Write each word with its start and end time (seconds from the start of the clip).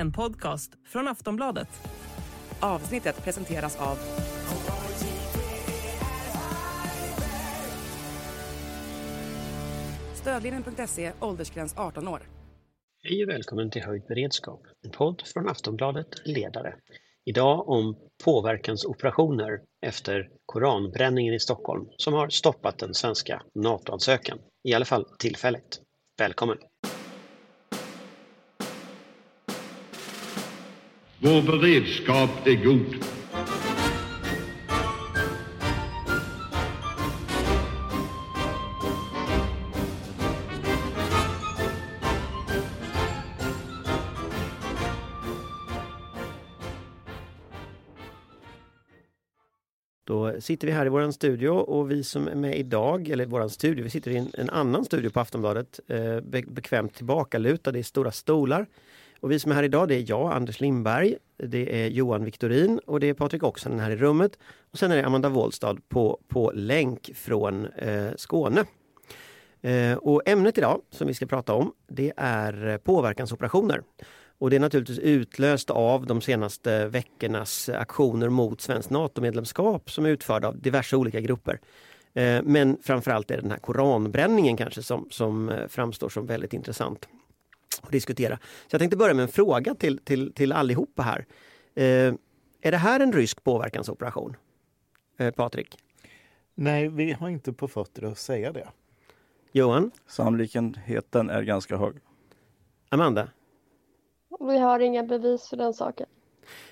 en 0.00 0.12
podcast 0.12 0.72
från 0.86 1.08
Aftonbladet. 1.08 1.68
Avsnittet 2.60 3.24
presenteras 3.24 3.76
av 3.80 3.98
Stödlinjen.se, 10.14 11.12
åldersgräns 11.20 11.74
18 11.76 12.08
år. 12.08 12.20
Hej 13.02 13.24
och 13.24 13.28
välkommen 13.28 13.70
till 13.70 13.82
Höjd 13.82 14.02
beredskap, 14.08 14.62
en 14.84 14.90
podd 14.90 15.22
från 15.26 15.48
Aftonbladet 15.48 16.08
Ledare. 16.24 16.74
Idag 17.24 17.68
om 17.68 17.96
påverkansoperationer 18.24 19.60
efter 19.86 20.28
koranbränningen 20.46 21.34
i 21.34 21.40
Stockholm 21.40 21.86
som 21.96 22.14
har 22.14 22.28
stoppat 22.28 22.78
den 22.78 22.94
svenska 22.94 23.42
NATO-ansökan, 23.54 24.38
i 24.68 24.74
alla 24.74 24.84
fall 24.84 25.06
tillfälligt. 25.18 25.80
Välkommen! 26.18 26.58
Vår 31.22 31.42
beredskap 31.42 32.46
är 32.46 32.64
god. 32.64 33.04
Då 50.04 50.40
sitter 50.40 50.66
vi 50.66 50.72
här 50.72 50.86
i 50.86 50.88
våran 50.88 51.12
studio 51.12 51.48
och 51.48 51.90
vi 51.90 52.04
som 52.04 52.28
är 52.28 52.34
med 52.34 52.58
idag, 52.58 53.08
eller 53.08 53.26
våran 53.26 53.50
studio, 53.50 53.84
vi 53.84 53.90
sitter 53.90 54.10
i 54.10 54.16
en, 54.16 54.30
en 54.34 54.50
annan 54.50 54.84
studio 54.84 55.10
på 55.10 55.20
Aftonbladet, 55.20 55.80
eh, 55.88 56.20
bekvämt 56.46 56.94
tillbakalutade 56.94 57.78
i 57.78 57.82
stora 57.82 58.12
stolar. 58.12 58.66
Och 59.20 59.30
vi 59.30 59.38
som 59.38 59.50
är 59.50 59.56
här 59.56 59.62
idag 59.62 59.88
det 59.88 59.94
är 59.94 60.04
jag, 60.08 60.32
Anders 60.32 60.60
Lindberg, 60.60 61.16
det 61.36 61.84
är 61.84 61.88
Johan 61.88 62.24
Viktorin 62.24 62.78
och 62.86 63.00
det 63.00 63.08
är 63.08 63.14
Patrik 63.14 63.42
Oksanen 63.42 63.80
här 63.80 63.90
i 63.90 63.96
rummet. 63.96 64.38
Och 64.72 64.78
sen 64.78 64.92
är 64.92 64.96
det 64.96 65.06
Amanda 65.06 65.28
Wåhlstad 65.28 65.76
på, 65.88 66.20
på 66.28 66.52
länk 66.54 67.10
från 67.14 67.66
eh, 67.66 68.10
Skåne. 68.16 68.64
Eh, 69.60 69.94
och 69.94 70.28
ämnet 70.28 70.58
idag 70.58 70.80
som 70.90 71.06
vi 71.06 71.14
ska 71.14 71.26
prata 71.26 71.52
om 71.52 71.72
det 71.88 72.12
är 72.16 72.78
påverkansoperationer. 72.78 73.82
Och 74.38 74.50
det 74.50 74.56
är 74.56 74.60
naturligtvis 74.60 74.98
utlöst 74.98 75.70
av 75.70 76.06
de 76.06 76.20
senaste 76.20 76.86
veckornas 76.86 77.68
aktioner 77.68 78.28
mot 78.28 78.60
svenskt 78.60 78.90
NATO-medlemskap 78.90 79.90
som 79.90 80.06
är 80.06 80.10
utförda 80.10 80.48
av 80.48 80.60
diverse 80.60 80.96
olika 80.96 81.20
grupper. 81.20 81.60
Eh, 82.14 82.42
men 82.42 82.78
framförallt 82.82 83.30
är 83.30 83.36
det 83.36 83.42
den 83.42 83.50
här 83.50 83.58
koranbränningen 83.58 84.56
kanske 84.56 84.82
som, 84.82 85.08
som 85.10 85.48
eh, 85.48 85.68
framstår 85.68 86.08
som 86.08 86.26
väldigt 86.26 86.52
intressant 86.52 87.08
att 87.82 87.90
diskutera. 87.92 88.36
Så 88.36 88.74
jag 88.74 88.78
tänkte 88.78 88.96
börja 88.96 89.14
med 89.14 89.22
en 89.22 89.28
fråga 89.28 89.74
till, 89.74 89.98
till, 89.98 90.32
till 90.32 90.52
allihopa 90.52 91.02
här. 91.02 91.26
Eh, 91.74 92.14
är 92.62 92.70
det 92.70 92.76
här 92.76 93.00
en 93.00 93.12
rysk 93.12 93.44
påverkansoperation? 93.44 94.36
Eh, 95.18 95.30
Patrik? 95.30 95.78
Nej, 96.54 96.88
vi 96.88 97.12
har 97.12 97.28
inte 97.28 97.52
på 97.52 97.68
fötter 97.68 98.02
att 98.02 98.18
säga 98.18 98.52
det. 98.52 98.68
Johan? 99.52 99.90
Sannolikheten 100.06 101.30
är 101.30 101.42
ganska 101.42 101.76
hög. 101.76 101.94
Amanda? 102.88 103.28
Vi 104.40 104.58
har 104.58 104.80
inga 104.80 105.02
bevis 105.02 105.48
för 105.48 105.56
den 105.56 105.74
saken. 105.74 106.06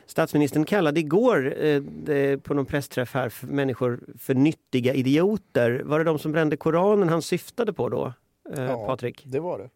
Statsministern 0.07 0.65
kallade 0.65 1.01
igår 1.01 1.65
eh, 1.65 2.37
på 2.39 2.55
någon 2.55 2.67
pressträff 2.67 3.15
här 3.15 3.29
för 3.29 3.47
människor 3.47 4.01
för 4.19 4.35
nyttiga 4.35 4.95
idioter. 4.95 5.83
Var 5.85 5.99
det 5.99 6.05
de 6.05 6.19
som 6.19 6.33
brände 6.33 6.57
Koranen 6.57 7.09
han 7.09 7.23
syftade 7.23 7.73
på 7.73 7.89
då, 7.89 8.13
eh, 8.57 8.65
Ja. 8.65 8.87
Patrik? 8.87 9.23
Det 9.27 9.41
var 9.41 9.59
det. 9.59 9.71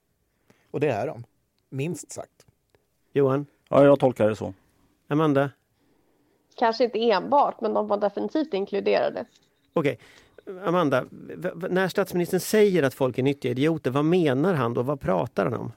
Och 0.73 0.81
det 0.81 0.89
är 0.89 1.07
de. 1.07 1.25
Minst 1.71 2.13
sagt. 2.13 2.47
Johan? 3.13 3.47
Ja, 3.69 3.85
jag 3.85 4.01
tolkar 4.01 4.29
det 4.29 4.37
så. 4.37 4.55
Amanda? 5.09 5.51
Kanske 6.57 6.85
inte 6.85 7.11
enbart, 7.11 7.61
men 7.61 7.75
de 7.75 7.89
var 7.89 7.97
definitivt 7.97 8.55
inkluderade. 8.55 9.25
Okej. 9.73 9.99
Amanda, 10.65 11.05
v- 11.11 11.51
v- 11.55 11.69
när 11.71 11.89
statsministern 11.89 12.41
säger 12.41 12.83
att 12.83 12.95
folk 12.95 13.19
är 13.19 13.23
nyttiga 13.23 13.51
idioter, 13.53 13.91
vad 13.91 14.05
menar 14.05 14.55
han 14.55 14.75
då? 14.75 14.83
Vad 14.83 15.01
pratar 15.01 15.45
han 15.45 15.55
om? 15.55 15.73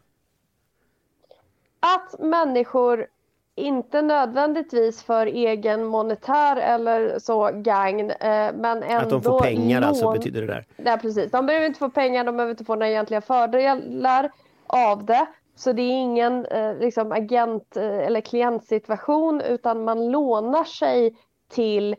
Att 1.79 2.19
människor 2.19 3.07
inte 3.55 4.01
nödvändigtvis 4.01 5.03
för 5.03 5.25
egen 5.25 5.85
monetär 5.85 6.55
eller 6.57 7.19
så 7.19 7.51
gagn, 7.53 8.11
eh, 8.11 8.17
men 8.55 8.83
ändå 8.83 8.95
Att 8.97 9.09
de 9.09 9.21
får 9.23 9.39
pengar 9.41 9.81
alltså 9.81 10.03
lån- 10.05 10.17
betyder 10.17 10.41
det 10.41 10.47
där. 10.47 10.65
Ja, 10.77 10.97
precis. 11.01 11.31
De 11.31 11.45
behöver 11.45 11.65
inte 11.67 11.79
få 11.79 11.89
pengar, 11.89 12.23
de 12.23 12.37
behöver 12.37 12.51
inte 12.51 12.65
få 12.65 12.75
några 12.75 12.89
egentliga 12.89 13.21
fördelar 13.21 14.31
av 14.67 15.05
det. 15.05 15.27
Så 15.55 15.73
det 15.73 15.81
är 15.81 16.01
ingen 16.01 16.45
eh, 16.45 16.77
liksom 16.77 17.11
agent 17.11 17.77
eh, 17.77 17.99
eller 17.99 18.21
klientsituation 18.21 19.41
utan 19.41 19.83
man 19.83 20.11
lånar 20.11 20.63
sig 20.63 21.15
till 21.49 21.95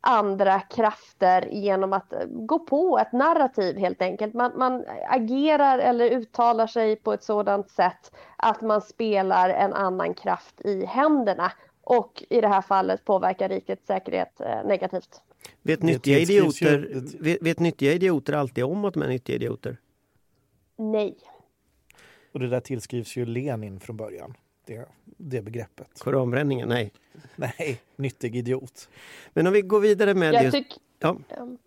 andra 0.00 0.60
krafter 0.60 1.48
genom 1.50 1.92
att 1.92 2.12
eh, 2.12 2.18
gå 2.26 2.58
på 2.58 2.98
ett 2.98 3.12
narrativ 3.12 3.76
helt 3.76 4.02
enkelt. 4.02 4.34
Man, 4.34 4.52
man 4.56 4.84
agerar 5.08 5.78
eller 5.78 6.10
uttalar 6.10 6.66
sig 6.66 6.96
på 6.96 7.12
ett 7.12 7.24
sådant 7.24 7.70
sätt 7.70 8.12
att 8.36 8.60
man 8.60 8.80
spelar 8.80 9.50
en 9.50 9.72
annan 9.72 10.14
kraft 10.14 10.60
i 10.60 10.84
händerna 10.84 11.52
och 11.84 12.24
i 12.30 12.40
det 12.40 12.48
här 12.48 12.62
fallet 12.62 13.04
påverkar 13.04 13.48
rikets 13.48 13.86
säkerhet 13.86 14.40
eh, 14.40 14.64
negativt. 14.64 15.22
Vet 15.62 15.82
nyttiga, 15.82 16.18
idioter, 16.18 17.02
vet, 17.20 17.42
vet 17.42 17.58
nyttiga 17.58 17.92
idioter 17.92 18.32
alltid 18.32 18.64
om 18.64 18.84
att 18.84 18.94
de 18.94 19.02
är 19.02 19.08
nyttiga 19.08 19.36
idioter? 19.36 19.76
Nej. 20.76 21.16
Och 22.32 22.40
det 22.40 22.48
där 22.48 22.60
tillskrivs 22.60 23.16
ju 23.16 23.26
Lenin 23.26 23.80
från 23.80 23.96
början. 23.96 24.34
Det, 24.66 24.88
det 25.04 25.42
begreppet. 25.42 25.98
Koranbränningen? 25.98 26.68
Nej. 26.68 26.92
Nej, 27.36 27.80
nyttig 27.96 28.36
idiot. 28.36 28.88
Men 29.32 29.46
om 29.46 29.52
vi 29.52 29.62
går 29.62 29.80
vidare 29.80 30.14
med 30.14 30.34
Jag 30.34 30.44
just... 30.44 30.52
tyck, 30.52 30.78
Ja. 30.98 31.16
Ehm, 31.28 31.58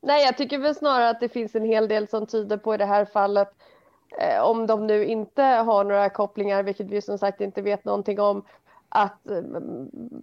Nej, 0.00 0.24
jag 0.24 0.36
tycker 0.36 0.58
väl 0.58 0.74
snarare 0.74 1.08
att 1.08 1.20
det 1.20 1.28
finns 1.28 1.54
en 1.54 1.64
hel 1.64 1.88
del 1.88 2.08
som 2.08 2.26
tyder 2.26 2.56
på 2.56 2.74
i 2.74 2.78
det 2.78 2.84
här 2.84 3.04
fallet, 3.04 3.48
eh, 4.20 4.42
om 4.42 4.66
de 4.66 4.86
nu 4.86 5.04
inte 5.04 5.42
har 5.42 5.84
några 5.84 6.10
kopplingar, 6.10 6.62
vilket 6.62 6.86
vi 6.86 7.02
som 7.02 7.18
sagt 7.18 7.40
inte 7.40 7.62
vet 7.62 7.84
någonting 7.84 8.20
om, 8.20 8.44
att 8.96 9.30
eh, 9.30 9.42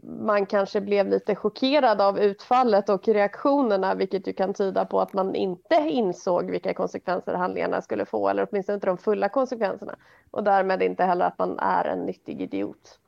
man 0.04 0.46
kanske 0.46 0.82
blev 0.82 1.10
lite 1.10 1.36
chockerad 1.36 2.02
av 2.02 2.20
utfallet 2.20 2.90
och 2.90 3.08
reaktionerna, 3.08 3.96
vilket 3.96 4.28
ju 4.28 4.34
kan 4.34 4.54
tyda 4.54 4.86
på 4.86 5.02
att 5.02 5.14
man 5.14 5.36
inte 5.36 5.76
insåg 5.76 6.52
vilka 6.52 6.74
konsekvenser 6.74 7.34
handlingarna 7.34 7.82
skulle 7.82 8.06
få, 8.06 8.30
eller 8.30 8.48
åtminstone 8.52 8.76
inte 8.76 8.88
de 8.88 8.98
fulla 8.98 9.30
konsekvenserna, 9.30 9.96
och 10.32 10.44
därmed 10.44 10.82
inte 10.82 11.04
heller 11.04 11.26
att 11.26 11.40
man 11.40 11.60
är 11.60 11.86
en 11.86 12.06
nyttig 12.06 12.42
idiot. 12.42 13.00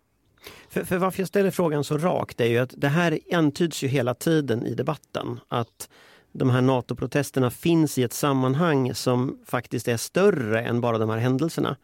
För, 0.69 0.83
för 0.83 0.97
varför 0.97 1.21
jag 1.21 1.27
ställer 1.27 1.51
frågan 1.51 1.83
så 1.83 1.97
rakt 1.97 2.41
är 2.41 2.45
ju 2.45 2.57
att 2.57 2.73
det 2.77 2.87
här 2.87 3.19
antyds 3.33 3.83
ju 3.83 3.87
hela 3.87 4.13
tiden 4.13 4.65
i 4.65 4.73
debatten 4.73 5.39
att 5.47 5.89
de 6.31 6.49
här 6.49 6.61
NATO-protesterna 6.61 7.49
finns 7.49 7.97
i 7.97 8.03
ett 8.03 8.13
sammanhang 8.13 8.93
som 8.93 9.39
faktiskt 9.45 9.87
är 9.87 9.97
större 9.97 10.61
än 10.61 10.81
bara 10.81 10.97
de 10.97 11.09
här 11.09 11.17
händelserna. 11.17 11.75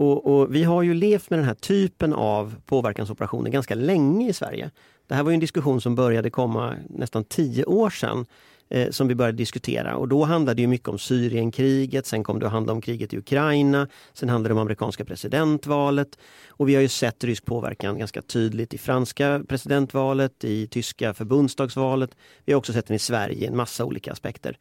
Och, 0.00 0.26
och 0.26 0.54
vi 0.54 0.64
har 0.64 0.82
ju 0.82 0.94
levt 0.94 1.30
med 1.30 1.38
den 1.38 1.46
här 1.46 1.54
typen 1.54 2.12
av 2.12 2.54
påverkansoperationer 2.66 3.50
ganska 3.50 3.74
länge 3.74 4.28
i 4.28 4.32
Sverige. 4.32 4.70
Det 5.06 5.14
här 5.14 5.22
var 5.22 5.30
ju 5.30 5.34
en 5.34 5.40
diskussion 5.40 5.80
som 5.80 5.94
började 5.94 6.30
komma 6.30 6.74
nästan 6.88 7.24
tio 7.24 7.64
år 7.64 7.90
sedan 7.90 8.26
eh, 8.68 8.90
som 8.90 9.08
vi 9.08 9.14
började 9.14 9.38
diskutera 9.38 9.96
och 9.96 10.08
då 10.08 10.24
handlade 10.24 10.54
det 10.54 10.60
ju 10.62 10.68
mycket 10.68 10.88
om 10.88 10.98
Syrienkriget, 10.98 12.06
sen 12.06 12.24
kom 12.24 12.38
det 12.38 12.46
att 12.46 12.52
handla 12.52 12.72
om 12.72 12.80
kriget 12.80 13.14
i 13.14 13.18
Ukraina, 13.18 13.88
sen 14.12 14.28
handlade 14.28 14.54
det 14.54 14.58
om 14.58 14.60
amerikanska 14.60 15.04
presidentvalet 15.04 16.18
och 16.48 16.68
vi 16.68 16.74
har 16.74 16.82
ju 16.82 16.88
sett 16.88 17.24
rysk 17.24 17.44
påverkan 17.44 17.98
ganska 17.98 18.22
tydligt 18.22 18.74
i 18.74 18.78
franska 18.78 19.42
presidentvalet, 19.48 20.44
i 20.44 20.66
tyska 20.66 21.14
förbundsdagsvalet. 21.14 22.10
Vi 22.44 22.52
har 22.52 22.58
också 22.58 22.72
sett 22.72 22.86
den 22.86 22.96
i 22.96 22.98
Sverige 22.98 23.44
i 23.44 23.46
en 23.46 23.56
massa 23.56 23.84
olika 23.84 24.12
aspekter. 24.12 24.56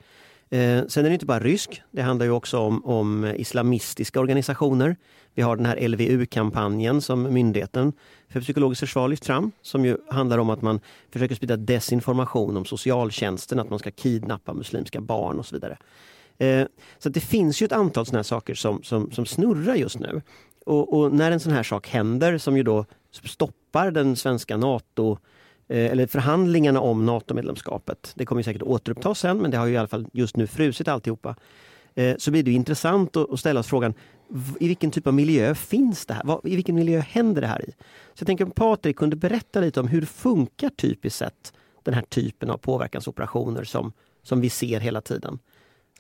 Eh, 0.50 0.86
sen 0.88 1.06
är 1.06 1.10
det 1.10 1.14
inte 1.14 1.26
bara 1.26 1.40
rysk, 1.40 1.82
det 1.92 2.02
handlar 2.02 2.26
ju 2.26 2.32
också 2.32 2.58
om, 2.58 2.86
om 2.86 3.26
islamistiska 3.26 4.20
organisationer. 4.20 4.96
Vi 5.34 5.42
har 5.42 5.56
den 5.56 5.66
här 5.66 5.88
LVU-kampanjen 5.88 7.02
som 7.02 7.34
Myndigheten 7.34 7.94
för 8.30 8.42
psykologiskt 8.42 8.80
försvar 8.80 9.08
lyft 9.08 9.26
fram 9.26 9.52
som 9.62 9.86
ju 9.86 9.98
handlar 10.10 10.38
om 10.38 10.50
att 10.50 10.62
man 10.62 10.80
försöker 11.14 11.36
sprida 11.36 11.58
desinformation 11.58 12.58
om 12.58 12.66
socialtjänsten, 12.66 13.60
att 13.60 13.70
man 13.70 13.80
ska 13.80 13.92
kidnappa 13.92 14.54
muslimska 14.54 15.02
barn 15.02 15.40
och 15.40 15.46
så 15.46 15.56
vidare. 15.56 15.78
Eh, 16.38 16.68
så 17.00 17.10
att 17.10 17.14
det 17.14 17.20
finns 17.20 17.62
ju 17.62 17.66
ett 17.66 17.72
antal 17.72 18.06
sådana 18.06 18.20
här 18.20 18.24
saker 18.24 18.56
som, 18.56 18.84
som, 18.84 19.12
som 19.12 19.26
snurrar 19.26 19.76
just 19.76 20.00
nu. 20.00 20.22
Och, 20.66 20.94
och 20.94 21.14
när 21.14 21.32
en 21.32 21.40
sån 21.40 21.54
här 21.54 21.64
sak 21.64 21.88
händer 21.88 22.38
som 22.38 22.58
ju 22.58 22.64
då 22.64 22.86
stoppar 23.12 23.92
den 23.92 24.16
svenska 24.16 24.58
NATO 24.58 25.18
Eh, 25.70 25.92
eller 25.92 26.08
förhandlingarna 26.08 26.80
om 26.80 27.06
NATO-medlemskapet. 27.06 28.12
Det 28.16 28.26
kommer 28.26 28.44
säkert 28.44 28.62
återupptas 28.62 29.20
sen 29.20 29.38
men 29.38 29.52
det 29.52 29.58
har 29.58 29.66
ju 29.66 29.74
i 29.74 29.78
alla 29.78 29.88
fall 29.88 30.08
just 30.14 30.38
nu 30.38 30.48
frusit 30.48 30.88
alltihopa. 30.88 31.36
Eh, 31.96 32.16
så 32.18 32.32
blir 32.32 32.44
det 32.44 32.52
ju 32.52 32.56
intressant 32.56 33.18
att, 33.18 33.40
ställa 33.40 33.60
oss 33.60 33.68
frågan 33.68 33.94
i 34.60 34.68
vilken 34.68 34.92
typ 34.92 35.08
av 35.08 35.14
miljö 35.14 35.56
finns 35.56 36.06
det 36.06 36.14
här? 36.14 36.48
I 36.48 36.56
vilken 36.56 36.76
miljö 36.76 37.00
händer 37.00 37.42
det 37.42 37.48
här 37.48 37.70
i? 37.70 37.72
Så 38.14 38.22
jag 38.22 38.28
tänker 38.28 38.46
om 38.46 38.52
Patrik 38.52 38.96
kunde 38.96 39.16
berätta 39.16 39.60
lite 39.60 39.80
om 39.80 39.88
hur 39.88 40.06
funkar 40.06 40.70
typiskt 40.70 41.20
sett 41.20 41.54
den 41.84 41.94
här 41.94 42.02
typen 42.02 42.50
av 42.50 42.58
påverkansoperationer 42.58 43.64
som, 43.64 43.94
som 44.24 44.42
vi 44.42 44.50
ser 44.50 44.80
hela 44.80 45.02
tiden. 45.02 45.40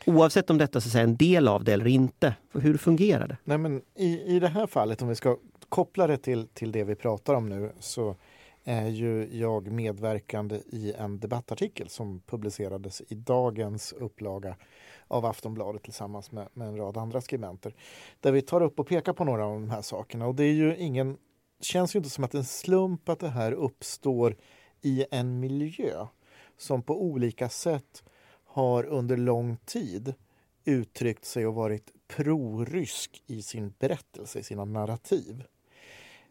Oavsett 0.05 0.49
om 0.49 0.57
detta 0.57 0.81
så 0.81 0.97
är 0.97 1.03
en 1.03 1.17
del 1.17 1.47
av 1.47 1.63
det 1.63 1.73
eller 1.73 1.87
inte. 1.87 2.35
Hur 2.53 2.77
fungerar 2.77 3.27
det? 3.27 3.37
Nej, 3.43 3.57
men 3.57 3.81
i, 3.95 4.35
I 4.35 4.39
det 4.39 4.47
här 4.47 4.67
fallet, 4.67 5.01
om 5.01 5.07
vi 5.07 5.15
ska 5.15 5.37
koppla 5.69 6.07
det 6.07 6.17
till, 6.17 6.47
till 6.47 6.71
det 6.71 6.83
vi 6.83 6.95
pratar 6.95 7.33
om 7.33 7.49
nu, 7.49 7.71
så 7.79 8.15
är 8.69 8.87
ju 8.87 9.37
jag 9.39 9.71
medverkande 9.71 10.55
i 10.55 10.93
en 10.93 11.19
debattartikel 11.19 11.89
som 11.89 12.19
publicerades 12.19 13.01
i 13.07 13.15
dagens 13.15 13.93
upplaga 13.93 14.55
av 15.07 15.25
Aftonbladet 15.25 15.83
tillsammans 15.83 16.31
med, 16.31 16.47
med 16.53 16.67
en 16.67 16.77
rad 16.77 16.97
andra 16.97 17.21
skribenter. 17.21 17.75
Där 18.19 18.31
vi 18.31 18.41
tar 18.41 18.61
upp 18.61 18.79
och 18.79 18.87
pekar 18.87 19.13
på 19.13 19.23
några 19.23 19.45
av 19.45 19.53
de 19.53 19.69
här 19.69 19.81
sakerna. 19.81 20.27
Och 20.27 20.35
det 20.35 20.43
är 20.43 20.53
ju 20.53 20.75
ingen, 20.77 21.17
känns 21.61 21.95
ju 21.95 21.97
inte 21.97 22.09
som 22.09 22.23
att 22.23 22.31
det 22.31 22.35
är 22.35 22.39
en 22.39 22.45
slump 22.45 23.09
att 23.09 23.19
det 23.19 23.29
här 23.29 23.51
uppstår 23.51 24.35
i 24.81 25.05
en 25.11 25.39
miljö 25.39 26.07
som 26.57 26.81
på 26.81 27.03
olika 27.03 27.49
sätt 27.49 28.03
har 28.45 28.85
under 28.85 29.17
lång 29.17 29.57
tid 29.65 30.13
uttryckt 30.65 31.25
sig 31.25 31.47
och 31.47 31.55
varit 31.55 31.91
prorysk 32.07 33.23
i 33.27 33.41
sin 33.41 33.73
berättelse, 33.79 34.39
i 34.39 34.43
sina 34.43 34.65
narrativ. 34.65 35.43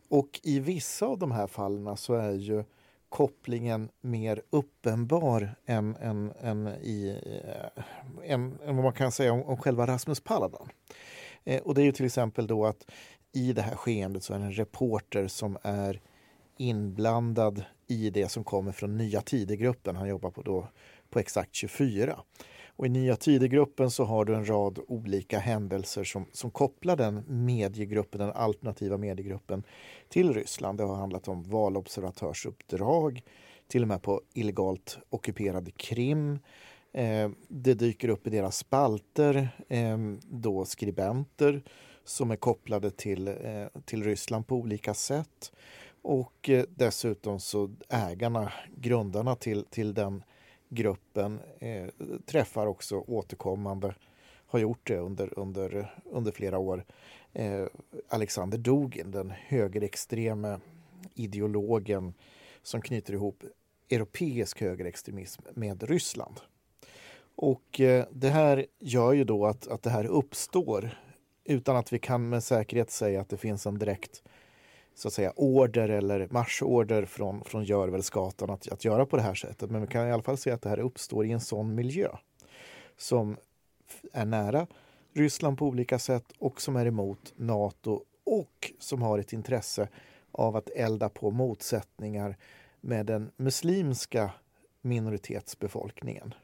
Och 0.08 0.40
i 0.43 0.60
vissa 0.60 1.06
av 1.06 1.19
de 1.19 1.32
här 1.32 1.46
fallen 1.46 1.96
så 1.96 2.14
är 2.14 2.32
ju 2.32 2.64
kopplingen 3.08 3.88
mer 4.00 4.43
uppenbar 4.50 5.55
än, 5.66 5.96
än, 5.96 6.32
än, 6.40 6.66
i, 6.66 7.20
eh, 7.44 7.84
än, 8.32 8.58
än 8.64 8.76
vad 8.76 8.84
man 8.84 8.93
kan 8.93 9.12
säga 9.12 9.32
om, 9.32 9.43
om 9.43 9.56
själva 9.56 9.87
Rasmus 9.87 10.20
Paludan. 10.20 10.69
Eh, 11.44 11.62
och 11.62 11.75
det 11.75 11.82
är 11.82 11.84
ju 11.84 11.93
till 11.93 12.06
exempel 12.06 12.46
då 12.46 12.66
att 12.66 12.90
i 13.32 13.52
det 13.52 13.62
här 13.62 13.75
skeendet 13.75 14.25
så 14.25 14.34
är 14.34 14.38
det 14.38 14.44
en 14.44 14.52
reporter 14.52 15.26
som 15.26 15.58
är 15.62 16.00
inblandad 16.56 17.64
i 17.87 18.10
det 18.10 18.28
som 18.28 18.44
kommer 18.44 18.72
från 18.72 18.96
Nya 18.96 19.20
Tider-gruppen. 19.20 19.96
Han 19.96 20.08
jobbar 20.08 20.31
på, 20.31 20.43
då, 20.43 20.69
på 21.10 21.19
Exakt 21.19 21.55
24. 21.55 22.19
Och 22.78 22.86
I 22.86 22.88
Nya 22.88 23.16
Tider-gruppen 23.16 23.90
så 23.90 24.04
har 24.04 24.25
du 24.25 24.34
en 24.34 24.48
rad 24.48 24.78
olika 24.88 25.38
händelser 25.38 26.04
som, 26.04 26.26
som 26.32 26.50
kopplar 26.50 26.96
den 26.96 27.25
mediegruppen, 27.26 28.20
den 28.20 28.32
alternativa 28.32 28.96
mediegruppen 28.96 29.62
till 30.08 30.34
Ryssland. 30.34 30.78
Det 30.78 30.84
har 30.84 30.96
handlat 30.96 31.28
om 31.28 31.42
valobservatörsuppdrag, 31.42 33.22
till 33.69 33.82
och 33.82 33.88
med 33.88 34.02
på 34.02 34.22
illegalt 34.34 34.98
ockuperade 35.10 35.70
Krim. 35.70 36.38
Eh, 36.92 37.30
det 37.48 37.75
dyker 37.75 38.08
upp 38.08 38.26
i 38.26 38.30
deras 38.30 38.56
spalter 38.56 39.48
eh, 39.69 39.98
då 40.22 40.64
skribenter 40.64 41.62
som 42.04 42.31
är 42.31 42.36
kopplade 42.36 42.90
till, 42.90 43.28
eh, 43.28 43.66
till 43.84 44.04
Ryssland 44.04 44.46
på 44.46 44.56
olika 44.56 44.94
sätt. 44.94 45.52
Och 46.02 46.48
eh, 46.48 46.64
dessutom 46.69 47.40
så 47.40 47.70
ägarna, 47.88 48.52
grundarna 48.76 49.34
till, 49.34 49.64
till 49.64 49.94
den 49.94 50.22
gruppen 50.69 51.41
eh, 51.59 51.87
träffar 52.26 52.67
också 52.67 53.05
återkommande, 53.06 53.94
har 54.47 54.59
gjort 54.59 54.87
det 54.87 54.99
under, 54.99 55.38
under, 55.38 55.94
under 56.05 56.32
flera 56.32 56.59
år, 56.59 56.85
eh, 57.32 57.67
Alexander 58.09 58.59
Dugin, 58.59 59.11
den 59.11 59.31
högerextreme 59.31 60.61
ideologen 61.15 62.15
som 62.62 62.81
knyter 62.81 63.12
ihop 63.12 63.44
europeisk 63.91 64.61
högerextremism 64.61 65.43
med 65.55 65.82
Ryssland. 65.82 66.41
Och 67.35 67.81
eh, 67.81 68.06
det 68.11 68.29
här 68.29 68.67
gör 68.79 69.12
ju 69.12 69.25
då 69.25 69.47
att, 69.47 69.69
att 69.69 69.82
det 69.82 69.91
här 69.91 70.06
uppstår 70.06 70.99
utan 71.44 71.76
att 71.76 71.93
vi 71.93 71.99
kan 71.99 72.29
med 72.29 72.44
säkerhet 72.44 72.91
säga 72.91 73.20
att 73.20 73.29
det 73.29 73.37
finns 73.37 73.67
en 73.67 73.79
direkt 73.79 74.23
så 74.98 75.08
att 75.08 75.14
säga 75.14 75.32
order 75.36 75.88
eller 75.88 76.28
marschorder 76.30 77.04
från, 77.04 77.44
från 77.44 77.64
Görvelsgatan 77.64 78.50
att, 78.50 78.68
att 78.68 78.84
göra 78.84 79.06
på 79.06 79.16
det 79.16 79.22
här 79.22 79.34
sättet. 79.34 79.70
Men 79.70 79.80
vi 79.80 79.86
kan 79.86 80.08
i 80.08 80.12
alla 80.12 80.22
fall 80.22 80.36
se 80.36 80.50
att 80.50 80.62
det 80.62 80.68
här 80.68 80.78
uppstår 80.78 81.26
i 81.26 81.32
en 81.32 81.40
sån 81.40 81.74
miljö 81.74 82.08
som 82.96 83.36
är 84.12 84.24
nära 84.24 84.66
Ryssland 85.14 85.58
på 85.58 85.66
olika 85.66 85.98
sätt 85.98 86.24
och 86.38 86.60
som 86.60 86.76
är 86.76 86.86
emot 86.86 87.34
Nato 87.36 88.02
och 88.24 88.72
som 88.78 89.02
har 89.02 89.18
ett 89.18 89.32
intresse 89.32 89.88
av 90.32 90.56
att 90.56 90.70
elda 90.70 91.08
på 91.08 91.30
motsättningar 91.30 92.36
med 92.80 93.06
den 93.06 93.30
muslimska 93.36 94.30
minoritetsbefolkningen. 94.82 96.34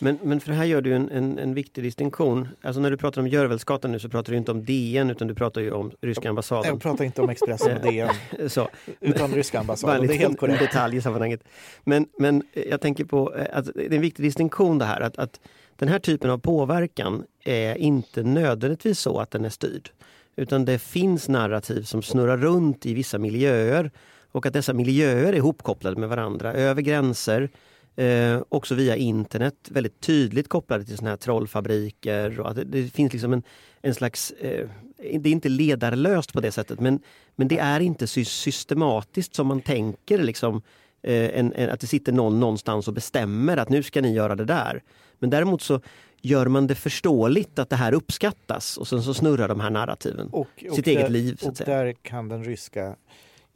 Men, 0.00 0.18
men 0.22 0.40
för 0.40 0.50
det 0.50 0.56
här 0.56 0.64
gör 0.64 0.80
du 0.80 0.94
en, 0.94 1.10
en, 1.10 1.38
en 1.38 1.54
viktig 1.54 1.84
distinktion. 1.84 2.48
Alltså 2.62 2.80
när 2.80 2.90
du 2.90 2.96
pratar 2.96 3.20
om 3.20 3.28
Görvelsgatan 3.28 3.92
nu 3.92 3.98
så 3.98 4.08
pratar 4.08 4.32
du 4.32 4.36
inte 4.36 4.50
om 4.50 4.64
DN 4.64 5.10
utan 5.10 5.28
du 5.28 5.34
pratar 5.34 5.60
ju 5.60 5.72
om 5.72 5.92
ryska 6.00 6.28
ambassaden. 6.28 6.70
Jag 6.70 6.80
pratar 6.80 7.04
inte 7.04 7.22
om 7.22 7.28
Expressen 7.28 7.76
och 7.76 7.82
DN 7.82 8.08
så. 8.48 8.68
utan 9.00 9.32
ryska 9.32 9.60
ambassaden. 9.60 10.06
Det 10.06 10.14
är 10.14 10.18
helt 10.18 10.38
korrekt. 10.38 10.60
detalj 10.60 10.96
i 10.96 11.00
sammanhanget. 11.00 11.44
Men, 11.84 12.06
men 12.18 12.42
jag 12.70 12.80
tänker 12.80 13.04
på 13.04 13.28
att 13.52 13.64
det 13.74 13.86
är 13.86 13.92
en 13.92 14.00
viktig 14.00 14.24
distinktion 14.24 14.78
det 14.78 14.84
här 14.84 15.00
att, 15.00 15.18
att 15.18 15.40
den 15.76 15.88
här 15.88 15.98
typen 15.98 16.30
av 16.30 16.38
påverkan 16.38 17.24
är 17.44 17.74
inte 17.74 18.22
nödvändigtvis 18.22 19.00
så 19.00 19.18
att 19.18 19.30
den 19.30 19.44
är 19.44 19.50
styrd. 19.50 19.90
Utan 20.36 20.64
det 20.64 20.78
finns 20.78 21.28
narrativ 21.28 21.82
som 21.82 22.02
snurrar 22.02 22.36
runt 22.36 22.86
i 22.86 22.94
vissa 22.94 23.18
miljöer 23.18 23.90
och 24.32 24.46
att 24.46 24.52
dessa 24.52 24.72
miljöer 24.72 25.32
är 25.32 25.36
ihopkopplade 25.36 26.00
med 26.00 26.08
varandra 26.08 26.52
över 26.52 26.82
gränser 26.82 27.50
Eh, 27.96 28.42
också 28.48 28.74
via 28.74 28.96
internet, 28.96 29.54
väldigt 29.70 30.00
tydligt 30.00 30.48
kopplade 30.48 30.84
till 30.84 30.96
såna 30.96 31.10
här 31.10 31.16
trollfabriker. 31.16 32.40
Och 32.40 32.50
att 32.50 32.56
det, 32.56 32.64
det 32.64 32.94
finns 32.94 33.12
liksom 33.12 33.32
en, 33.32 33.42
en 33.82 33.94
slags, 33.94 34.30
eh, 34.30 34.68
det 34.96 35.28
är 35.28 35.32
inte 35.32 35.48
ledarlöst 35.48 36.32
på 36.32 36.40
det 36.40 36.52
sättet 36.52 36.80
men, 36.80 37.00
men 37.36 37.48
det 37.48 37.58
är 37.58 37.80
inte 37.80 38.06
sy 38.06 38.24
systematiskt 38.24 39.34
som 39.34 39.46
man 39.46 39.60
tänker 39.60 40.18
liksom, 40.18 40.62
eh, 41.02 41.38
en, 41.38 41.52
en, 41.52 41.70
att 41.70 41.80
det 41.80 41.86
sitter 41.86 42.12
någon 42.12 42.40
någonstans 42.40 42.88
och 42.88 42.94
bestämmer 42.94 43.56
att 43.56 43.68
nu 43.68 43.82
ska 43.82 44.00
ni 44.00 44.12
göra 44.12 44.34
det 44.34 44.44
där. 44.44 44.82
Men 45.18 45.30
däremot 45.30 45.62
så 45.62 45.80
gör 46.22 46.46
man 46.46 46.66
det 46.66 46.74
förståeligt 46.74 47.58
att 47.58 47.70
det 47.70 47.76
här 47.76 47.94
uppskattas 47.94 48.76
och 48.76 48.88
sen 48.88 49.02
så 49.02 49.14
snurrar 49.14 49.48
de 49.48 49.60
här 49.60 49.70
narrativen. 49.70 50.28
Och, 50.28 50.48
och 50.70 50.76
sitt 50.76 50.84
där, 50.84 50.92
eget 50.92 51.10
liv. 51.10 51.36
Så 51.40 51.48
och 51.48 51.54
där 51.54 51.92
kan 51.92 52.28
den 52.28 52.44
ryska 52.44 52.96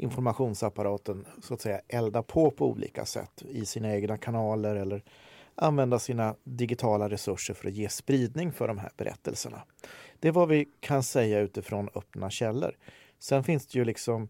informationsapparaten 0.00 1.26
så 1.43 1.55
att 1.55 1.61
säga 1.61 1.81
elda 1.88 2.23
på 2.23 2.50
på 2.50 2.67
olika 2.67 3.05
sätt 3.05 3.43
i 3.49 3.67
sina 3.67 3.94
egna 3.94 4.17
kanaler 4.17 4.76
eller 4.76 5.02
använda 5.55 5.99
sina 5.99 6.35
digitala 6.44 7.08
resurser 7.08 7.55
för 7.55 7.69
att 7.69 7.75
ge 7.75 7.88
spridning 7.88 8.52
för 8.52 8.69
de 8.69 8.79
här 8.79 8.91
berättelserna. 8.97 9.62
Det 10.20 10.29
är 10.29 10.32
vad 10.32 10.49
vi 10.49 10.69
kan 10.81 11.02
säga 11.02 11.41
utifrån 11.41 11.88
öppna 11.94 12.31
källor. 12.31 12.76
Sen 13.19 13.44
finns 13.44 13.67
det 13.67 13.79
ju 13.79 13.85
liksom 13.85 14.29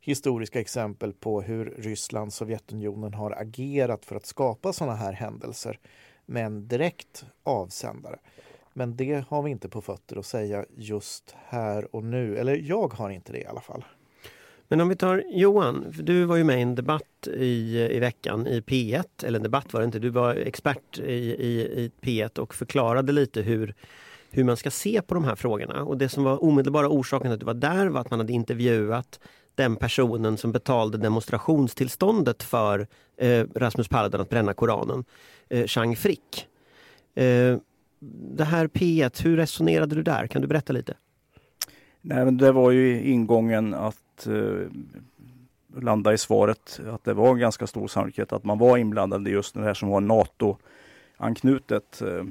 historiska 0.00 0.60
exempel 0.60 1.12
på 1.12 1.42
hur 1.42 1.74
Ryssland, 1.78 2.32
Sovjetunionen 2.32 3.14
har 3.14 3.30
agerat 3.30 4.04
för 4.04 4.16
att 4.16 4.26
skapa 4.26 4.72
sådana 4.72 4.96
här 4.96 5.12
händelser 5.12 5.78
med 6.26 6.46
en 6.46 6.68
direkt 6.68 7.24
avsändare. 7.42 8.18
Men 8.72 8.96
det 8.96 9.24
har 9.28 9.42
vi 9.42 9.50
inte 9.50 9.68
på 9.68 9.80
fötter 9.80 10.16
att 10.16 10.26
säga 10.26 10.64
just 10.76 11.36
här 11.44 11.94
och 11.96 12.04
nu. 12.04 12.38
Eller 12.38 12.56
jag 12.56 12.94
har 12.94 13.10
inte 13.10 13.32
det 13.32 13.38
i 13.38 13.46
alla 13.46 13.60
fall. 13.60 13.84
Men 14.68 14.80
om 14.80 14.88
vi 14.88 14.96
tar 14.96 15.24
Johan, 15.30 15.92
du 15.98 16.24
var 16.24 16.36
ju 16.36 16.44
med 16.44 16.58
i 16.58 16.62
en 16.62 16.74
debatt 16.74 17.28
i, 17.34 17.88
i 17.90 17.98
veckan 17.98 18.46
i 18.46 18.60
P1, 18.60 19.04
eller 19.24 19.38
en 19.38 19.42
debatt 19.42 19.72
var 19.72 19.80
det 19.80 19.84
inte, 19.84 19.98
du 19.98 20.08
var 20.08 20.34
expert 20.34 20.98
i, 20.98 21.12
i, 21.12 21.60
i 21.60 21.90
P1 22.00 22.38
och 22.38 22.54
förklarade 22.54 23.12
lite 23.12 23.42
hur, 23.42 23.74
hur 24.30 24.44
man 24.44 24.56
ska 24.56 24.70
se 24.70 25.02
på 25.02 25.14
de 25.14 25.24
här 25.24 25.34
frågorna. 25.34 25.84
Och 25.84 25.98
det 25.98 26.08
som 26.08 26.24
var 26.24 26.44
omedelbara 26.44 26.88
orsaken 26.88 27.26
till 27.26 27.34
att 27.34 27.40
du 27.40 27.46
var 27.46 27.54
där 27.54 27.86
var 27.86 28.00
att 28.00 28.10
man 28.10 28.20
hade 28.20 28.32
intervjuat 28.32 29.20
den 29.54 29.76
personen 29.76 30.36
som 30.36 30.52
betalade 30.52 30.98
demonstrationstillståndet 30.98 32.42
för 32.42 32.86
eh, 33.16 33.46
Rasmus 33.54 33.88
Paludan 33.88 34.20
att 34.20 34.28
bränna 34.28 34.54
Koranen, 34.54 35.04
eh, 35.48 35.66
Chang 35.66 35.96
Frick. 35.96 36.46
Eh, 37.14 37.56
det 38.36 38.44
här 38.44 38.66
P1, 38.66 39.22
hur 39.22 39.36
resonerade 39.36 39.94
du 39.94 40.02
där? 40.02 40.26
Kan 40.26 40.42
du 40.42 40.48
berätta 40.48 40.72
lite? 40.72 40.94
Nej, 42.00 42.24
men 42.24 42.36
det 42.36 42.52
var 42.52 42.70
ju 42.70 43.02
ingången 43.02 43.74
att 43.74 43.96
eh, 44.26 44.66
landa 45.76 46.12
i 46.12 46.18
svaret 46.18 46.80
att 46.90 47.04
det 47.04 47.14
var 47.14 47.34
ganska 47.34 47.66
stor 47.66 47.88
sannolikhet 47.88 48.32
att 48.32 48.44
man 48.44 48.58
var 48.58 48.76
inblandad 48.76 49.28
i 49.28 49.30
just 49.30 49.54
det 49.54 49.62
här 49.62 49.74
som 49.74 49.88
var 49.88 50.00
NATO-anknutet 50.00 52.02
eh, 52.02 52.24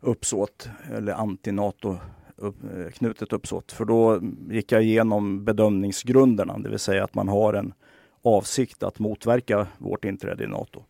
uppsåt 0.00 0.68
eller 0.96 1.12
anti-NATO 1.12 1.96
upp, 2.36 2.56
eh, 2.76 2.90
knutet 2.90 3.32
uppsåt. 3.32 3.72
För 3.72 3.84
då 3.84 4.20
gick 4.50 4.72
jag 4.72 4.82
igenom 4.82 5.44
bedömningsgrunderna, 5.44 6.58
det 6.58 6.68
vill 6.68 6.78
säga 6.78 7.04
att 7.04 7.14
man 7.14 7.28
har 7.28 7.54
en 7.54 7.74
avsikt 8.22 8.82
att 8.82 8.98
motverka 8.98 9.66
vårt 9.78 10.04
inträde 10.04 10.44
i 10.44 10.46
NATO. 10.46 10.82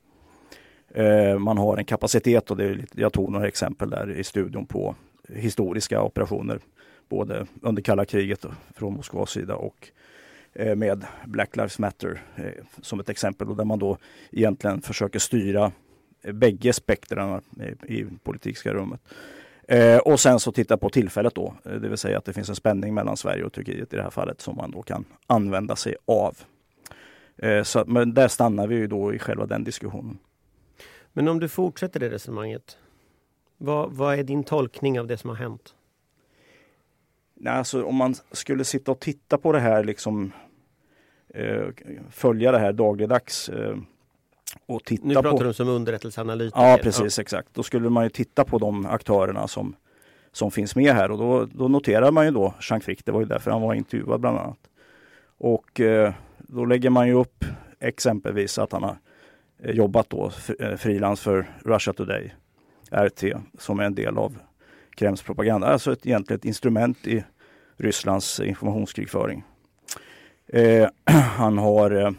Eh, 0.88 1.38
man 1.38 1.58
har 1.58 1.76
en 1.76 1.84
kapacitet 1.84 2.50
och 2.50 2.56
det 2.56 2.64
är, 2.64 2.84
jag 2.92 3.12
tog 3.12 3.32
några 3.32 3.48
exempel 3.48 3.90
där 3.90 4.10
i 4.10 4.24
studion 4.24 4.66
på 4.66 4.94
historiska 5.28 6.02
operationer 6.02 6.60
både 7.08 7.46
under 7.62 7.82
kalla 7.82 8.04
kriget 8.04 8.44
från 8.74 8.94
Moskvas 8.94 9.30
sida 9.30 9.56
och 9.56 9.88
eh, 10.52 10.76
med 10.76 11.06
Black 11.26 11.56
Lives 11.56 11.78
Matter 11.78 12.22
eh, 12.36 12.64
som 12.82 13.00
ett 13.00 13.08
exempel 13.08 13.48
och 13.48 13.56
där 13.56 13.64
man 13.64 13.78
då 13.78 13.98
egentligen 14.32 14.82
försöker 14.82 15.18
styra 15.18 15.72
eh, 16.22 16.32
bägge 16.32 16.72
spektrarna 16.72 17.40
eh, 17.60 17.90
i 17.90 18.06
politiska 18.22 18.74
rummet. 18.74 19.00
Eh, 19.68 19.98
och 19.98 20.20
sen 20.20 20.40
så 20.40 20.52
titta 20.52 20.76
på 20.76 20.90
tillfället 20.90 21.34
då, 21.34 21.54
eh, 21.64 21.72
det 21.72 21.88
vill 21.88 21.98
säga 21.98 22.18
att 22.18 22.24
det 22.24 22.32
finns 22.32 22.48
en 22.48 22.56
spänning 22.56 22.94
mellan 22.94 23.16
Sverige 23.16 23.44
och 23.44 23.52
Turkiet 23.52 23.92
i 23.92 23.96
det 23.96 24.02
här 24.02 24.10
fallet 24.10 24.40
som 24.40 24.56
man 24.56 24.70
då 24.70 24.82
kan 24.82 25.04
använda 25.26 25.76
sig 25.76 25.96
av. 26.04 26.36
så, 27.64 27.84
men 27.86 28.14
där 28.14 28.28
stannar 28.28 28.66
vi 28.66 28.74
ju 28.74 28.86
då 28.86 29.14
i 29.14 29.18
själva 29.18 29.46
den 29.46 29.64
diskussionen. 29.64 30.18
Men 31.12 31.28
om 31.28 31.40
du 31.40 31.48
fortsätter 31.48 32.00
det 32.00 32.10
resonemanget 32.10 32.78
Vad, 33.56 33.92
vad 33.92 34.18
är 34.18 34.24
din 34.24 34.44
tolkning 34.44 35.00
av 35.00 35.06
det 35.06 35.16
som 35.16 35.30
har 35.30 35.36
hänt? 35.36 35.75
Nej, 37.38 37.52
alltså, 37.52 37.84
om 37.84 37.94
man 37.94 38.14
skulle 38.32 38.64
sitta 38.64 38.92
och 38.92 39.00
titta 39.00 39.38
på 39.38 39.52
det 39.52 39.60
här, 39.60 39.84
liksom, 39.84 40.32
eh, 41.34 41.66
följa 42.10 42.52
det 42.52 42.58
här 42.58 42.72
dagligdags 42.72 43.48
eh, 43.48 43.76
och 44.66 44.84
titta 44.84 45.06
Nu 45.06 45.14
pratar 45.14 45.30
på... 45.30 45.42
du 45.42 45.52
som 45.52 45.68
underrättelseanalytiker. 45.68 46.62
Ja, 46.62 46.78
precis, 46.82 47.18
exakt. 47.18 47.48
Då 47.52 47.62
skulle 47.62 47.90
man 47.90 48.04
ju 48.04 48.10
titta 48.10 48.44
på 48.44 48.58
de 48.58 48.86
aktörerna 48.86 49.48
som, 49.48 49.76
som 50.32 50.50
finns 50.50 50.76
med 50.76 50.94
här 50.94 51.10
och 51.10 51.18
då, 51.18 51.44
då 51.44 51.68
noterar 51.68 52.10
man 52.10 52.24
ju 52.24 52.30
då 52.30 52.54
Jean 52.60 52.80
Frick, 52.80 53.04
det 53.04 53.12
var 53.12 53.20
ju 53.20 53.26
därför 53.26 53.50
han 53.50 53.62
var 53.62 53.74
intervjuad 53.74 54.20
bland 54.20 54.38
annat. 54.38 54.58
Och 55.38 55.80
eh, 55.80 56.12
då 56.38 56.64
lägger 56.64 56.90
man 56.90 57.08
ju 57.08 57.14
upp 57.14 57.44
exempelvis 57.80 58.58
att 58.58 58.72
han 58.72 58.82
har 58.82 58.96
jobbat 59.64 60.10
då 60.10 60.30
frilans 60.78 61.20
för 61.20 61.46
Russia 61.64 61.92
Today, 61.92 62.34
RT, 62.90 63.24
som 63.58 63.80
är 63.80 63.84
en 63.84 63.94
del 63.94 64.18
av 64.18 64.38
Kremls 64.96 65.22
propaganda. 65.22 65.66
Alltså 65.66 65.92
ett, 65.92 66.06
egentligen 66.06 66.38
ett 66.38 66.44
instrument 66.44 67.06
i 67.06 67.24
Rysslands 67.76 68.40
informationskrigföring. 68.40 69.44
Eh, 70.48 70.88
han 71.36 71.58
har 71.58 71.90
eh, 71.90 72.10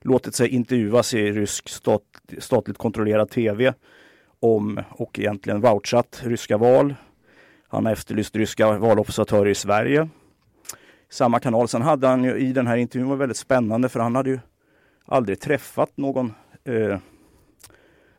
låtit 0.00 0.34
sig 0.34 0.48
intervjuas 0.48 1.14
i 1.14 1.32
rysk 1.32 1.68
stat, 1.68 2.02
statligt 2.38 2.78
kontrollerad 2.78 3.30
tv 3.30 3.74
om 4.40 4.80
och 4.90 5.18
egentligen 5.18 5.60
vouchat 5.60 6.20
ryska 6.24 6.56
val. 6.56 6.94
Han 7.68 7.86
har 7.86 7.92
efterlyst 7.92 8.36
ryska 8.36 8.78
valobservatörer 8.78 9.50
i 9.50 9.54
Sverige. 9.54 10.08
Samma 11.10 11.40
kanal. 11.40 11.68
Sen 11.68 11.82
hade 11.82 12.06
han 12.06 12.24
ju 12.24 12.38
i 12.38 12.52
den 12.52 12.66
här 12.66 12.76
intervjun 12.76 13.08
var 13.08 13.16
väldigt 13.16 13.36
spännande 13.36 13.88
för 13.88 14.00
han 14.00 14.14
hade 14.14 14.30
ju 14.30 14.38
aldrig 15.04 15.40
träffat 15.40 15.96
någon 15.96 16.34
eh, 16.64 16.98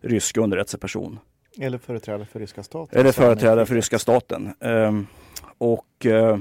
rysk 0.02 0.38
underrättelseperson. 0.38 1.20
Eller 1.58 1.78
företrädare 1.78 2.26
för 2.26 2.40
ryska 2.40 2.64
staten. 2.64 3.00
Eller 3.00 3.12
företrädare 3.12 3.66
för 3.66 3.76
ryska 3.76 4.00
staten. 4.00 4.54
Um, 4.60 5.08
och 5.58 6.06
uh, 6.06 6.38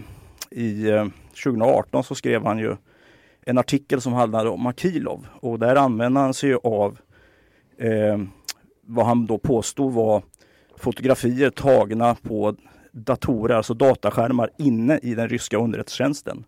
i 0.51 0.93
uh, 0.93 1.09
2018 1.45 2.05
så 2.05 2.15
skrev 2.15 2.45
han 2.45 2.59
ju 2.59 2.77
en 3.41 3.59
artikel 3.59 4.01
som 4.01 4.13
handlade 4.13 4.51
om 4.51 4.67
Akilov 4.67 5.27
och 5.41 5.59
där 5.59 5.77
använde 5.77 6.21
han 6.21 6.35
sig 6.35 6.55
av 6.55 6.99
uh, 7.83 8.25
vad 8.83 9.07
han 9.07 9.27
då 9.27 9.39
påstod 9.39 9.93
var 9.93 10.23
fotografier 10.77 11.51
tagna 11.51 12.15
på 12.15 12.57
datorer, 12.93 13.55
alltså 13.55 13.75
dataskärmar 13.75 14.51
inne 14.59 14.99
i 15.03 15.15
den 15.15 15.29
ryska 15.29 15.59
underrättelsetjänsten. 15.59 16.45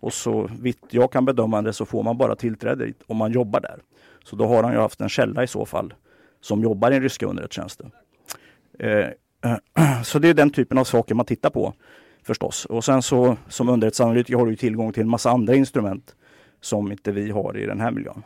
Och 0.00 0.12
så 0.12 0.50
vitt 0.60 0.86
jag 0.90 1.12
kan 1.12 1.24
bedöma 1.24 1.62
det 1.62 1.72
så 1.72 1.86
får 1.86 2.02
man 2.02 2.18
bara 2.18 2.36
tillträde 2.36 2.92
om 3.06 3.16
man 3.16 3.32
jobbar 3.32 3.60
där. 3.60 3.78
Så 4.24 4.36
då 4.36 4.46
har 4.46 4.62
han 4.62 4.72
ju 4.72 4.78
haft 4.78 5.00
en 5.00 5.08
källa 5.08 5.42
i 5.42 5.46
så 5.46 5.66
fall 5.66 5.94
som 6.42 6.62
jobbar 6.62 6.90
i 6.90 6.94
den 6.94 7.02
ryska 7.02 7.26
underrättelsetjänsten. 7.26 7.90
Eh, 8.78 9.06
så 10.04 10.18
det 10.18 10.28
är 10.28 10.34
den 10.34 10.50
typen 10.50 10.78
av 10.78 10.84
saker 10.84 11.14
man 11.14 11.26
tittar 11.26 11.50
på 11.50 11.74
förstås. 12.22 12.64
Och 12.64 12.84
sen 12.84 13.02
så 13.02 13.36
som 13.48 13.68
underrättelseanalytiker 13.68 14.38
har 14.38 14.46
du 14.46 14.56
tillgång 14.56 14.92
till 14.92 15.02
en 15.02 15.08
massa 15.08 15.30
andra 15.30 15.54
instrument 15.54 16.16
som 16.60 16.92
inte 16.92 17.12
vi 17.12 17.30
har 17.30 17.56
i 17.56 17.66
den 17.66 17.80
här 17.80 17.90
miljön. 17.90 18.22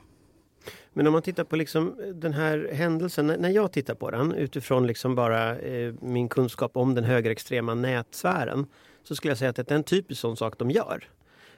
Men 0.92 1.06
om 1.06 1.12
man 1.12 1.22
tittar 1.22 1.44
på 1.44 1.56
liksom 1.56 1.94
den 2.14 2.32
här 2.32 2.70
händelsen, 2.72 3.26
när 3.26 3.50
jag 3.50 3.72
tittar 3.72 3.94
på 3.94 4.10
den 4.10 4.32
utifrån 4.32 4.86
liksom 4.86 5.14
bara 5.14 5.58
eh, 5.58 5.94
min 6.00 6.28
kunskap 6.28 6.76
om 6.76 6.94
den 6.94 7.04
högerextrema 7.04 7.74
nätsfären 7.74 8.66
så 9.02 9.16
skulle 9.16 9.30
jag 9.30 9.38
säga 9.38 9.50
att 9.50 9.56
det 9.56 9.70
är 9.70 9.76
en 9.76 9.82
typisk 9.82 10.20
sån 10.20 10.36
sak 10.36 10.58
de 10.58 10.70
gör. 10.70 11.04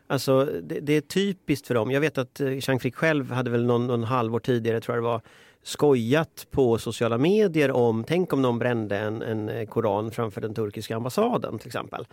Alltså 0.07 0.45
det, 0.63 0.81
det 0.81 0.93
är 0.93 1.01
typiskt 1.01 1.67
för 1.67 1.75
dem. 1.75 1.91
Jag 1.91 2.01
vet 2.01 2.19
att 2.19 2.41
eh, 2.41 2.69
Jean 2.69 2.81
Frick 2.81 2.95
själv 2.95 3.33
hade 3.33 3.51
väl 3.51 3.67
någon, 3.67 3.87
någon 3.87 4.05
halvår 4.05 4.41
tidigare, 4.41 4.81
tror 4.81 4.97
jag 4.97 5.05
det 5.05 5.09
var, 5.09 5.23
skojat 5.69 6.47
på 6.51 6.79
sociala 6.79 7.19
medier 7.19 7.71
om, 7.71 8.05
tänk 8.05 8.33
om 8.33 8.43
någon 8.43 8.59
brände 8.59 8.99
en, 8.99 9.23
en 9.23 9.49
eh, 9.49 9.67
koran 9.67 10.11
framför 10.11 10.41
den 10.41 10.55
turkiska 10.55 10.97
ambassaden 10.97 11.59
till 11.59 11.67
exempel. 11.67 12.07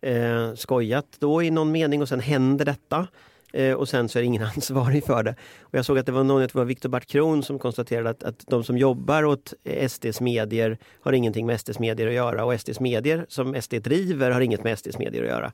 Eh, 0.00 0.54
skojat 0.54 1.06
då 1.18 1.42
i 1.42 1.50
någon 1.50 1.72
mening 1.72 2.02
och 2.02 2.08
sen 2.08 2.20
händer 2.20 2.64
detta. 2.64 3.06
Eh, 3.52 3.74
och 3.74 3.88
sen 3.88 4.08
så 4.08 4.18
är 4.18 4.20
det 4.20 4.26
ingen 4.26 4.42
ansvarig 4.56 5.04
för 5.04 5.22
det. 5.22 5.34
Och 5.60 5.74
jag 5.74 5.84
såg 5.84 5.98
att 5.98 6.06
det 6.06 6.12
var 6.12 6.24
någon, 6.24 6.40
det 6.40 6.54
var 6.54 6.64
Viktor 6.64 6.88
Bart 6.88 7.06
Kron 7.06 7.42
som 7.42 7.58
konstaterade 7.58 8.10
att, 8.10 8.22
att 8.22 8.44
de 8.46 8.64
som 8.64 8.78
jobbar 8.78 9.24
åt 9.24 9.54
SDs 9.88 10.20
medier 10.20 10.78
har 11.00 11.12
ingenting 11.12 11.46
med 11.46 11.60
SDs 11.60 11.78
medier 11.78 12.06
att 12.06 12.14
göra 12.14 12.44
och 12.44 12.60
SDs 12.60 12.80
medier 12.80 13.26
som 13.28 13.62
SD 13.62 13.74
driver 13.74 14.30
har 14.30 14.40
inget 14.40 14.64
med 14.64 14.78
SDs 14.78 14.98
medier 14.98 15.22
att 15.22 15.28
göra. 15.28 15.52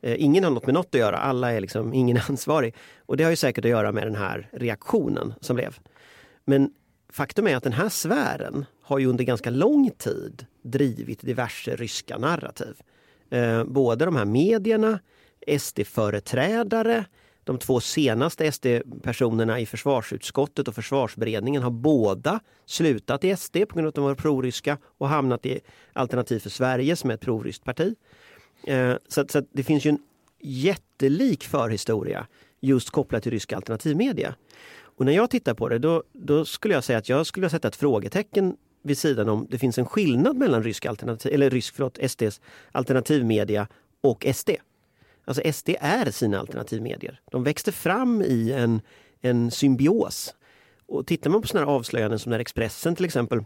Eh, 0.00 0.24
ingen 0.24 0.44
har 0.44 0.50
något 0.50 0.66
med 0.66 0.74
något 0.74 0.94
att 0.94 1.00
göra, 1.00 1.16
alla 1.16 1.52
är 1.52 1.60
liksom, 1.60 1.94
ingen 1.94 2.16
är 2.16 2.24
ansvarig. 2.30 2.74
Och 3.06 3.16
det 3.16 3.24
har 3.24 3.30
ju 3.30 3.36
säkert 3.36 3.64
att 3.64 3.70
göra 3.70 3.92
med 3.92 4.06
den 4.06 4.16
här 4.16 4.48
reaktionen 4.52 5.34
som 5.40 5.56
blev. 5.56 5.78
Men 6.44 6.70
faktum 7.12 7.46
är 7.46 7.56
att 7.56 7.62
den 7.62 7.72
här 7.72 7.88
sfären 7.88 8.64
har 8.82 8.98
ju 8.98 9.06
under 9.06 9.24
ganska 9.24 9.50
lång 9.50 9.90
tid 9.90 10.46
drivit 10.62 11.20
diverse 11.20 11.76
ryska 11.76 12.18
narrativ. 12.18 12.74
Eh, 13.30 13.64
både 13.64 14.04
de 14.04 14.16
här 14.16 14.24
medierna, 14.24 14.98
SD-företrädare, 15.58 17.04
de 17.44 17.58
två 17.58 17.80
senaste 17.80 18.52
SD-personerna 18.52 19.60
i 19.60 19.66
försvarsutskottet 19.66 20.68
och 20.68 20.74
försvarsberedningen 20.74 21.62
har 21.62 21.70
båda 21.70 22.40
slutat 22.66 23.24
i 23.24 23.36
SD 23.36 23.56
på 23.68 23.74
grund 23.74 23.86
av 23.86 23.88
att 23.88 23.94
de 23.94 24.04
var 24.04 24.14
proryska 24.14 24.78
och 24.98 25.08
hamnat 25.08 25.46
i 25.46 25.60
Alternativ 25.92 26.38
för 26.38 26.50
Sverige 26.50 26.96
som 26.96 27.10
är 27.10 27.14
ett 27.14 27.20
proryskt 27.20 27.64
parti. 27.64 27.94
Eh, 28.66 28.94
så, 29.08 29.24
så 29.28 29.42
det 29.52 29.62
finns 29.62 29.84
ju 29.84 29.88
en 29.88 30.02
jättelik 30.40 31.44
förhistoria 31.44 32.26
just 32.60 32.90
kopplat 32.90 33.22
till 33.22 33.32
ryska 33.32 33.56
alternativmedia. 33.56 34.34
Och 34.96 35.04
när 35.04 35.12
jag 35.12 35.30
tittar 35.30 35.54
på 35.54 35.68
det 35.68 35.78
då, 35.78 36.02
då 36.12 36.44
skulle 36.44 36.74
jag 36.74 36.84
säga 36.84 36.98
att 36.98 37.08
jag 37.08 37.26
skulle 37.26 37.50
sätta 37.50 37.68
ett 37.68 37.76
frågetecken 37.76 38.56
vid 38.82 38.98
sidan 38.98 39.28
om 39.28 39.46
det 39.50 39.58
finns 39.58 39.78
en 39.78 39.86
skillnad 39.86 40.36
mellan 40.36 40.62
rysk 40.62 40.86
alternativ, 40.86 41.34
eller 41.34 41.50
rysk, 41.50 41.74
förlåt, 41.74 41.98
SDs 42.10 42.40
alternativmedia 42.72 43.68
och 44.00 44.26
SD. 44.34 44.50
Alltså 45.24 45.52
SD 45.52 45.68
är 45.80 46.10
sina 46.10 46.40
alternativmedier. 46.40 47.20
De 47.30 47.44
växte 47.44 47.72
fram 47.72 48.22
i 48.22 48.52
en, 48.52 48.80
en 49.20 49.50
symbios. 49.50 50.34
Och 50.86 51.06
tittar 51.06 51.30
man 51.30 51.42
på 51.42 51.48
sådana 51.48 51.66
här 51.66 51.72
avslöjanden 51.72 52.18
som 52.18 52.30
när 52.30 52.38
Expressen 52.38 52.96
till 52.96 53.04
exempel 53.04 53.44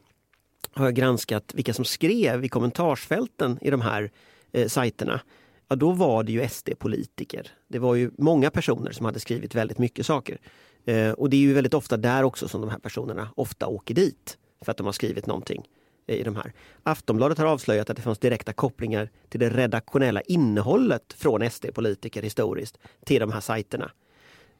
har 0.72 0.90
granskat 0.90 1.54
vilka 1.54 1.74
som 1.74 1.84
skrev 1.84 2.44
i 2.44 2.48
kommentarsfälten 2.48 3.58
i 3.60 3.70
de 3.70 3.80
här 3.80 4.10
eh, 4.52 4.68
sajterna. 4.68 5.20
Ja, 5.68 5.76
då 5.76 5.92
var 5.92 6.22
det 6.22 6.32
ju 6.32 6.48
SD-politiker. 6.48 7.48
Det 7.68 7.78
var 7.78 7.94
ju 7.94 8.10
många 8.18 8.50
personer 8.50 8.90
som 8.90 9.06
hade 9.06 9.20
skrivit 9.20 9.54
väldigt 9.54 9.78
mycket 9.78 10.06
saker. 10.06 10.38
Eh, 10.86 11.10
och 11.10 11.30
det 11.30 11.36
är 11.36 11.40
ju 11.40 11.52
väldigt 11.52 11.74
ofta 11.74 11.96
där 11.96 12.22
också 12.22 12.48
som 12.48 12.60
de 12.60 12.70
här 12.70 12.78
personerna 12.78 13.28
ofta 13.36 13.66
åker 13.66 13.94
dit 13.94 14.38
för 14.60 14.70
att 14.70 14.76
de 14.76 14.86
har 14.86 14.92
skrivit 14.92 15.26
någonting 15.26 15.68
i 16.06 16.22
de 16.22 16.36
här. 16.36 16.52
Aftonbladet 16.82 17.38
har 17.38 17.46
avslöjat 17.46 17.90
att 17.90 17.96
det 17.96 18.02
fanns 18.02 18.18
direkta 18.18 18.52
kopplingar 18.52 19.10
till 19.28 19.40
det 19.40 19.50
redaktionella 19.50 20.20
innehållet 20.20 21.12
från 21.12 21.50
SD-politiker 21.50 22.22
historiskt 22.22 22.78
till 23.04 23.20
de 23.20 23.32
här 23.32 23.40
sajterna. 23.40 23.90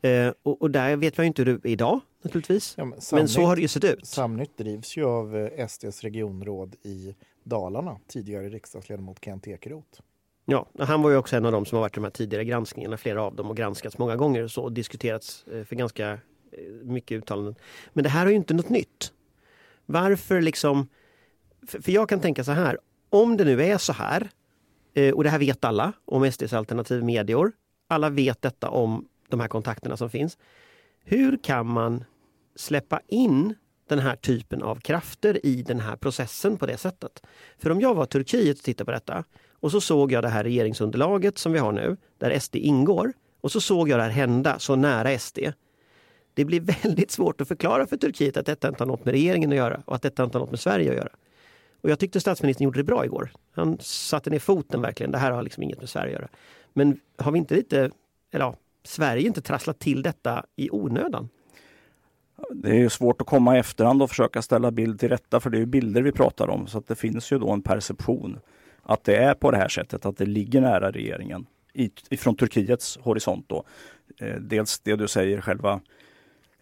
Eh, 0.02 0.32
och, 0.42 0.62
och, 0.62 0.70
där 0.70 0.96
vet 0.96 1.16
man 1.16 1.24
ju 1.24 1.28
inte 1.28 1.42
hur 1.42 1.58
det 1.58 1.68
är 1.68 1.72
idag 1.72 2.00
naturligtvis. 2.22 2.74
Ja, 2.76 2.84
men, 2.84 2.98
men, 3.12 3.28
så 3.28 3.42
har 3.42 3.56
det 3.56 3.62
ju 3.62 3.68
sett 3.68 3.84
ut. 3.84 4.06
Samnytt 4.06 4.58
drivs 4.58 4.96
ju 4.96 5.04
av 5.04 5.36
eh, 5.36 5.66
SDs 5.66 6.02
regionråd 6.02 6.76
i 6.82 7.14
Dalarna, 7.44 7.98
tidigare 8.06 8.48
riksdagsledamot 8.48 9.24
Kent 9.24 9.46
Ekeroth. 9.46 10.00
Ja, 10.48 10.66
han 10.78 11.02
var 11.02 11.10
ju 11.10 11.16
också 11.16 11.36
en 11.36 11.46
av 11.46 11.52
dem 11.52 11.64
som 11.64 11.76
har 11.76 11.80
varit 11.80 11.94
i 11.94 12.00
de 12.00 12.04
här 12.04 12.10
tidigare 12.10 12.44
granskningarna, 12.44 12.96
flera 12.96 13.22
av 13.22 13.36
dem, 13.36 13.50
och 13.50 13.56
granskats 13.56 13.98
många 13.98 14.16
gånger 14.16 14.42
och 14.42 14.50
så 14.50 14.62
och 14.62 14.72
diskuterats 14.72 15.44
eh, 15.46 15.64
för 15.64 15.76
ganska 15.76 16.10
eh, 16.10 16.18
mycket 16.82 17.18
uttalanden. 17.18 17.54
Men 17.92 18.04
det 18.04 18.10
här 18.10 18.26
är 18.26 18.30
ju 18.30 18.36
inte 18.36 18.54
något 18.54 18.68
nytt. 18.68 19.12
Varför 19.86 20.40
liksom... 20.40 20.88
För 21.66 21.90
jag 21.90 22.08
kan 22.08 22.20
tänka 22.20 22.44
så 22.44 22.52
här, 22.52 22.78
om 23.10 23.36
det 23.36 23.44
nu 23.44 23.62
är 23.62 23.78
så 23.78 23.92
här, 23.92 24.28
eh, 24.94 25.14
och 25.14 25.24
det 25.24 25.30
här 25.30 25.38
vet 25.38 25.64
alla 25.64 25.92
om 26.04 26.32
SDs 26.32 26.52
alternativ 26.52 27.04
medier, 27.04 27.52
alla 27.88 28.10
vet 28.10 28.42
detta 28.42 28.70
om 28.70 29.08
de 29.28 29.40
här 29.40 29.48
kontakterna 29.48 29.96
som 29.96 30.10
finns. 30.10 30.38
Hur 31.04 31.38
kan 31.42 31.66
man 31.66 32.04
släppa 32.56 33.00
in 33.08 33.54
den 33.88 33.98
här 33.98 34.16
typen 34.16 34.62
av 34.62 34.80
krafter 34.80 35.46
i 35.46 35.62
den 35.62 35.80
här 35.80 35.96
processen 35.96 36.56
på 36.56 36.66
det 36.66 36.76
sättet? 36.76 37.22
För 37.58 37.70
om 37.70 37.80
jag 37.80 37.94
var 37.94 38.06
Turkiet 38.06 38.58
och 38.58 38.64
tittade 38.64 38.84
på 38.84 38.90
detta 38.92 39.24
och 39.66 39.72
så 39.72 39.80
såg 39.80 40.12
jag 40.12 40.22
det 40.22 40.28
här 40.28 40.44
regeringsunderlaget 40.44 41.38
som 41.38 41.52
vi 41.52 41.58
har 41.58 41.72
nu, 41.72 41.96
där 42.18 42.38
SD 42.38 42.56
ingår. 42.56 43.12
Och 43.40 43.52
så 43.52 43.60
såg 43.60 43.88
jag 43.88 43.98
det 43.98 44.02
här 44.02 44.10
hända 44.10 44.58
så 44.58 44.76
nära 44.76 45.18
SD. 45.18 45.38
Det 46.34 46.44
blir 46.44 46.60
väldigt 46.82 47.10
svårt 47.10 47.40
att 47.40 47.48
förklara 47.48 47.86
för 47.86 47.96
Turkiet 47.96 48.36
att 48.36 48.46
detta 48.46 48.68
inte 48.68 48.82
har 48.82 48.88
något 48.88 49.04
med 49.04 49.12
regeringen 49.12 49.50
att 49.50 49.56
göra 49.56 49.82
och 49.84 49.94
att 49.94 50.02
detta 50.02 50.24
inte 50.24 50.38
har 50.38 50.40
något 50.40 50.50
med 50.50 50.60
Sverige 50.60 50.90
att 50.90 50.96
göra. 50.96 51.08
Och 51.80 51.90
jag 51.90 51.98
tyckte 51.98 52.20
statsministern 52.20 52.64
gjorde 52.64 52.78
det 52.78 52.84
bra 52.84 53.04
igår. 53.04 53.32
Han 53.52 53.78
satte 53.80 54.30
ner 54.30 54.38
foten 54.38 54.82
verkligen. 54.82 55.12
Det 55.12 55.18
här 55.18 55.30
har 55.30 55.42
liksom 55.42 55.62
inget 55.62 55.80
med 55.80 55.88
Sverige 55.88 56.16
att 56.16 56.20
göra. 56.20 56.28
Men 56.72 57.00
har 57.16 57.32
vi 57.32 57.38
inte 57.38 57.54
lite, 57.54 57.90
eller 58.30 58.44
ja, 58.44 58.54
Sverige 58.84 59.26
inte 59.26 59.40
trasslat 59.40 59.78
till 59.78 60.02
detta 60.02 60.44
i 60.56 60.70
onödan? 60.70 61.28
Det 62.50 62.82
är 62.82 62.88
svårt 62.88 63.20
att 63.20 63.26
komma 63.26 63.56
i 63.56 63.58
efterhand 63.58 64.02
och 64.02 64.10
försöka 64.10 64.42
ställa 64.42 64.70
bild 64.70 65.00
till 65.00 65.08
rätta 65.08 65.40
för 65.40 65.50
det 65.50 65.58
är 65.58 65.66
bilder 65.66 66.02
vi 66.02 66.12
pratar 66.12 66.50
om 66.50 66.66
så 66.66 66.78
att 66.78 66.86
det 66.86 66.96
finns 66.96 67.32
ju 67.32 67.38
då 67.38 67.50
en 67.50 67.62
perception 67.62 68.38
att 68.86 69.04
det 69.04 69.16
är 69.16 69.34
på 69.34 69.50
det 69.50 69.56
här 69.56 69.68
sättet, 69.68 70.06
att 70.06 70.16
det 70.16 70.26
ligger 70.26 70.60
nära 70.60 70.90
regeringen 70.90 71.46
ifrån 71.74 72.18
från 72.18 72.36
Turkiets 72.36 72.98
horisont. 73.02 73.48
Då. 73.48 73.64
Eh, 74.18 74.34
dels 74.34 74.80
det 74.80 74.96
du 74.96 75.08
säger, 75.08 75.40
själva 75.40 75.80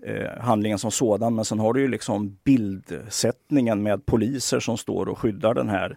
eh, 0.02 0.40
handlingen 0.40 0.78
som 0.78 0.90
sådan. 0.90 1.34
Men 1.34 1.44
sen 1.44 1.58
har 1.58 1.72
du 1.72 1.80
ju 1.80 1.88
liksom 1.88 2.38
bildsättningen 2.44 3.82
med 3.82 4.06
poliser 4.06 4.60
som 4.60 4.76
står 4.76 5.08
och 5.08 5.18
skyddar 5.18 5.54
den 5.54 5.68
här 5.68 5.96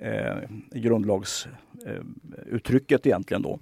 eh, 0.00 0.36
grundlagsuttrycket 0.70 3.06
eh, 3.06 3.10
egentligen 3.10 3.42
då. 3.42 3.58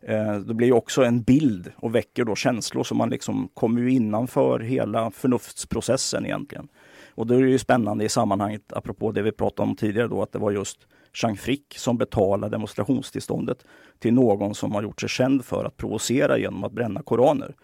Eh, 0.00 0.36
det 0.36 0.54
blir 0.54 0.72
också 0.72 1.04
en 1.04 1.22
bild 1.22 1.72
och 1.76 1.94
väcker 1.94 2.24
då 2.24 2.34
känslor 2.34 2.84
så 2.84 2.94
man 2.94 3.10
liksom 3.10 3.48
kommer 3.54 3.80
ju 3.80 3.90
innanför 3.90 4.60
hela 4.60 5.10
förnuftsprocessen 5.10 6.26
egentligen. 6.26 6.68
Och 7.08 7.26
då 7.26 7.34
är 7.34 7.42
det 7.42 7.50
ju 7.50 7.58
spännande 7.58 8.04
i 8.04 8.08
sammanhanget, 8.08 8.72
apropå 8.72 9.12
det 9.12 9.22
vi 9.22 9.32
pratade 9.32 9.68
om 9.68 9.76
tidigare 9.76 10.08
då, 10.08 10.22
att 10.22 10.32
det 10.32 10.38
var 10.38 10.50
just 10.50 10.86
Jean 11.14 11.36
Frick 11.36 11.78
som 11.78 11.98
betalade 11.98 12.54
demonstrationstillståndet 12.54 13.64
till 13.98 14.14
någon 14.14 14.54
som 14.54 14.72
har 14.72 14.82
gjort 14.82 15.00
sig 15.00 15.08
känd 15.08 15.44
för 15.44 15.64
att 15.64 15.76
provocera 15.76 16.38
genom 16.38 16.64
att 16.64 16.72
bränna 16.72 17.02
koraner. 17.02 17.54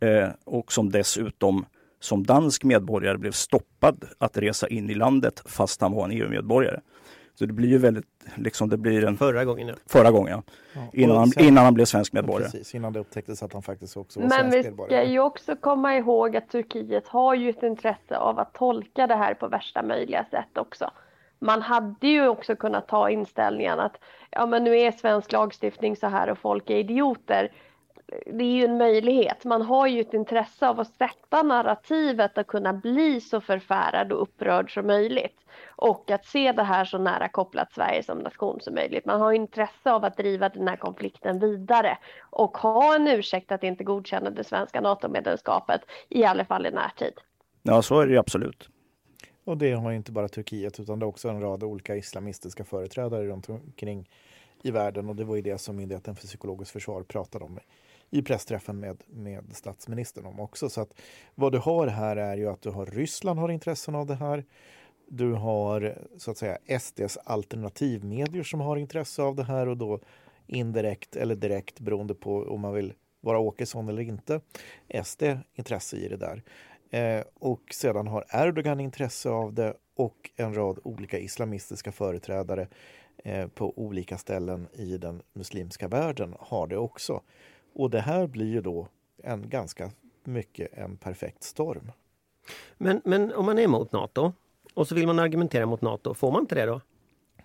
Eh, 0.00 0.28
och 0.44 0.72
som 0.72 0.90
dessutom 0.90 1.66
som 2.00 2.26
dansk 2.26 2.64
medborgare 2.64 3.18
blev 3.18 3.32
stoppad 3.32 4.04
att 4.18 4.38
resa 4.38 4.68
in 4.68 4.90
i 4.90 4.94
landet 4.94 5.42
fast 5.46 5.80
han 5.80 5.92
var 5.92 6.04
en 6.04 6.10
EU-medborgare. 6.10 6.80
Så 7.38 7.46
det 7.46 7.52
blir 7.52 7.68
ju 7.68 7.78
väldigt, 7.78 8.06
liksom 8.34 8.68
det 8.68 8.76
blir 8.76 9.04
en... 9.04 9.16
Förra 9.16 9.44
gången 9.44 9.68
ja. 9.68 9.74
Förra 9.86 10.10
gången 10.10 10.32
ja. 10.32 10.42
ja 10.74 10.88
innan, 10.92 11.16
han, 11.16 11.32
innan 11.38 11.64
han 11.64 11.74
blev 11.74 11.84
svensk 11.84 12.12
medborgare. 12.12 12.50
Precis, 12.50 12.74
innan 12.74 12.92
det 12.92 13.00
upptäcktes 13.00 13.42
att 13.42 13.52
han 13.52 13.62
faktiskt 13.62 13.96
också 13.96 14.20
var 14.20 14.28
Men 14.28 14.50
svensk 14.50 14.68
medborgare. 14.68 14.96
Men 14.96 15.00
vi 15.00 15.06
ska 15.06 15.12
ju 15.12 15.20
också 15.20 15.56
komma 15.56 15.96
ihåg 15.96 16.36
att 16.36 16.48
Turkiet 16.48 17.08
har 17.08 17.34
ju 17.34 17.50
ett 17.50 17.62
intresse 17.62 18.16
av 18.16 18.38
att 18.38 18.54
tolka 18.54 19.06
det 19.06 19.14
här 19.14 19.34
på 19.34 19.48
värsta 19.48 19.82
möjliga 19.82 20.26
sätt 20.30 20.58
också. 20.58 20.90
Man 21.46 21.62
hade 21.62 22.08
ju 22.08 22.28
också 22.28 22.56
kunnat 22.56 22.88
ta 22.88 23.10
inställningen 23.10 23.80
att 23.80 23.98
ja 24.30 24.46
men 24.46 24.64
nu 24.64 24.78
är 24.78 24.92
svensk 24.92 25.32
lagstiftning 25.32 25.96
så 25.96 26.06
här 26.06 26.30
och 26.30 26.38
folk 26.38 26.70
är 26.70 26.76
idioter 26.76 27.50
det 28.26 28.44
är 28.44 28.56
ju 28.56 28.64
en 28.64 28.78
möjlighet. 28.78 29.44
Man 29.44 29.62
har 29.62 29.86
ju 29.86 30.00
ett 30.00 30.14
intresse 30.14 30.68
av 30.68 30.80
att 30.80 30.94
sätta 30.94 31.42
narrativet 31.42 32.38
att 32.38 32.46
kunna 32.46 32.72
bli 32.72 33.20
så 33.20 33.40
förfärad 33.40 34.12
och 34.12 34.22
upprörd 34.22 34.74
som 34.74 34.86
möjligt. 34.86 35.40
Och 35.76 36.10
att 36.10 36.26
se 36.26 36.52
det 36.52 36.62
här 36.62 36.84
så 36.84 36.98
nära 36.98 37.28
kopplat 37.28 37.72
Sverige 37.72 38.02
som 38.02 38.18
nation 38.18 38.60
som 38.60 38.74
möjligt. 38.74 39.04
Man 39.04 39.20
har 39.20 39.32
intresse 39.32 39.92
av 39.92 40.04
att 40.04 40.16
driva 40.16 40.48
den 40.48 40.68
här 40.68 40.76
konflikten 40.76 41.38
vidare 41.38 41.98
och 42.30 42.58
ha 42.58 42.94
en 42.94 43.08
ursäkt 43.08 43.52
att 43.52 43.62
inte 43.62 43.84
godkänna 43.84 44.30
det 44.30 44.44
svenska 44.44 44.80
NATO-medlemskapet, 44.80 45.80
i 46.08 46.24
alla 46.24 46.44
fall 46.44 46.66
i 46.66 46.70
närtid. 46.70 47.14
Ja, 47.62 47.82
så 47.82 48.00
är 48.00 48.06
det 48.06 48.12
ju 48.12 48.18
absolut. 48.18 48.68
Och 49.46 49.58
det 49.58 49.72
har 49.72 49.92
inte 49.92 50.12
bara 50.12 50.28
Turkiet 50.28 50.80
utan 50.80 50.98
det 50.98 51.04
är 51.04 51.08
också 51.08 51.28
en 51.28 51.40
rad 51.40 51.62
olika 51.62 51.96
islamistiska 51.96 52.64
företrädare 52.64 53.26
runt 53.26 53.48
omkring 53.48 54.08
i 54.62 54.70
världen 54.70 55.08
och 55.08 55.16
det 55.16 55.24
var 55.24 55.36
ju 55.36 55.42
det 55.42 55.58
som 55.58 55.76
Myndigheten 55.76 56.16
för 56.16 56.26
psykologiskt 56.26 56.72
försvar 56.72 57.02
pratade 57.02 57.44
om 57.44 57.58
i 58.10 58.22
pressträffen 58.22 58.80
med, 58.80 59.02
med 59.06 59.44
statsministern 59.52 60.26
om 60.26 60.40
också. 60.40 60.68
Så 60.68 60.80
att 60.80 61.00
vad 61.34 61.52
du 61.52 61.58
har 61.58 61.86
här 61.86 62.16
är 62.16 62.36
ju 62.36 62.48
att 62.48 62.62
du 62.62 62.70
har 62.70 62.86
Ryssland 62.86 63.38
har 63.38 63.48
intressen 63.48 63.94
av 63.94 64.06
det 64.06 64.14
här. 64.14 64.44
Du 65.08 65.32
har 65.32 65.98
så 66.16 66.30
att 66.30 66.38
säga 66.38 66.80
SDs 66.80 67.18
alternativmedier 67.24 68.42
som 68.42 68.60
har 68.60 68.76
intresse 68.76 69.22
av 69.22 69.36
det 69.36 69.44
här 69.44 69.68
och 69.68 69.76
då 69.76 70.00
indirekt 70.46 71.16
eller 71.16 71.34
direkt 71.34 71.80
beroende 71.80 72.14
på 72.14 72.42
om 72.42 72.60
man 72.60 72.74
vill 72.74 72.92
vara 73.20 73.38
Åkesson 73.38 73.88
eller 73.88 74.02
inte. 74.02 74.40
SD 75.04 75.22
intresse 75.54 75.96
i 75.96 76.08
det 76.08 76.16
där. 76.16 76.42
Eh, 76.90 77.24
och 77.34 77.62
sedan 77.70 78.06
har 78.06 78.24
Erdogan 78.32 78.80
intresse 78.80 79.30
av 79.30 79.54
det 79.54 79.74
och 79.94 80.30
en 80.36 80.54
rad 80.54 80.78
olika 80.82 81.18
islamistiska 81.18 81.92
företrädare 81.92 82.68
eh, 83.24 83.48
på 83.48 83.78
olika 83.78 84.18
ställen 84.18 84.68
i 84.72 84.98
den 84.98 85.22
muslimska 85.32 85.88
världen 85.88 86.34
har 86.38 86.66
det 86.66 86.76
också. 86.76 87.20
Och 87.74 87.90
det 87.90 88.00
här 88.00 88.26
blir 88.26 88.46
ju 88.46 88.60
då 88.60 88.88
en 89.22 89.48
ganska 89.48 89.90
mycket 90.24 90.78
en 90.78 90.96
perfekt 90.96 91.42
storm. 91.42 91.92
Men, 92.78 93.00
men 93.04 93.32
om 93.32 93.46
man 93.46 93.58
är 93.58 93.62
emot 93.62 93.92
Nato 93.92 94.32
och 94.74 94.88
så 94.88 94.94
vill 94.94 95.06
man 95.06 95.18
argumentera 95.18 95.66
mot 95.66 95.80
Nato, 95.80 96.14
får 96.14 96.32
man 96.32 96.40
inte 96.40 96.54
det 96.54 96.66
då? 96.66 96.80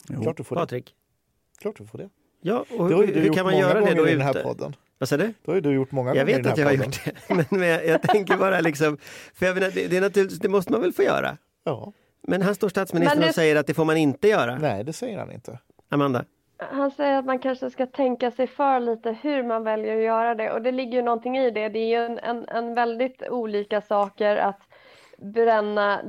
Jo. 0.09 0.21
Klart 0.21 0.37
du 0.37 0.43
får 0.43 0.55
Patrik? 0.55 0.85
det. 0.85 1.61
Klart 1.61 1.77
du 1.77 1.87
får 1.87 1.97
det. 1.97 2.09
Ja, 2.41 2.65
och 2.77 2.89
hur, 2.89 3.07
hur 3.07 3.33
kan 3.33 3.45
man 3.45 3.57
göra 3.57 3.81
det 3.81 3.93
då 3.93 4.07
i 4.07 4.11
den 4.11 4.21
här 4.21 4.43
podden? 4.43 4.75
Vad 5.01 5.09
sa 5.09 5.17
du? 5.17 5.27
Det 5.27 5.51
har 5.51 5.55
ju 5.55 5.61
du 5.61 5.73
gjort 5.73 5.91
många 5.91 6.09
jag 6.09 6.27
gånger. 6.27 6.31
Jag 6.31 6.43
vet 6.43 6.51
att 6.51 6.57
jag 6.57 6.65
har 6.65 6.73
gjort 6.73 7.05
det. 7.05 7.45
Men, 7.57 7.69
jag, 7.69 7.85
jag, 7.85 8.01
tänker 8.01 8.37
bara 8.37 8.59
liksom, 8.59 8.97
för 9.33 9.45
jag 9.45 9.55
menar, 9.55 9.71
det, 9.71 9.87
det, 9.87 9.97
är 9.97 10.01
naturligtvis, 10.01 10.39
det 10.39 10.49
måste 10.49 10.71
man 10.71 10.81
väl 10.81 10.93
få 10.93 11.03
göra? 11.03 11.37
Ja. 11.63 11.93
Men 12.27 12.41
här 12.41 12.53
står 12.53 12.69
statsministern 12.69 13.19
det... 13.19 13.27
och 13.27 13.35
säger 13.35 13.55
att 13.55 13.67
det 13.67 13.73
får 13.73 13.85
man 13.85 13.97
inte 13.97 14.27
göra. 14.27 14.57
Nej, 14.57 14.83
det 14.83 14.93
säger 14.93 15.17
han 15.17 15.31
inte. 15.31 15.59
Amanda? 15.89 16.25
Han 16.57 16.91
säger 16.91 17.19
att 17.19 17.25
man 17.25 17.39
kanske 17.39 17.69
ska 17.69 17.85
tänka 17.85 18.31
sig 18.31 18.47
för 18.47 18.79
lite 18.79 19.17
hur 19.21 19.43
man 19.43 19.63
väljer 19.63 19.97
att 19.97 20.03
göra 20.03 20.35
det 20.35 20.51
och 20.51 20.61
det 20.61 20.71
ligger 20.71 20.97
ju 20.97 21.01
någonting 21.01 21.37
i 21.37 21.51
det. 21.51 21.69
Det 21.69 21.79
är 21.79 21.87
ju 21.87 22.05
en, 22.05 22.19
en, 22.19 22.49
en 22.49 22.75
väldigt 22.75 23.23
olika 23.29 23.81
saker 23.81 24.35
att 24.35 24.61
bränna 25.17 26.01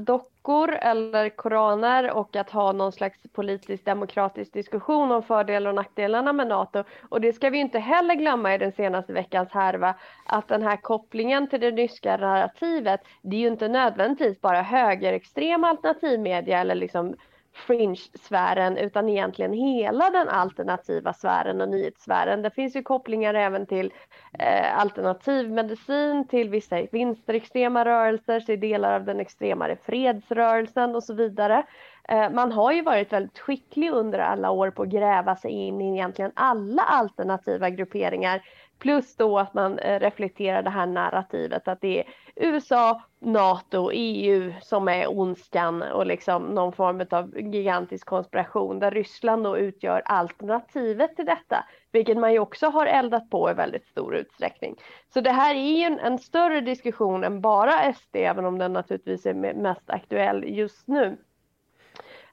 dockor 0.42 0.78
eller 0.80 1.28
koraner 1.28 2.10
och 2.10 2.36
att 2.36 2.50
ha 2.50 2.72
någon 2.72 2.92
slags 2.92 3.18
politisk 3.32 3.84
demokratisk 3.84 4.52
diskussion 4.52 5.12
om 5.12 5.22
fördelar 5.22 5.70
och 5.70 5.74
nackdelarna 5.74 6.32
med 6.32 6.46
Nato. 6.46 6.84
Och 7.08 7.20
det 7.20 7.32
ska 7.32 7.50
vi 7.50 7.58
inte 7.58 7.78
heller 7.78 8.14
glömma 8.14 8.54
i 8.54 8.58
den 8.58 8.72
senaste 8.72 9.12
veckans 9.12 9.50
härva 9.52 9.94
att 10.26 10.48
den 10.48 10.62
här 10.62 10.76
kopplingen 10.76 11.48
till 11.48 11.60
det 11.60 11.70
ryska 11.70 12.16
narrativet 12.16 13.00
det 13.22 13.36
är 13.36 13.40
ju 13.40 13.48
inte 13.48 13.68
nödvändigtvis 13.68 14.40
bara 14.40 14.62
högerextrema 14.62 15.68
alternativmedia 15.68 16.60
eller 16.60 16.74
liksom 16.74 17.14
fringe-sfären 17.52 18.76
utan 18.76 19.08
egentligen 19.08 19.52
hela 19.52 20.10
den 20.10 20.28
alternativa 20.28 21.12
sfären 21.12 21.60
och 21.60 21.68
nyhetssfären. 21.68 22.42
Det 22.42 22.50
finns 22.50 22.76
ju 22.76 22.82
kopplingar 22.82 23.34
även 23.34 23.66
till 23.66 23.92
eh, 24.38 24.78
alternativmedicin, 24.78 26.28
till 26.28 26.48
vissa 26.48 26.82
vinsterextrema 26.92 27.84
rörelser, 27.84 28.40
till 28.40 28.60
delar 28.60 28.94
av 28.94 29.04
den 29.04 29.20
extremare 29.20 29.76
fredsrörelsen 29.76 30.94
och 30.94 31.04
så 31.04 31.14
vidare. 31.14 31.62
Eh, 32.08 32.30
man 32.30 32.52
har 32.52 32.72
ju 32.72 32.82
varit 32.82 33.12
väldigt 33.12 33.38
skicklig 33.38 33.90
under 33.90 34.18
alla 34.18 34.50
år 34.50 34.70
på 34.70 34.82
att 34.82 34.88
gräva 34.88 35.36
sig 35.36 35.50
in 35.50 35.80
i 35.80 35.92
egentligen 35.94 36.32
alla 36.34 36.82
alternativa 36.82 37.70
grupperingar 37.70 38.42
Plus 38.82 39.16
då 39.16 39.38
att 39.38 39.54
man 39.54 39.78
eh, 39.78 40.00
reflekterar 40.00 40.62
det 40.62 40.70
här 40.70 40.86
narrativet 40.86 41.68
att 41.68 41.80
det 41.80 41.98
är 41.98 42.04
USA, 42.36 43.02
NATO, 43.20 43.90
EU 43.92 44.52
som 44.62 44.88
är 44.88 45.18
ondskan 45.18 45.82
och 45.82 46.06
liksom 46.06 46.42
någon 46.42 46.72
form 46.72 47.06
av 47.10 47.38
gigantisk 47.38 48.06
konspiration 48.06 48.78
där 48.78 48.90
Ryssland 48.90 49.44
då 49.44 49.58
utgör 49.58 50.02
alternativet 50.04 51.16
till 51.16 51.26
detta. 51.26 51.64
Vilket 51.92 52.18
man 52.18 52.32
ju 52.32 52.38
också 52.38 52.66
har 52.66 52.86
eldat 52.86 53.30
på 53.30 53.50
i 53.50 53.54
väldigt 53.54 53.86
stor 53.86 54.16
utsträckning. 54.16 54.76
Så 55.14 55.20
det 55.20 55.32
här 55.32 55.54
är 55.54 55.76
ju 55.76 55.84
en, 55.84 55.98
en 55.98 56.18
större 56.18 56.60
diskussion 56.60 57.24
än 57.24 57.40
bara 57.40 57.92
SD, 57.92 58.16
även 58.16 58.44
om 58.44 58.58
den 58.58 58.72
naturligtvis 58.72 59.26
är 59.26 59.54
mest 59.54 59.90
aktuell 59.90 60.44
just 60.46 60.88
nu. 60.88 61.16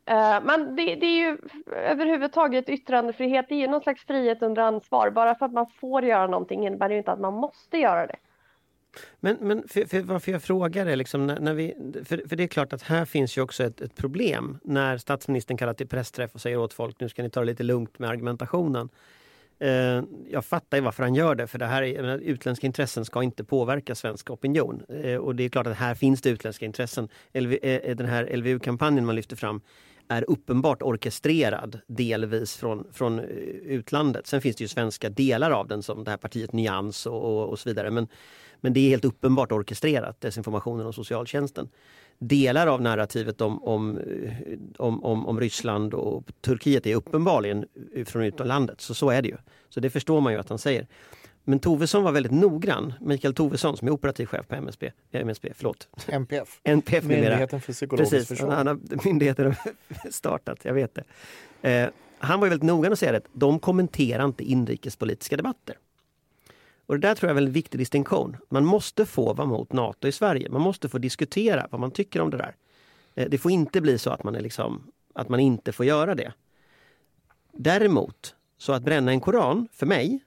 Eh, 0.10 0.44
men 0.44 0.76
det, 0.76 0.96
det, 0.96 1.06
är 1.06 1.20
ju 1.20 1.38
överhuvudtaget 1.74 2.70
yttrandefrihet, 2.70 3.46
det 3.50 3.56
är 3.56 3.60
ju 3.60 3.68
någon 3.68 3.82
slags 3.82 4.06
frihet 4.06 4.42
under 4.42 4.62
ansvar. 4.62 5.10
Bara 5.10 5.36
för 5.36 5.46
att 5.46 5.54
man 5.54 5.68
får 5.82 6.04
göra 6.04 6.28
någonting 6.28 6.68
innebär 6.68 6.90
det 6.90 6.98
inte 6.98 7.12
att 7.12 7.20
man 7.20 7.34
måste 7.34 7.78
göra 7.78 8.08
det. 8.08 8.16
Men, 9.20 9.38
men 9.40 9.68
för, 9.68 9.86
för 9.86 10.02
varför 10.02 10.32
jag 10.32 10.44
frågar 10.44 10.86
är 10.86 10.96
liksom 10.96 11.28
när, 11.28 11.40
när, 11.40 11.54
vi, 11.54 11.74
för, 12.06 12.28
för 12.30 12.36
det 12.36 12.44
är 12.44 12.48
klart 12.48 12.74
att 12.74 12.82
här 12.82 13.06
finns 13.06 13.38
ju 13.38 13.42
också 13.42 13.64
ett, 13.64 13.82
ett, 13.82 13.96
problem 13.96 14.60
när 14.64 14.98
statsministern 14.98 15.58
kallar 15.58 15.74
till 15.74 15.88
pressträff 15.88 16.34
och 16.34 16.42
säger 16.42 16.58
åt 16.58 16.74
folk 16.74 17.00
nu 17.00 17.10
ska 17.10 17.24
ni 17.24 17.30
ta 17.30 17.40
det 17.40 17.46
lite 17.46 17.64
lugnt 17.64 18.00
med 18.00 18.10
argumentationen. 18.10 18.90
Eh, 19.60 20.04
jag 20.30 20.46
fattar 20.46 20.78
ju 20.78 20.84
varför 20.84 21.04
han 21.04 21.16
gör 21.16 21.36
det, 21.36 21.48
för 21.48 21.60
det 21.60 21.66
här 21.66 21.84
är, 21.84 22.18
utländska 22.18 22.68
intressen 22.68 23.06
ska 23.06 23.24
inte 23.24 23.44
påverka 23.44 23.96
svensk 23.96 24.30
opinion. 24.30 24.84
Eh, 25.04 25.16
och 25.16 25.36
det 25.36 25.44
är 25.44 25.50
klart 25.50 25.68
att 25.68 25.78
här 25.78 25.96
finns 25.96 26.22
det 26.22 26.30
utländska 26.30 26.66
intressen. 26.66 27.10
LV, 27.34 27.58
eh, 27.62 27.96
den 27.96 28.08
här 28.08 28.38
LVU-kampanjen 28.38 29.06
man 29.06 29.16
lyfter 29.16 29.36
fram 29.36 29.62
är 30.10 30.30
uppenbart 30.30 30.82
orkestrerad 30.82 31.80
delvis 31.88 32.56
från, 32.56 32.88
från 32.94 33.20
eh, 33.20 33.26
utlandet. 33.66 34.28
Sen 34.28 34.42
finns 34.42 34.56
det 34.56 34.64
ju 34.64 34.68
svenska 34.68 35.10
delar 35.10 35.52
av 35.52 35.68
den 35.68 35.84
som 35.84 36.04
det 36.04 36.12
här 36.12 36.18
partiet 36.18 36.54
Nyans 36.54 37.06
och, 37.06 37.24
och, 37.24 37.50
och 37.50 37.60
så 37.60 37.70
vidare. 37.70 37.92
Men, 37.92 38.08
men 38.62 38.74
det 38.74 38.80
är 38.80 38.90
helt 38.90 39.06
uppenbart 39.06 39.52
orkestrerat, 39.52 40.22
desinformationen 40.22 40.86
om 40.86 40.94
socialtjänsten. 40.94 41.70
Delar 42.20 42.68
av 42.68 42.82
narrativet 42.82 43.42
om, 43.42 43.64
om, 43.64 43.98
eh, 43.98 44.34
om, 44.78 45.04
om, 45.04 45.28
om 45.28 45.40
Ryssland 45.40 45.94
och 45.94 46.24
Turkiet 46.42 46.88
är 46.88 46.96
uppenbarligen 46.96 47.66
eh, 47.96 48.06
från 48.06 48.24
utlandet. 48.24 48.82
Så 48.82 48.94
så 48.94 49.10
är 49.10 49.22
det 49.22 49.28
ju. 49.28 49.38
Så 49.70 49.80
det 49.80 49.90
förstår 49.90 50.22
man 50.22 50.34
ju 50.34 50.40
att 50.40 50.50
han 50.50 50.60
säger. 50.60 50.88
Men 51.50 51.60
Tovesson 51.60 52.04
var 52.04 52.12
väldigt 52.12 52.32
noggrann. 52.32 52.94
Mikael 53.02 53.34
Tovesson 53.34 53.78
som 53.78 53.88
är 53.88 53.92
operativ 53.92 54.26
chef 54.26 54.48
på 54.48 54.56
MSB. 54.56 54.92
MSB 55.12 55.52
förlåt. 55.56 55.88
MPF. 56.08 56.60
NPF 56.64 57.04
Myndigheten 57.04 57.62
för 57.62 57.74
psykologiskt 57.74 58.12
Precis, 58.12 58.28
försvar. 58.28 58.52
Han 58.52 58.68
har, 58.68 58.80
myndigheten 59.06 59.46
har 59.46 59.56
startat, 60.12 60.60
jag 60.62 60.74
vet 60.74 60.96
det. 60.96 61.04
Eh, 61.70 61.90
han 62.20 62.40
var 62.40 62.48
väldigt 62.48 62.68
noggrann 62.68 62.92
och 62.92 63.00
säga 63.00 63.18
att 63.18 63.28
de 63.34 63.60
kommenterar 63.60 64.26
inte 64.26 64.44
inrikespolitiska 64.44 65.38
debatter. 65.38 65.78
Och 66.86 67.00
det 67.00 67.08
där 67.08 67.16
tror 67.16 67.28
jag 67.28 67.30
är 67.30 67.40
en 67.40 67.46
väldigt 67.46 67.56
viktig 67.56 67.80
distinktion. 67.80 68.38
Man 68.50 68.66
måste 68.66 69.06
få 69.06 69.34
vara 69.34 69.48
mot 69.48 69.74
Nato 69.74 70.08
i 70.08 70.12
Sverige. 70.12 70.50
Man 70.50 70.62
måste 70.62 70.90
få 70.90 70.98
diskutera 70.98 71.68
vad 71.72 71.82
man 71.82 71.92
tycker 71.92 72.22
om 72.22 72.30
det 72.30 72.38
där. 72.38 72.56
Eh, 73.16 73.30
det 73.30 73.38
får 73.38 73.52
inte 73.52 73.82
bli 73.82 73.98
så 73.98 74.10
att 74.10 74.24
man, 74.24 74.36
är 74.36 74.42
liksom, 74.42 74.92
att 75.14 75.30
man 75.30 75.40
inte 75.40 75.72
får 75.72 75.86
göra 75.86 76.16
det. 76.16 76.34
Däremot, 77.52 78.36
så 78.58 78.74
att 78.74 78.84
bränna 78.84 79.12
en 79.12 79.22
koran, 79.22 79.68
för 79.74 79.86
mig, 79.86 80.20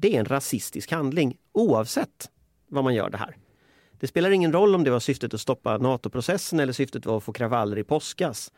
det 0.00 0.16
är 0.16 0.20
en 0.20 0.24
rasistisk 0.24 0.92
handling 0.92 1.36
oavsett 1.52 2.30
vad 2.68 2.84
man 2.84 2.94
gör 2.94 3.10
det 3.10 3.18
här. 3.18 3.36
Det 3.92 4.06
spelar 4.06 4.30
ingen 4.30 4.52
roll 4.52 4.74
om 4.74 4.84
det 4.84 4.90
var 4.90 5.00
syftet 5.00 5.34
att 5.34 5.40
stoppa 5.40 5.78
NATO-processen 5.78 6.60
eller 6.60 6.72
syftet 6.72 7.06
var 7.06 7.16
att 7.16 7.24
få 7.24 7.32
kravaller 7.32 7.78
i 7.78 7.84
påskas. 7.84 8.52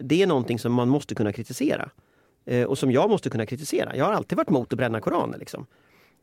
Det 0.00 0.22
är 0.22 0.26
någonting 0.26 0.58
som 0.58 0.72
man 0.72 0.88
måste 0.88 1.14
kunna 1.14 1.32
kritisera. 1.32 1.90
Eh, 2.44 2.66
och 2.66 2.78
som 2.78 2.92
jag 2.92 3.10
måste 3.10 3.30
kunna 3.30 3.46
kritisera. 3.46 3.96
Jag 3.96 4.04
har 4.04 4.12
alltid 4.12 4.38
varit 4.38 4.48
emot 4.48 4.72
att 4.72 4.76
bränna 4.76 5.00
Koraner. 5.00 5.38
Liksom. 5.38 5.66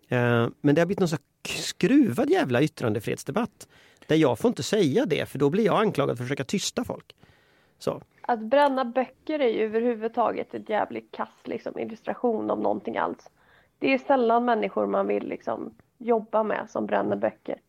Eh, 0.08 0.48
men 0.62 0.76
det 0.76 0.82
har 0.82 0.86
blivit 0.86 1.00
någon 1.00 1.10
så 1.10 1.18
skruvad 1.44 2.30
jävla 2.30 2.62
yttrandefrihetsdebatt. 2.62 3.68
Där 4.08 4.16
jag 4.16 4.40
får 4.40 4.50
inte 4.50 4.64
säga 4.64 5.06
det 5.06 5.26
för 5.26 5.40
då 5.40 5.50
blir 5.50 5.66
jag 5.66 5.80
anklagad 5.80 6.18
för 6.18 6.24
att 6.24 6.28
försöka 6.28 6.44
tysta 6.44 6.84
folk. 6.84 7.16
Så. 7.80 8.02
Att 8.22 8.40
bränna 8.40 8.86
böcker 8.86 9.40
är 9.40 9.50
ju 9.50 9.66
överhuvudtaget 9.66 10.54
ett 10.54 10.70
jävligt 10.70 11.12
kass 11.12 11.30
liksom, 11.44 11.80
illustration 11.80 12.52
av 12.52 12.62
någonting 12.62 12.98
alls. 12.98 13.30
Det 13.80 13.94
är 13.94 13.98
sällan 13.98 14.46
människor 14.46 14.88
man 14.88 15.08
vill 15.08 15.28
liksom, 15.28 15.74
jobba 15.98 16.44
med 16.44 16.70
som 16.70 16.86
bränner 16.86 17.16
böcker. 17.16 17.60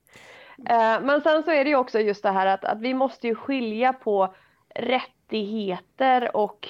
Eh, 0.68 1.01
men 1.01 1.21
sen 1.21 1.42
så 1.42 1.51
är 1.51 1.64
det 1.64 1.71
ju 1.71 1.77
också 1.77 2.01
just 2.01 2.23
det 2.23 2.31
här 2.31 2.47
att, 2.47 2.64
att 2.64 2.81
vi 2.81 2.94
måste 2.94 3.27
ju 3.27 3.35
skilja 3.35 3.92
på 3.92 4.35
rättigheter 4.75 6.37
och 6.37 6.68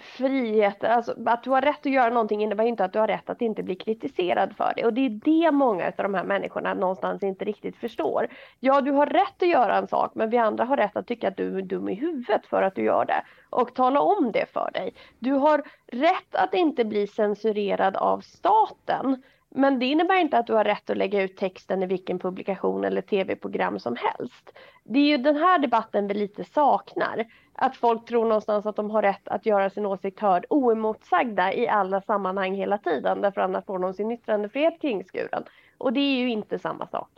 friheter, 0.00 0.88
alltså 0.88 1.14
att 1.26 1.42
du 1.42 1.50
har 1.50 1.60
rätt 1.60 1.86
att 1.86 1.92
göra 1.92 2.10
någonting 2.10 2.42
innebär 2.42 2.64
inte 2.64 2.84
att 2.84 2.92
du 2.92 2.98
har 2.98 3.06
rätt 3.06 3.30
att 3.30 3.42
inte 3.42 3.62
bli 3.62 3.74
kritiserad 3.74 4.56
för 4.56 4.72
det. 4.76 4.84
Och 4.84 4.92
det 4.92 5.06
är 5.06 5.10
det 5.10 5.50
många 5.50 5.86
av 5.86 5.92
de 5.96 6.14
här 6.14 6.24
människorna 6.24 6.74
någonstans 6.74 7.22
inte 7.22 7.44
riktigt 7.44 7.76
förstår. 7.76 8.28
Ja, 8.60 8.80
du 8.80 8.90
har 8.90 9.06
rätt 9.06 9.42
att 9.42 9.48
göra 9.48 9.76
en 9.76 9.88
sak, 9.88 10.12
men 10.14 10.30
vi 10.30 10.38
andra 10.38 10.64
har 10.64 10.76
rätt 10.76 10.96
att 10.96 11.06
tycka 11.06 11.28
att 11.28 11.36
du 11.36 11.58
är 11.58 11.62
dum 11.62 11.88
i 11.88 11.94
huvudet 11.94 12.46
för 12.46 12.62
att 12.62 12.74
du 12.74 12.82
gör 12.82 13.04
det. 13.04 13.22
Och 13.50 13.74
tala 13.74 14.00
om 14.00 14.32
det 14.32 14.52
för 14.52 14.70
dig. 14.74 14.94
Du 15.18 15.32
har 15.32 15.62
rätt 15.86 16.34
att 16.34 16.54
inte 16.54 16.84
bli 16.84 17.06
censurerad 17.06 17.96
av 17.96 18.20
staten. 18.20 19.22
Men 19.54 19.78
det 19.78 19.86
innebär 19.86 20.16
inte 20.16 20.38
att 20.38 20.46
du 20.46 20.52
har 20.52 20.64
rätt 20.64 20.90
att 20.90 20.96
lägga 20.96 21.22
ut 21.22 21.36
texten 21.36 21.82
i 21.82 21.86
vilken 21.86 22.18
publikation 22.18 22.84
eller 22.84 23.02
tv-program 23.02 23.78
som 23.78 23.96
helst. 23.96 24.58
Det 24.84 24.98
är 24.98 25.04
ju 25.04 25.16
den 25.16 25.36
här 25.36 25.58
debatten 25.58 26.08
vi 26.08 26.14
lite 26.14 26.44
saknar. 26.44 27.24
Att 27.62 27.76
folk 27.76 28.04
tror 28.04 28.24
någonstans 28.24 28.66
att 28.66 28.76
de 28.76 28.90
har 28.90 29.02
rätt 29.02 29.28
att 29.28 29.46
göra 29.46 29.70
sin 29.70 29.86
åsikt 29.86 30.20
hörd 30.20 30.46
oemotsagda 30.50 31.54
i 31.54 31.68
alla 31.68 32.00
sammanhang 32.00 32.54
hela 32.54 32.78
tiden. 32.78 33.20
Därför 33.20 33.40
annars 33.40 33.64
får 33.64 33.78
de 33.78 33.94
sin 33.94 34.10
yttrandefrihet 34.10 34.80
kringskuren. 34.80 35.44
Och 35.78 35.92
det 35.92 36.00
är 36.00 36.18
ju 36.18 36.30
inte 36.30 36.58
samma 36.58 36.86
sak. 36.86 37.08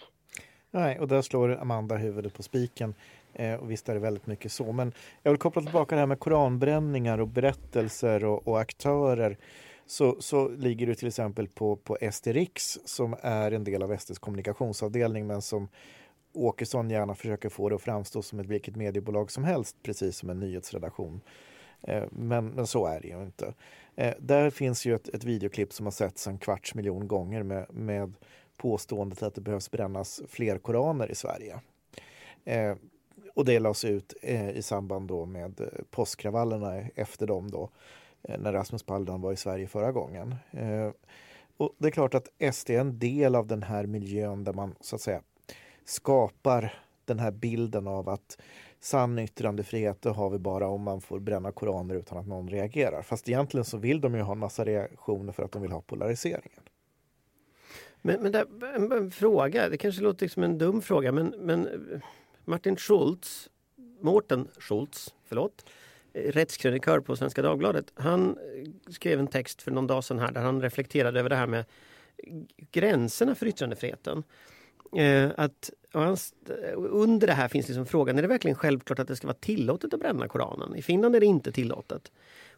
Nej, 0.70 0.98
och 1.00 1.08
där 1.08 1.22
slår 1.22 1.60
Amanda 1.60 1.96
huvudet 1.96 2.34
på 2.34 2.42
spiken. 2.42 2.94
Eh, 3.34 3.54
och 3.54 3.70
visst 3.70 3.88
är 3.88 3.94
det 3.94 4.00
väldigt 4.00 4.26
mycket 4.26 4.52
så. 4.52 4.72
Men 4.72 4.92
jag 5.22 5.30
vill 5.30 5.38
koppla 5.38 5.62
tillbaka 5.62 5.94
det 5.94 6.00
här 6.00 6.06
med 6.06 6.20
koranbränningar 6.20 7.20
och 7.20 7.28
berättelser 7.28 8.24
och, 8.24 8.48
och 8.48 8.60
aktörer 8.60 9.36
så, 9.86 10.16
så 10.20 10.48
ligger 10.48 10.86
du 10.86 10.94
till 10.94 11.08
exempel 11.08 11.48
på, 11.48 11.76
på 11.76 11.98
SD 12.12 12.26
Riks 12.26 12.78
som 12.84 13.16
är 13.22 13.52
en 13.52 13.64
del 13.64 13.82
av 13.82 13.96
SDs 13.96 14.18
kommunikationsavdelning 14.18 15.26
men 15.26 15.42
som 15.42 15.68
Åkesson 16.32 16.90
gärna 16.90 17.14
försöker 17.14 17.48
få 17.48 17.68
det 17.68 17.74
att 17.74 17.82
framstå 17.82 18.22
som 18.22 18.40
ett 18.40 18.46
vilket 18.46 18.76
mediebolag 18.76 19.30
som 19.30 19.44
helst, 19.44 19.76
precis 19.82 20.16
som 20.16 20.30
en 20.30 20.40
nyhetsredaktion. 20.40 21.20
Eh, 21.82 22.04
men, 22.10 22.48
men 22.48 22.66
så 22.66 22.86
är 22.86 23.00
det 23.00 23.08
ju 23.08 23.22
inte. 23.22 23.54
Eh, 23.94 24.14
där 24.18 24.50
finns 24.50 24.86
ju 24.86 24.94
ett, 24.94 25.08
ett 25.08 25.24
videoklipp 25.24 25.72
som 25.72 25.86
har 25.86 25.90
setts 25.90 26.26
en 26.26 26.38
kvarts 26.38 26.74
miljon 26.74 27.08
gånger 27.08 27.42
med, 27.42 27.66
med 27.70 28.14
påståendet 28.56 29.22
att 29.22 29.34
det 29.34 29.40
behövs 29.40 29.70
brännas 29.70 30.22
fler 30.28 30.58
koraner 30.58 31.10
i 31.10 31.14
Sverige. 31.14 31.60
Eh, 32.44 32.76
och 33.34 33.44
det 33.44 33.58
lades 33.58 33.84
ut 33.84 34.14
eh, 34.22 34.50
i 34.50 34.62
samband 34.62 35.08
då 35.08 35.26
med 35.26 35.60
påskkravallerna 35.90 36.80
efter 36.94 37.26
dem 37.26 37.50
då. 37.50 37.70
Eh, 38.22 38.40
när 38.40 38.52
Rasmus 38.52 38.82
Paludan 38.82 39.20
var 39.20 39.32
i 39.32 39.36
Sverige 39.36 39.66
förra 39.66 39.92
gången. 39.92 40.34
Och 41.56 41.74
det 41.78 41.86
är 41.86 41.90
klart 41.90 42.14
att 42.14 42.54
SD 42.54 42.70
är 42.70 42.80
en 42.80 42.98
del 42.98 43.34
av 43.34 43.46
den 43.46 43.62
här 43.62 43.86
miljön 43.86 44.44
där 44.44 44.52
man 44.52 44.74
så 44.80 44.96
att 44.96 45.02
säga 45.02 45.22
skapar 45.84 46.74
den 47.04 47.18
här 47.18 47.30
bilden 47.30 47.86
av 47.86 48.08
att 48.08 48.38
sann 48.80 49.18
yttrandefrihet 49.18 50.02
det 50.02 50.10
har 50.10 50.30
vi 50.30 50.38
bara 50.38 50.68
om 50.68 50.82
man 50.82 51.00
får 51.00 51.20
bränna 51.20 51.52
koraner 51.52 51.94
utan 51.94 52.18
att 52.18 52.26
någon 52.26 52.48
reagerar. 52.48 53.02
Fast 53.02 53.28
egentligen 53.28 53.64
så 53.64 53.78
vill 53.78 54.00
de 54.00 54.14
ju 54.14 54.20
ha 54.20 54.32
en 54.32 54.38
massa 54.38 54.64
reaktioner 54.64 55.32
för 55.32 55.42
att 55.42 55.52
de 55.52 55.62
vill 55.62 55.72
ha 55.72 55.80
polariseringen. 55.80 56.62
Men, 58.02 58.22
men 58.22 58.32
där, 58.32 58.46
en, 58.74 58.92
en, 58.92 59.10
fråga, 59.10 59.68
det 59.68 59.76
kanske 59.76 60.02
låter 60.02 60.28
som 60.28 60.42
en 60.42 60.58
dum 60.58 60.82
fråga 60.82 61.12
men, 61.12 61.34
men 61.38 61.66
eh, 61.66 62.00
Martin 62.44 62.76
Schultz, 62.76 63.50
Mårten 64.00 64.48
Schultz, 64.58 65.14
förlåt, 65.24 65.64
eh, 66.12 66.32
rättskrönikör 66.32 67.00
på 67.00 67.16
Svenska 67.16 67.42
Dagbladet. 67.42 67.92
Han 67.94 68.30
eh, 68.30 68.92
skrev 68.92 69.20
en 69.20 69.26
text 69.26 69.62
för 69.62 69.70
någon 69.70 69.86
dag 69.86 70.04
sedan 70.04 70.18
här 70.18 70.32
där 70.32 70.40
han 70.40 70.62
reflekterade 70.62 71.20
över 71.20 71.30
det 71.30 71.36
här 71.36 71.46
med 71.46 71.64
gränserna 72.70 73.34
för 73.34 73.46
yttrandefriheten. 73.46 74.24
Eh, 74.96 75.30
att, 75.36 75.70
under 76.76 77.26
det 77.26 77.32
här 77.32 77.48
finns 77.48 77.68
liksom 77.68 77.86
frågan, 77.86 78.18
är 78.18 78.22
det 78.22 78.28
verkligen 78.28 78.54
självklart 78.54 78.98
att 78.98 79.08
det 79.08 79.16
ska 79.16 79.26
vara 79.26 79.36
tillåtet 79.40 79.94
att 79.94 80.00
bränna 80.00 80.28
Koranen? 80.28 80.76
I 80.76 80.82
Finland 80.82 81.16
är 81.16 81.20
det 81.20 81.26
inte 81.26 81.52
tillåtet. 81.52 82.12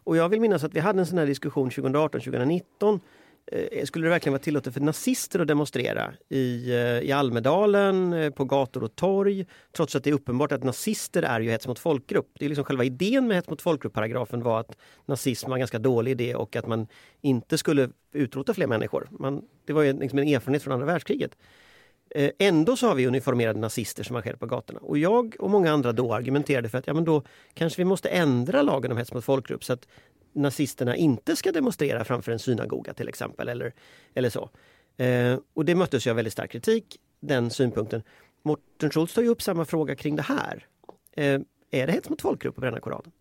Och 0.05 0.17
jag 0.17 0.29
vill 0.29 0.41
minnas 0.41 0.65
att 0.65 0.75
vi 0.75 0.81
hade 0.81 1.01
en 1.01 1.07
sån 1.07 1.19
här 1.19 1.27
diskussion 1.27 1.71
2018-2019 1.71 3.01
Eh, 3.47 3.85
skulle 3.85 4.07
det 4.07 4.11
verkligen 4.11 4.33
vara 4.33 4.43
tillåtet 4.43 4.75
för 4.75 4.81
nazister 4.81 5.41
att 5.41 5.49
demonstrera 5.49 6.15
i, 6.29 6.71
eh, 6.71 6.99
i 6.99 7.13
Almedalen, 7.13 8.13
eh, 8.13 8.31
på 8.31 8.45
gator 8.45 8.85
och 8.85 8.97
torg, 8.97 9.47
trots 9.73 9.97
att 9.97 10.05
det 10.05 10.11
är 10.11 10.15
uppenbart 10.15 10.53
att 10.53 10.63
nazister 10.63 11.23
är 11.23 11.41
ju 11.41 11.51
hets 11.51 11.69
mot 11.69 11.79
folkgrupp. 11.79 12.31
Det 12.39 12.45
är 12.45 12.49
liksom 12.49 12.65
själva 12.65 12.85
idén 12.85 13.27
med 13.27 13.37
hets 13.37 13.49
mot 13.49 13.63
folkgrupp-paragrafen 13.63 14.43
var 14.43 14.61
att 14.61 14.77
nazism 15.07 15.49
var 15.49 15.57
en 15.57 15.61
ganska 15.61 15.79
dålig 15.79 16.11
idé 16.11 16.35
och 16.35 16.57
att 16.57 16.67
man 16.67 16.87
inte 17.21 17.59
skulle 17.59 17.91
utrota 18.13 18.55
fler 18.55 18.67
människor. 18.67 19.09
Man, 19.11 19.43
det 19.65 19.73
var 19.73 19.83
ju 19.83 19.93
liksom 19.93 20.19
en 20.19 20.29
erfarenhet 20.29 20.63
från 20.63 20.73
andra 20.73 20.87
världskriget. 20.87 21.37
Eh, 22.15 22.31
ändå 22.39 22.77
så 22.77 22.87
har 22.87 22.95
vi 22.95 23.07
uniformerade 23.07 23.61
nazister 23.61 24.03
som 24.05 24.15
marscherar 24.15 24.37
på 24.37 24.47
gatorna. 24.47 24.81
Och 24.81 24.99
jag 24.99 25.37
och 25.39 25.51
många 25.51 25.73
andra 25.73 25.93
då 25.93 26.15
argumenterade 26.15 26.69
för 26.69 26.79
att 26.79 26.87
ja, 26.87 26.95
men 26.95 27.05
då 27.05 27.23
kanske 27.55 27.81
vi 27.81 27.85
måste 27.85 28.09
ändra 28.09 28.63
lagen 28.63 28.93
om 28.93 28.99
hets 28.99 29.13
mot 29.13 29.25
folkgrupp 29.25 29.65
så 29.65 29.73
att 29.73 29.89
nazisterna 30.33 30.97
inte 30.97 31.37
ska 31.37 31.53
demonstrera 31.53 32.05
framför 32.05 32.33
en 32.33 32.39
synagoga 32.39 32.95
till 32.95 33.09
exempel. 33.09 33.49
Eller, 33.49 33.73
eller 34.15 34.31
så. 34.31 34.51
Eh, 34.97 35.39
och 35.55 35.65
det 35.65 35.75
möttes 35.75 36.07
av 36.07 36.17
väldigt 36.17 36.33
stark 36.33 36.51
kritik, 36.51 36.97
den 37.21 37.51
synpunkten. 37.51 38.03
Morten 38.43 38.91
Schultz 38.91 39.15
tar 39.15 39.23
ju 39.23 39.29
upp 39.29 39.43
samma 39.43 39.65
fråga 39.65 39.95
kring 39.95 40.17
det 40.17 40.23
här. 40.23 40.67
Eh, 41.13 41.41
är 41.71 41.87
det 41.87 41.93
hets 41.93 42.11
mot 42.11 42.23
folkgrupp 42.23 42.59
att 42.59 42.61
bränna 42.61 42.81
Koranen? 42.81 43.13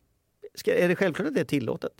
Ska, 0.55 0.73
är 0.73 0.87
det 0.87 0.95
självklart 0.95 1.27
att 1.27 1.33
det 1.33 1.41
är 1.41 1.45
tillåtet? 1.45 1.93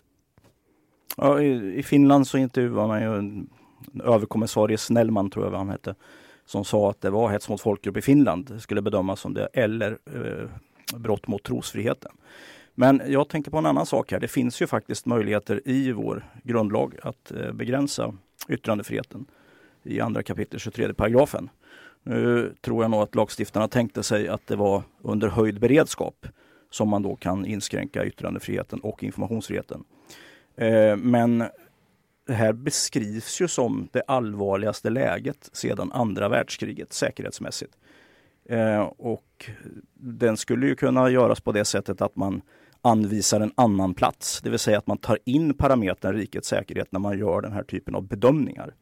Ja, 1.18 1.42
i, 1.42 1.80
i 1.80 1.84
Finland 1.84 2.28
så 2.28 2.38
intervjuade 2.38 2.88
man 2.88 3.02
ju 3.02 3.18
en 3.18 3.50
överkommissarie 4.04 4.78
Snellman, 4.78 5.30
tror 5.30 5.46
jag 5.46 5.58
han 5.58 5.70
hette, 5.70 5.96
som 6.46 6.66
sa 6.66 6.90
att 6.90 7.02
det 7.02 7.10
var 7.10 7.30
hets 7.30 7.50
mot 7.50 7.62
folkgrupp 7.62 7.98
i 7.98 8.02
Finland, 8.02 8.56
skulle 8.60 8.82
bedömas 8.82 9.20
som 9.20 9.34
det, 9.34 9.46
eller 9.54 9.98
eh, 10.06 10.50
brott 10.98 11.28
mot 11.28 11.44
trosfriheten. 11.44 12.12
Men 12.76 13.02
jag 13.08 13.30
tänker 13.30 13.52
på 13.52 13.58
en 13.58 13.66
annan 13.66 13.86
sak 13.86 14.12
här. 14.12 14.20
Det 14.20 14.28
finns 14.28 14.62
ju 14.62 14.68
faktiskt 14.68 15.06
möjligheter 15.06 15.62
i 15.66 15.92
vår 15.92 16.26
grundlag 16.44 16.96
att 17.04 17.32
eh, 17.32 17.52
begränsa 17.52 18.14
yttrandefriheten 18.50 19.26
i 19.84 20.00
andra 20.00 20.24
kapitel 20.24 20.60
23 20.60 20.94
paragrafen. 20.94 21.50
Nu 22.04 22.54
tror 22.62 22.84
jag 22.84 22.92
nog 22.92 23.02
att 23.02 23.16
lagstiftarna 23.16 23.68
tänkte 23.68 24.04
sig 24.04 24.28
att 24.28 24.48
det 24.48 24.56
var 24.56 24.84
under 25.02 25.28
höjd 25.28 25.60
beredskap 25.60 26.28
som 26.70 26.90
man 26.90 27.04
då 27.04 27.16
kan 27.16 27.46
inskränka 27.46 28.06
yttrandefriheten 28.06 28.80
och 28.80 29.04
informationsfriheten. 29.04 29.84
Eh, 30.56 30.96
men 30.96 31.44
det 32.28 32.34
här 32.34 32.54
beskrivs 32.54 33.42
ju 33.42 33.48
som 33.48 33.88
det 33.92 34.02
allvarligaste 34.08 34.90
läget 34.90 35.50
sedan 35.54 35.92
andra 35.92 36.30
världskriget 36.30 36.94
säkerhetsmässigt. 36.94 37.74
Eh, 38.50 38.82
och 38.82 39.50
den 39.94 40.38
skulle 40.38 40.68
ju 40.68 40.76
kunna 40.76 41.10
göras 41.10 41.42
på 41.42 41.52
det 41.52 41.66
sättet 41.66 42.02
att 42.02 42.16
man 42.16 42.42
anvisar 42.82 43.42
en 43.42 43.52
annan 43.56 43.94
plats. 43.94 44.42
Det 44.42 44.50
vill 44.50 44.60
säga 44.60 44.78
att 44.78 44.88
man 44.88 44.98
tar 44.98 45.20
in 45.26 45.54
parametern 45.54 46.16
rikets 46.16 46.48
säkerhet 46.48 46.92
när 46.92 47.00
man 47.00 47.20
gör 47.20 47.42
den 47.42 47.52
här 47.52 47.64
typen 47.64 47.96
av 47.96 48.08
bedömningar. 48.08 48.74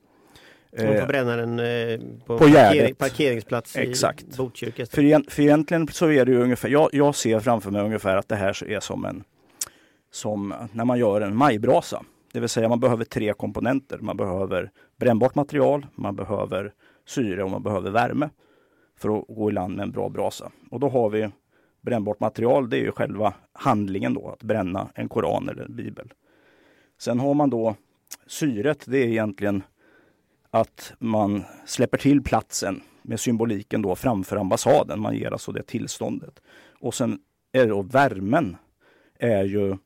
Man 0.77 0.87
får 0.87 0.95
eh, 0.95 1.07
bränna 1.07 1.35
den 1.35 1.59
eh, 1.59 1.99
på, 2.25 2.37
på 2.37 2.37
parkering, 2.37 2.95
parkeringsplats 2.95 3.75
Exakt. 3.75 4.23
i 4.23 4.37
Botkyrka. 4.37 4.85
För, 4.85 5.31
för 5.31 5.41
egentligen 5.41 5.87
så 5.87 6.11
är 6.11 6.25
det 6.25 6.31
ju 6.31 6.41
ungefär, 6.41 6.69
jag, 6.69 6.89
jag 6.93 7.15
ser 7.15 7.39
framför 7.39 7.71
mig 7.71 7.81
ungefär 7.81 8.17
att 8.17 8.27
det 8.27 8.35
här 8.35 8.63
är 8.69 8.79
som 8.79 9.05
en 9.05 9.23
som 10.11 10.53
när 10.71 10.85
man 10.85 10.99
gör 10.99 11.21
en 11.21 11.35
majbrasa. 11.35 12.03
Det 12.33 12.39
vill 12.39 12.49
säga 12.49 12.69
man 12.69 12.79
behöver 12.79 13.05
tre 13.05 13.33
komponenter. 13.33 13.97
Man 13.97 14.17
behöver 14.17 14.71
brännbart 14.97 15.35
material, 15.35 15.87
man 15.95 16.15
behöver 16.15 16.73
syre 17.05 17.43
och 17.43 17.51
man 17.51 17.63
behöver 17.63 17.91
värme 17.91 18.29
för 18.95 19.19
att 19.19 19.25
gå 19.27 19.49
i 19.49 19.53
land 19.53 19.75
med 19.75 19.83
en 19.83 19.91
bra 19.91 20.09
brasa. 20.09 20.51
Och 20.69 20.79
då 20.79 20.89
har 20.89 21.09
vi 21.09 21.29
brännbart 21.81 22.19
material, 22.19 22.69
det 22.69 22.77
är 22.77 22.81
ju 22.81 22.91
själva 22.91 23.33
handlingen 23.53 24.13
då, 24.13 24.29
att 24.29 24.43
bränna 24.43 24.89
en 24.95 25.09
koran 25.09 25.49
eller 25.49 25.63
en 25.63 25.75
bibel. 25.75 26.13
Sen 26.99 27.19
har 27.19 27.33
man 27.33 27.49
då 27.49 27.75
syret, 28.27 28.83
det 28.87 28.97
är 28.97 29.07
egentligen 29.07 29.63
att 30.49 30.93
man 30.99 31.43
släpper 31.65 31.97
till 31.97 32.23
platsen 32.23 32.81
med 33.01 33.19
symboliken 33.19 33.81
då 33.81 33.95
framför 33.95 34.37
ambassaden. 34.37 34.99
Man 34.99 35.15
ger 35.15 35.31
alltså 35.31 35.51
det 35.51 35.63
tillståndet. 35.63 36.41
Och 36.79 36.93
sen 36.93 37.19
är 37.51 37.59
det 37.59 37.69
då 37.69 37.81
värmen 37.81 38.57
är 39.19 39.43
ju 39.43 39.77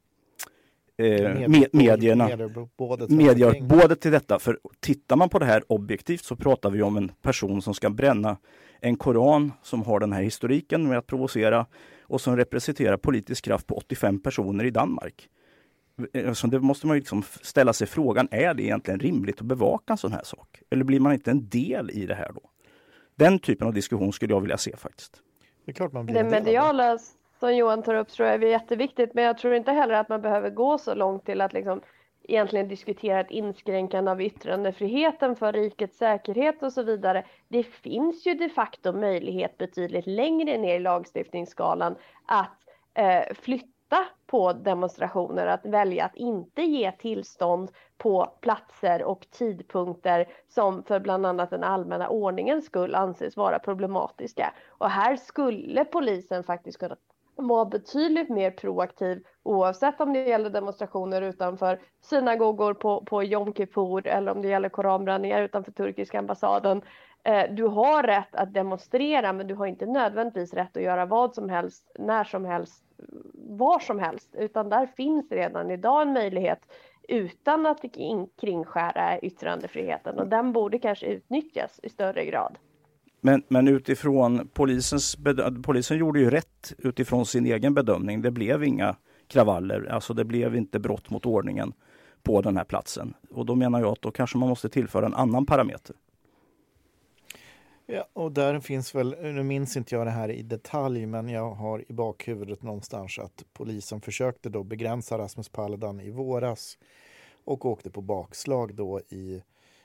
eh, 0.97 1.49
med, 1.49 1.67
medierna. 1.73 2.25
Medier, 2.25 3.07
Medier, 3.07 3.61
både 3.61 3.95
till 3.95 4.11
detta, 4.11 4.39
för 4.39 4.59
tittar 4.79 5.15
man 5.15 5.29
på 5.29 5.39
det 5.39 5.45
här 5.45 5.63
objektivt 5.67 6.23
så 6.23 6.35
pratar 6.35 6.69
vi 6.69 6.81
om 6.81 6.97
en 6.97 7.11
person 7.21 7.61
som 7.61 7.73
ska 7.73 7.89
bränna 7.89 8.37
en 8.79 8.95
koran 8.95 9.51
som 9.61 9.83
har 9.83 9.99
den 9.99 10.13
här 10.13 10.21
historiken 10.21 10.87
med 10.87 10.97
att 10.97 11.07
provocera 11.07 11.65
och 12.01 12.21
som 12.21 12.37
representerar 12.37 12.97
politisk 12.97 13.45
kraft 13.45 13.67
på 13.67 13.75
85 13.75 14.19
personer 14.19 14.63
i 14.63 14.71
Danmark. 14.71 15.29
Alltså 16.27 16.47
det 16.47 16.59
måste 16.59 16.87
man 16.87 16.97
liksom 16.97 17.23
ställa 17.41 17.73
sig 17.73 17.87
frågan, 17.87 18.27
är 18.31 18.53
det 18.53 18.63
egentligen 18.63 18.99
rimligt 18.99 19.41
att 19.41 19.45
bevaka 19.45 19.93
en 19.93 19.97
sån 19.97 20.11
här 20.11 20.23
sak? 20.23 20.61
Eller 20.69 20.83
blir 20.83 20.99
man 20.99 21.13
inte 21.13 21.31
en 21.31 21.49
del 21.49 21.91
i 21.91 22.05
det 22.05 22.15
här 22.15 22.31
då? 22.33 22.41
Den 23.15 23.39
typen 23.39 23.67
av 23.67 23.73
diskussion 23.73 24.13
skulle 24.13 24.33
jag 24.33 24.41
vilja 24.41 24.57
se 24.57 24.77
faktiskt. 24.77 25.21
Det 25.65 25.71
är 25.71 25.73
klart 25.73 25.93
man 25.93 26.05
blir 26.05 26.15
Det 26.15 26.29
mediala 26.29 26.97
som 27.39 27.55
Johan 27.55 27.83
tar 27.83 27.95
upp 27.95 28.07
tror 28.07 28.29
jag 28.29 28.43
är 28.43 28.47
jätteviktigt, 28.47 29.13
men 29.13 29.23
jag 29.23 29.37
tror 29.37 29.53
inte 29.53 29.71
heller 29.71 29.93
att 29.93 30.09
man 30.09 30.21
behöver 30.21 30.49
gå 30.49 30.77
så 30.77 30.93
långt 30.93 31.25
till 31.25 31.41
att 31.41 31.53
liksom 31.53 31.81
egentligen 32.27 32.67
diskutera 32.67 33.19
ett 33.19 33.31
inskränkande 33.31 34.11
av 34.11 34.21
yttrandefriheten 34.21 35.35
för 35.35 35.53
rikets 35.53 35.97
säkerhet 35.97 36.63
och 36.63 36.73
så 36.73 36.83
vidare. 36.83 37.25
Det 37.47 37.63
finns 37.63 38.27
ju 38.27 38.33
de 38.33 38.49
facto 38.49 38.91
möjlighet 38.91 39.57
betydligt 39.57 40.07
längre 40.07 40.57
ner 40.57 40.75
i 40.75 40.79
lagstiftningsskalan 40.79 41.95
att 42.25 42.57
eh, 42.93 43.33
flytta 43.35 44.05
på 44.25 44.53
demonstrationer, 44.53 45.47
att 45.47 45.65
välja 45.65 46.05
att 46.05 46.15
inte 46.15 46.61
ge 46.61 46.91
tillstånd 46.91 47.71
på 47.97 48.33
platser 48.41 49.03
och 49.03 49.27
tidpunkter 49.31 50.27
som 50.47 50.83
för 50.83 50.99
bland 50.99 51.25
annat 51.25 51.49
den 51.49 51.63
allmänna 51.63 52.09
ordningens 52.09 52.65
skull 52.65 52.95
anses 52.95 53.37
vara 53.37 53.59
problematiska. 53.59 54.53
Och 54.69 54.89
här 54.89 55.15
skulle 55.15 55.85
polisen 55.85 56.43
faktiskt 56.43 56.79
kunna 56.79 56.95
vara 57.35 57.65
betydligt 57.65 58.29
mer 58.29 58.51
proaktiv 58.51 59.23
oavsett 59.43 60.01
om 60.01 60.13
det 60.13 60.23
gäller 60.23 60.49
demonstrationer 60.49 61.21
utanför 61.21 61.79
synagogor 62.01 62.73
på, 62.73 63.05
på 63.05 63.23
Jom 63.23 63.53
Kippur 63.53 64.07
eller 64.07 64.31
om 64.31 64.41
det 64.41 64.47
gäller 64.47 64.69
koranbränningar 64.69 65.41
utanför 65.41 65.71
turkiska 65.71 66.19
ambassaden. 66.19 66.81
Eh, 67.23 67.51
du 67.51 67.63
har 67.63 68.03
rätt 68.03 68.35
att 68.35 68.53
demonstrera 68.53 69.33
men 69.33 69.47
du 69.47 69.55
har 69.55 69.65
inte 69.65 69.85
nödvändigtvis 69.85 70.53
rätt 70.53 70.77
att 70.77 70.83
göra 70.83 71.05
vad 71.05 71.35
som 71.35 71.49
helst, 71.49 71.91
när 71.99 72.23
som 72.23 72.45
helst, 72.45 72.83
var 73.33 73.79
som 73.79 73.99
helst 73.99 74.35
utan 74.35 74.69
där 74.69 74.85
finns 74.85 75.31
redan 75.31 75.71
idag 75.71 76.01
en 76.01 76.13
möjlighet 76.13 76.59
utan 77.07 77.65
att 77.65 77.85
kringskära 78.41 79.19
yttrandefriheten 79.19 80.19
och 80.19 80.27
den 80.27 80.53
borde 80.53 80.79
kanske 80.79 81.05
utnyttjas 81.05 81.79
i 81.83 81.89
större 81.89 82.25
grad. 82.25 82.57
Men, 83.25 83.43
men 83.47 83.67
utifrån 83.67 84.49
polisens 84.53 85.17
polisen 85.63 85.97
gjorde 85.97 86.19
ju 86.19 86.29
rätt 86.29 86.73
utifrån 86.77 87.25
sin 87.25 87.45
egen 87.45 87.73
bedömning. 87.73 88.21
Det 88.21 88.31
blev 88.31 88.63
inga 88.63 88.95
kravaller, 89.27 89.85
alltså 89.91 90.13
det 90.13 90.25
blev 90.25 90.55
inte 90.55 90.79
brott 90.79 91.09
mot 91.09 91.25
ordningen 91.25 91.73
på 92.23 92.41
den 92.41 92.57
här 92.57 92.63
platsen. 92.63 93.13
Och 93.29 93.45
då 93.45 93.55
menar 93.55 93.79
jag 93.79 93.91
att 93.91 94.01
då 94.01 94.11
kanske 94.11 94.37
man 94.37 94.49
måste 94.49 94.69
tillföra 94.69 95.05
en 95.05 95.13
annan 95.13 95.45
parameter. 95.45 95.95
Ja, 97.85 98.05
och 98.13 98.31
där 98.31 98.59
finns 98.59 98.95
väl, 98.95 99.15
nu 99.21 99.43
minns 99.43 99.77
inte 99.77 99.95
jag 99.95 100.07
det 100.07 100.11
här 100.11 100.29
i 100.29 100.41
detalj, 100.41 101.05
men 101.05 101.29
jag 101.29 101.51
har 101.51 101.91
i 101.91 101.93
bakhuvudet 101.93 102.63
någonstans 102.63 103.19
att 103.19 103.43
polisen 103.53 104.01
försökte 104.01 104.49
då 104.49 104.63
begränsa 104.63 105.17
Rasmus 105.17 105.49
Paludan 105.49 105.99
i 105.99 106.09
våras 106.09 106.77
och 107.43 107.65
åkte 107.65 107.91
på 107.91 108.01
bakslag 108.01 108.75
då 108.75 108.99
i, 108.99 109.41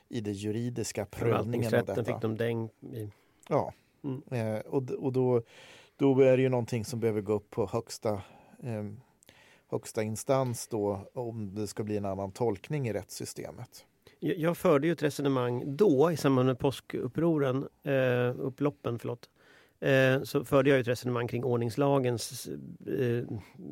i 0.09 0.21
det 0.21 0.31
juridiska 0.31 1.05
prövningen 1.05 1.75
av 1.75 1.85
detta. 1.85 2.03
fick 2.03 2.21
de 2.21 2.37
däng 2.37 2.69
i. 2.93 3.11
Ja, 3.51 3.73
mm. 4.03 4.21
eh, 4.31 4.59
och, 4.59 4.91
och 4.91 5.13
då, 5.13 5.41
då 5.95 6.21
är 6.21 6.37
det 6.37 6.43
ju 6.43 6.49
någonting 6.49 6.85
som 6.85 6.99
behöver 6.99 7.21
gå 7.21 7.33
upp 7.33 7.49
på 7.49 7.65
högsta, 7.65 8.13
eh, 8.63 8.83
högsta 9.67 10.03
instans 10.03 10.67
då 10.67 11.09
om 11.13 11.55
det 11.55 11.67
ska 11.67 11.83
bli 11.83 11.97
en 11.97 12.05
annan 12.05 12.31
tolkning 12.31 12.87
i 12.87 12.93
rättssystemet. 12.93 13.85
Jag 14.19 14.57
förde 14.57 14.87
ju 14.87 14.93
ett 14.93 15.03
resonemang 15.03 15.63
då 15.75 16.11
i 16.11 16.17
samband 16.17 16.45
med 16.45 16.59
påskupproren, 16.59 17.67
eh, 17.83 18.39
upploppen, 18.39 18.99
förlåt. 18.99 19.29
Eh, 19.79 20.23
så 20.23 20.45
förde 20.45 20.69
jag 20.69 20.79
ett 20.79 20.87
resonemang 20.87 21.27
kring 21.27 21.43
ordningslagens 21.43 22.47
eh, 22.87 23.23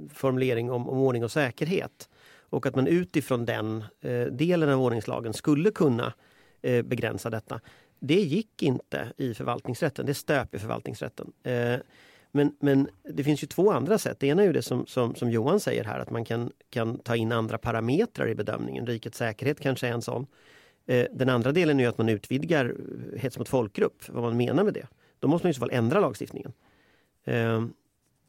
formulering 0.10 0.72
om, 0.72 0.90
om 0.90 0.98
ordning 0.98 1.24
och 1.24 1.32
säkerhet. 1.32 2.10
Och 2.40 2.66
att 2.66 2.76
man 2.76 2.88
utifrån 2.88 3.46
den 3.46 3.84
eh, 4.02 4.22
delen 4.22 4.70
av 4.70 4.82
ordningslagen 4.82 5.34
skulle 5.34 5.72
kunna 5.72 6.14
eh, 6.62 6.82
begränsa 6.82 7.30
detta. 7.30 7.62
Det 8.00 8.22
gick 8.22 8.64
inte 8.64 9.14
i 9.18 9.34
förvaltningsrätten, 9.34 10.06
det 10.06 10.14
stöp 10.14 10.56
i 10.56 10.60
förvaltningsrätten. 10.60 11.32
Eh, 11.44 11.80
men, 12.32 12.56
men 12.60 12.90
det 13.04 13.24
finns 13.24 13.44
ju 13.44 13.48
två 13.48 13.72
andra 13.72 13.98
sätt. 13.98 14.20
Det 14.20 14.28
ena 14.28 14.42
är 14.42 14.48
ju 14.48 14.54
det 14.54 14.62
som, 14.62 14.86
som, 14.86 15.16
som 15.16 15.32
Johan 15.32 15.60
säger 15.60 15.84
här, 15.84 16.00
att 16.00 16.10
man 16.10 16.26
kan, 16.26 16.52
kan 16.70 16.98
ta 17.00 17.16
in 17.16 17.32
andra 17.32 17.58
parametrar 17.58 18.28
i 18.28 18.36
bedömningen. 18.36 18.88
Rikets 18.88 19.18
säkerhet 19.18 19.60
kanske 19.60 19.88
är 19.88 19.92
en 19.92 20.02
sån. 20.02 20.28
Eh, 20.86 21.06
den 21.12 21.30
andra 21.30 21.52
delen 21.52 21.80
är 21.80 21.88
att 21.88 21.98
man 21.98 22.10
utvidgar 22.10 22.76
hets 23.18 23.38
mot 23.38 23.50
folkgrupp, 23.50 24.10
vad 24.10 24.24
man 24.24 24.38
menar 24.38 24.64
med 24.64 24.74
det. 24.74 24.88
Då 25.20 25.28
måste 25.28 25.46
man 25.46 25.52
i 25.52 25.54
så 25.54 25.60
fall 25.60 25.72
ändra 25.72 26.00
lagstiftningen. 26.00 26.54
Eh, 27.24 27.66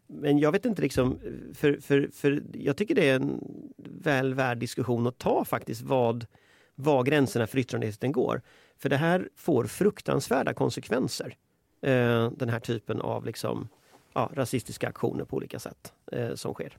men 0.07 0.39
jag 0.39 0.53
vet 0.53 0.65
inte 0.65 0.83
liksom, 0.83 1.19
för, 1.55 1.81
för, 1.81 2.11
för 2.13 2.43
jag 2.53 2.77
tycker 2.77 2.95
det 2.95 3.09
är 3.09 3.17
en 3.17 3.41
väl 3.77 4.35
värd 4.35 4.59
diskussion 4.59 5.07
att 5.07 5.19
ta 5.19 5.45
faktiskt 5.45 5.83
vad, 5.83 6.27
var 6.75 7.03
gränserna 7.03 7.47
för 7.47 7.59
yttrandefriheten 7.59 8.13
går. 8.13 8.43
För 8.83 8.89
det 8.89 8.97
här 8.97 9.29
får 9.37 9.65
fruktansvärda 9.65 10.55
konsekvenser. 10.55 11.37
Eh, 11.83 12.31
den 12.31 12.49
här 12.49 12.61
typen 12.61 13.01
av 13.01 13.25
liksom, 13.25 13.69
ja, 14.13 14.31
rasistiska 14.35 14.89
aktioner 14.89 15.25
på 15.25 15.37
olika 15.37 15.59
sätt 15.59 15.93
eh, 16.13 16.35
som 16.35 16.55
sker. 16.55 16.77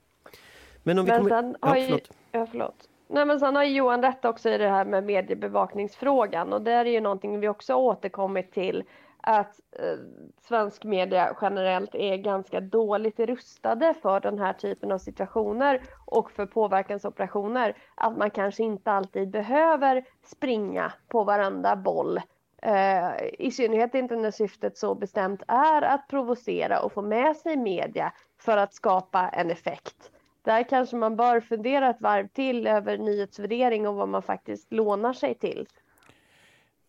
Men 0.84 1.00
om 1.00 1.06
vi 1.06 1.12
kommer... 1.12 1.30
sen 1.30 1.56
har 1.62 1.76
ja, 1.76 1.84
förlåt. 1.86 2.12
ja, 2.32 2.48
förlåt. 2.52 2.90
Nej, 3.08 3.26
men 3.26 3.40
sen 3.40 3.56
har 3.56 3.64
Johan 3.64 4.02
rätt 4.02 4.26
också 4.26 4.50
i 4.50 4.58
det 4.58 4.70
här 4.70 4.86
med 4.86 5.04
mediebevakningsfrågan 5.04 6.54
och 6.54 6.62
det 6.62 6.72
är 6.72 6.86
ju 6.86 7.02
någonting 7.02 7.40
vi 7.40 7.48
också 7.48 7.74
återkommit 7.76 8.54
till 8.54 8.84
att 9.24 9.60
eh, 9.80 9.98
svensk 10.42 10.84
media 10.84 11.38
generellt 11.42 11.96
är 11.96 12.18
ganska 12.18 12.60
dåligt 12.60 13.20
rustade 13.20 13.94
för 14.02 14.20
den 14.20 14.40
här 14.40 14.54
typen 14.54 14.92
av 14.92 14.98
situationer 14.98 15.82
och 16.06 16.32
för 16.32 16.46
påverkansoperationer. 16.46 17.78
Att 17.96 18.18
man 18.18 18.30
kanske 18.30 18.64
inte 18.64 18.92
alltid 18.92 19.30
behöver 19.30 20.06
springa 20.24 20.94
på 21.08 21.24
varenda 21.24 21.76
boll 21.76 22.20
Eh, 22.62 23.12
I 23.40 23.52
synnerhet 23.52 23.96
inte 23.96 24.16
när 24.16 24.32
syftet 24.32 24.78
så 24.78 24.96
bestämt 24.96 25.44
är 25.48 25.82
att 25.82 26.08
provocera 26.08 26.82
och 26.82 26.94
få 26.94 27.02
med 27.02 27.38
sig 27.38 27.58
media 27.58 28.14
för 28.38 28.58
att 28.58 28.74
skapa 28.74 29.30
en 29.30 29.52
effekt. 29.52 30.12
Där 30.44 30.64
kanske 30.64 30.96
man 30.96 31.16
bör 31.16 31.40
fundera 31.40 31.90
ett 31.90 32.02
varv 32.02 32.28
till 32.28 32.68
över 32.68 32.98
nyhetsvärdering 32.98 33.88
och 33.88 33.96
vad 33.96 34.10
man 34.10 34.22
faktiskt 34.22 34.74
lånar 34.74 35.14
sig 35.14 35.36
till. 35.36 35.68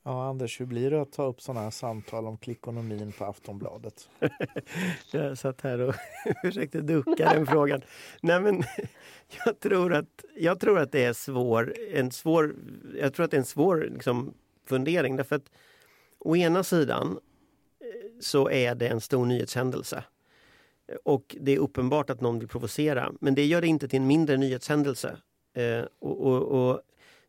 Ja, 0.04 0.28
Anders, 0.28 0.60
hur 0.60 0.66
blir 0.66 0.90
det 0.90 1.02
att 1.02 1.12
ta 1.12 1.26
upp 1.26 1.40
sådana 1.40 1.60
här 1.60 1.70
samtal 1.70 2.26
om 2.26 2.36
klickonomin 2.36 3.12
på 3.12 3.24
Aftonbladet? 3.24 4.08
jag 5.12 5.38
satt 5.38 5.60
här 5.60 5.80
och 5.80 5.94
försökte 6.42 6.80
ducka 6.80 7.32
den 7.34 7.46
frågan. 7.46 7.82
Nej, 8.20 8.40
men 8.40 8.62
jag 9.44 9.60
tror 9.60 9.94
att, 9.94 10.24
jag 10.36 10.60
tror 10.60 10.78
att 10.78 10.92
det 10.92 11.04
är 11.04 11.12
svår, 11.12 11.74
en 11.92 12.10
svår, 12.10 12.54
jag 13.00 13.14
tror 13.14 13.24
att 13.24 13.30
det 13.30 13.36
är 13.36 13.38
en 13.38 13.44
svår 13.44 13.88
liksom, 13.92 14.34
fundering. 14.66 15.16
Därför 15.16 15.36
att 15.36 15.50
å 16.18 16.36
ena 16.36 16.62
sidan 16.62 17.18
eh, 17.80 18.10
så 18.20 18.50
är 18.50 18.74
det 18.74 18.88
en 18.88 19.00
stor 19.00 19.26
nyhetshändelse. 19.26 20.04
Och 21.04 21.36
det 21.40 21.52
är 21.52 21.58
uppenbart 21.58 22.10
att 22.10 22.20
någon 22.20 22.38
vill 22.38 22.48
provocera. 22.48 23.12
Men 23.20 23.34
det 23.34 23.44
gör 23.44 23.60
det 23.60 23.66
inte 23.66 23.88
till 23.88 24.00
en 24.00 24.06
mindre 24.06 24.36
nyhetshändelse. 24.36 25.16
Eh, 25.54 25.84
och, 25.98 26.20
och, 26.20 26.42
och, 26.42 26.80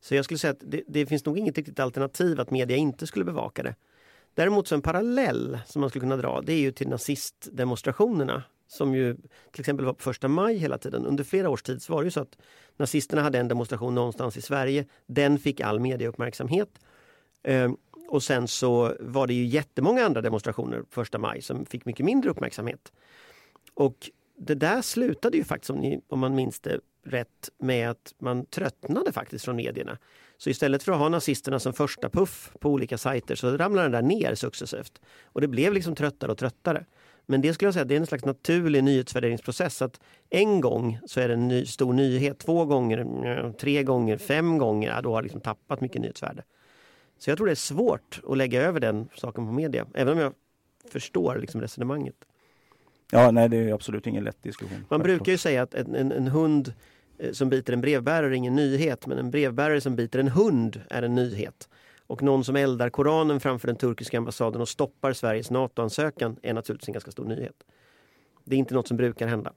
så 0.04 0.16
jag 0.16 0.26
skulle 0.26 0.38
säga 0.38 0.52
att 0.52 0.64
det, 0.66 0.84
det, 0.88 1.06
finns 1.06 1.26
nog 1.26 1.38
inget 1.38 1.58
riktigt 1.58 1.80
alternativ 1.80 2.40
att 2.40 2.52
media 2.52 2.78
inte 2.78 3.08
skulle 3.08 3.26
bevaka 3.26 3.64
det. 3.64 3.76
Däremot 4.34 4.68
så 4.68 4.76
en 4.76 4.82
parallell 4.82 5.60
som 5.66 5.80
man 5.80 5.90
skulle 5.90 6.02
kunna 6.02 6.18
dra 6.18 6.42
det 6.42 6.54
är 6.54 6.60
ju 6.60 6.72
till 6.72 6.90
nazistdemonstrationerna 6.90 8.44
som 8.68 8.96
ju 8.96 9.16
till 9.52 9.60
exempel 9.60 9.86
var 9.86 9.94
på 9.94 10.04
första 10.04 10.28
maj 10.28 10.58
hela 10.58 10.78
tiden. 10.78 11.06
Under 11.06 11.24
flera 11.24 11.50
års 11.50 11.64
tid 11.64 11.82
så 11.82 11.94
var 11.94 12.02
det 12.02 12.08
ju 12.08 12.12
så 12.12 12.20
att 12.20 12.38
nazisterna 12.78 13.22
hade 13.22 13.40
en 13.40 13.48
demonstration 13.48 13.96
någonstans 13.96 14.38
i 14.38 14.42
Sverige. 14.42 14.86
Den 15.06 15.40
fick 15.40 15.62
all 15.62 15.80
medieuppmärksamhet. 15.80 16.80
Ehm, 17.44 17.78
och 18.08 18.24
sen 18.24 18.48
så 18.48 18.96
var 19.00 19.28
det 19.28 19.34
ju 19.34 19.46
jättemånga 19.46 20.06
andra 20.06 20.22
demonstrationer 20.22 20.84
första 20.90 21.18
maj 21.18 21.42
som 21.42 21.66
fick 21.66 21.86
mycket 21.86 22.06
mindre 22.06 22.30
uppmärksamhet. 22.32 22.92
Och 23.74 24.10
det 24.38 24.56
där 24.56 24.82
slutade 24.82 25.38
ju 25.38 25.44
faktiskt, 25.44 25.70
om, 25.70 25.78
ni, 25.78 26.02
om 26.08 26.20
man 26.20 26.36
minns 26.36 26.60
det 26.60 26.80
rätt, 27.04 27.50
med 27.58 27.90
att 27.90 28.14
man 28.20 28.46
tröttnade 28.46 29.12
faktiskt 29.12 29.46
från 29.46 29.56
medierna. 29.56 29.98
Så 30.38 30.50
istället 30.50 30.84
för 30.84 30.92
att 30.92 30.98
ha 30.98 31.10
nazisterna 31.10 31.60
som 31.60 31.74
första 31.74 32.10
puff 32.10 32.52
på 32.60 32.70
olika 32.70 32.98
sajter 32.98 33.36
så 33.36 33.58
ramlade 33.58 33.90
den 33.90 33.92
där 33.92 34.16
ner 34.18 34.36
successivt. 34.36 35.02
Och 35.24 35.42
det 35.42 35.48
blev 35.48 35.74
liksom 35.74 35.96
tröttare 35.96 36.32
och 36.32 36.38
tröttare. 36.38 36.86
Men 37.26 37.42
det 37.42 37.54
skulle 37.54 37.68
jag 37.68 37.74
säga 37.74 37.86
det 37.86 37.96
är 37.96 38.00
en 38.00 38.06
slags 38.06 38.26
naturlig 38.26 38.84
nyhetsvärderingsprocess. 38.84 39.82
Att 39.82 40.00
en 40.30 40.62
gång 40.62 41.00
så 41.06 41.20
är 41.20 41.28
det 41.28 41.34
en 41.34 41.48
ny, 41.48 41.66
stor 41.66 41.94
nyhet, 41.94 42.40
två 42.40 42.66
gånger, 42.66 43.54
tre 43.60 43.84
gånger, 43.84 44.18
fem 44.18 44.58
gånger, 44.58 44.90
ja, 44.90 45.02
då 45.02 45.14
har 45.14 45.24
liksom 45.24 45.42
tappat 45.42 45.82
mycket 45.82 46.02
nyhetsvärde. 46.02 46.44
Så 47.18 47.30
jag 47.30 47.38
tror 47.38 47.48
det 47.48 47.54
är 47.54 47.56
svårt 47.56 48.22
att 48.30 48.38
lägga 48.38 48.62
över 48.62 48.80
den 48.80 49.10
saken 49.16 49.46
på 49.46 49.52
media, 49.52 49.86
även 49.94 50.14
om 50.14 50.20
jag 50.20 50.34
förstår 50.92 51.38
liksom 51.38 51.62
resonemanget. 51.62 52.16
Ja, 53.12 53.32
nej 53.32 53.50
det 53.50 53.58
är 53.58 53.74
absolut 53.74 54.08
ingen 54.08 54.24
lätt 54.24 54.44
diskussion. 54.44 54.86
Man 54.90 55.02
brukar 55.02 55.32
ju 55.32 55.38
säga 55.38 55.62
att 55.62 55.74
en, 55.74 55.96
en, 55.96 56.12
en 56.12 56.28
hund 56.28 56.74
Eh, 57.18 57.32
som 57.32 57.50
biter 57.50 57.74
en 57.74 57.82
brevbärare 57.82 58.34
är 58.34 58.38
ingen 58.38 58.56
nyhet 58.56 59.08
men 59.08 59.18
en 59.18 59.32
brevbärare 59.32 59.82
som 59.82 59.96
biter 59.96 60.20
en 60.20 60.28
hund 60.28 60.82
är 60.90 61.04
en 61.04 61.16
nyhet. 61.16 61.70
Och 62.08 62.24
någon 62.24 62.44
som 62.44 62.56
eldar 62.56 62.90
Koranen 62.90 63.40
framför 63.40 63.68
den 63.68 63.78
turkiska 63.78 64.18
ambassaden 64.18 64.62
och 64.62 64.70
stoppar 64.70 65.14
Sveriges 65.14 65.52
NATO-ansökan 65.52 66.38
är 66.42 66.54
naturligtvis 66.54 66.90
en 66.90 66.94
ganska 66.94 67.12
stor 67.12 67.26
nyhet. 67.26 67.64
Det 68.44 68.56
är 68.56 68.60
inte 68.60 68.74
något 68.74 68.88
som 68.88 68.98
brukar 68.98 69.28
hända. 69.28 69.54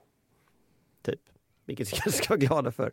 Typ. 1.03 1.21
Vilket 1.65 1.93
vi 1.93 1.97
kanske 1.97 2.23
ska 2.23 2.35
vara 2.35 2.39
glada 2.39 2.73
för. 2.73 2.93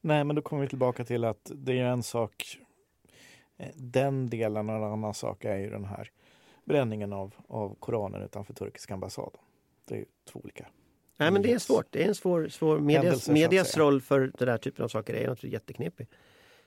Nej, 0.00 0.24
men 0.24 0.36
då 0.36 0.42
kommer 0.42 0.62
vi 0.62 0.68
tillbaka 0.68 1.04
till 1.04 1.24
att 1.24 1.50
det 1.54 1.78
är 1.78 1.84
en 1.84 2.02
sak. 2.02 2.58
Eh, 3.56 3.68
den 3.74 4.30
delen 4.30 4.70
och 4.70 4.76
en 4.76 4.84
annan 4.84 5.14
sak 5.14 5.44
är 5.44 5.56
ju 5.56 5.70
den 5.70 5.84
här 5.84 6.10
bränningen 6.64 7.12
av, 7.12 7.34
av 7.48 7.76
Koranen 7.80 8.22
utanför 8.22 8.54
turkiska 8.54 8.94
ambassaden. 8.94 9.40
Det 9.84 9.94
är 9.94 9.98
ju 9.98 10.06
två 10.32 10.40
olika. 10.40 10.66
Nej 11.20 11.30
men 11.30 11.42
det 11.42 11.52
är 11.52 11.58
svårt. 11.58 11.86
Det 11.90 12.04
är 12.04 12.08
en 12.08 12.14
svår, 12.14 12.48
svår 12.48 12.78
medias, 12.78 13.04
Händelser, 13.04 13.32
medias 13.32 13.76
roll 13.76 14.00
för 14.00 14.20
den 14.20 14.48
där 14.48 14.58
typen 14.58 14.84
av 14.84 14.88
saker 14.88 15.14
är 15.14 15.20
naturligtvis 15.20 15.52
jätteknepig. 15.52 16.08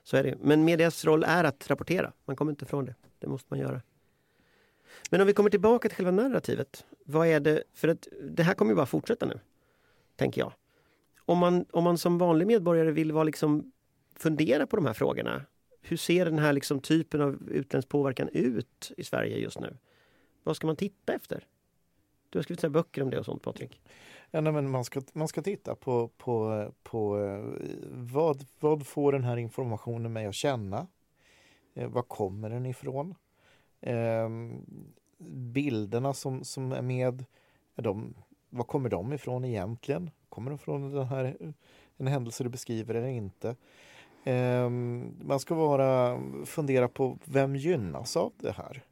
Så 0.02 0.16
är 0.16 0.24
det. 0.24 0.36
Men 0.40 0.64
medias 0.64 1.04
roll 1.04 1.24
är 1.24 1.44
att 1.44 1.70
rapportera. 1.70 2.12
Man 2.24 2.36
kommer 2.36 2.52
inte 2.52 2.64
ifrån 2.64 2.84
det. 2.84 2.94
Det 3.18 3.26
måste 3.26 3.46
man 3.50 3.58
göra. 3.58 3.82
Men 5.10 5.20
om 5.20 5.26
vi 5.26 5.32
kommer 5.32 5.50
tillbaka 5.50 5.88
till 5.88 5.96
själva 5.96 6.10
narrativet. 6.10 6.84
Vad 7.04 7.26
är 7.26 7.40
det? 7.40 7.62
För 7.74 7.88
att 7.88 8.08
det 8.22 8.42
här 8.42 8.54
kommer 8.54 8.72
ju 8.72 8.76
bara 8.76 8.86
fortsätta 8.86 9.26
nu. 9.26 9.40
Tänker 10.16 10.40
jag. 10.40 10.52
Om 11.18 11.38
man, 11.38 11.64
om 11.70 11.84
man 11.84 11.98
som 11.98 12.18
vanlig 12.18 12.46
medborgare 12.46 12.90
vill 12.90 13.12
vara 13.12 13.24
liksom, 13.24 13.72
fundera 14.16 14.66
på 14.66 14.76
de 14.76 14.86
här 14.86 14.94
frågorna. 14.94 15.42
Hur 15.82 15.96
ser 15.96 16.24
den 16.24 16.38
här 16.38 16.52
liksom 16.52 16.80
typen 16.80 17.20
av 17.20 17.50
utländsk 17.50 17.88
påverkan 17.88 18.28
ut 18.32 18.92
i 18.96 19.04
Sverige 19.04 19.38
just 19.38 19.60
nu? 19.60 19.76
Vad 20.42 20.56
ska 20.56 20.66
man 20.66 20.76
titta 20.76 21.14
efter? 21.14 21.46
Du 22.30 22.38
har 22.38 22.42
skrivit 22.42 22.60
så 22.60 22.66
här 22.66 22.72
böcker 22.72 23.02
om 23.02 23.10
det 23.10 23.18
och 23.18 23.24
sånt 23.24 23.42
Patrik. 23.42 23.80
Ja, 24.34 24.40
nej, 24.40 24.52
men 24.52 24.70
man, 24.70 24.84
ska, 24.84 25.02
man 25.12 25.28
ska 25.28 25.42
titta 25.42 25.74
på, 25.74 26.08
på, 26.08 26.64
på 26.82 27.20
eh, 27.20 27.68
vad, 27.90 28.46
vad 28.60 28.86
får 28.86 29.12
den 29.12 29.24
här 29.24 29.36
informationen 29.36 30.12
mig 30.12 30.26
att 30.26 30.34
känna? 30.34 30.86
Eh, 31.74 31.88
var 31.88 32.02
kommer 32.02 32.50
den 32.50 32.66
ifrån? 32.66 33.14
Eh, 33.80 34.28
bilderna 35.28 36.14
som, 36.14 36.44
som 36.44 36.72
är 36.72 36.82
med, 36.82 37.24
är 37.74 37.82
de, 37.82 38.14
var 38.50 38.64
kommer 38.64 38.88
de 38.88 39.12
ifrån 39.12 39.44
egentligen? 39.44 40.10
Kommer 40.28 40.50
de 40.50 40.58
från 40.58 40.90
den 40.90 41.06
här, 41.06 41.36
en 41.96 42.06
händelse 42.06 42.44
du 42.44 42.50
beskriver 42.50 42.94
eller 42.94 43.08
inte? 43.08 43.56
Eh, 44.24 44.68
man 45.20 45.40
ska 45.40 45.54
vara, 45.54 46.20
fundera 46.44 46.88
på 46.88 47.18
vem 47.24 47.56
gynnas 47.56 48.16
av 48.16 48.32
det 48.36 48.52
här? 48.52 48.82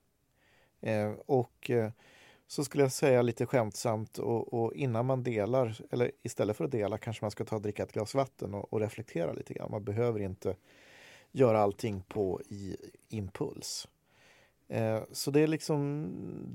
Eh, 0.81 1.13
och 1.27 1.71
eh, 1.71 1.91
så 2.53 2.65
skulle 2.65 2.85
jag 2.85 2.93
säga 2.93 3.23
lite 3.23 3.47
skämtsamt 3.47 4.19
och, 4.19 4.55
och 4.55 4.75
innan 4.75 5.07
man 5.07 5.23
delar, 5.23 5.81
eller 5.91 6.11
istället 6.23 6.57
för 6.57 6.65
att 6.65 6.71
dela 6.71 6.99
kanske 6.99 7.25
man 7.25 7.31
ska 7.31 7.45
ta 7.45 7.57
och 7.57 7.63
dricka 7.63 7.83
ett 7.83 7.93
glas 7.93 8.15
vatten 8.15 8.55
och, 8.55 8.73
och 8.73 8.81
reflektera 8.81 9.33
lite 9.33 9.55
grann. 9.55 9.71
Man 9.71 9.85
behöver 9.85 10.21
inte 10.21 10.57
göra 11.31 11.61
allting 11.61 12.03
på 12.09 12.41
i 12.49 12.77
impuls. 13.09 13.89
Eh, 14.69 15.03
så 15.13 15.31
det 15.31 15.41
är 15.41 15.47
liksom 15.47 16.09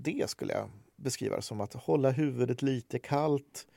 det 0.03 0.29
skulle 0.29 0.53
jag 0.53 0.69
beskriva 0.95 1.35
det 1.35 1.41
som 1.41 1.61
att 1.61 1.73
hålla 1.73 2.11
huvudet 2.11 2.61
lite 2.61 2.99
kallt, 2.99 3.67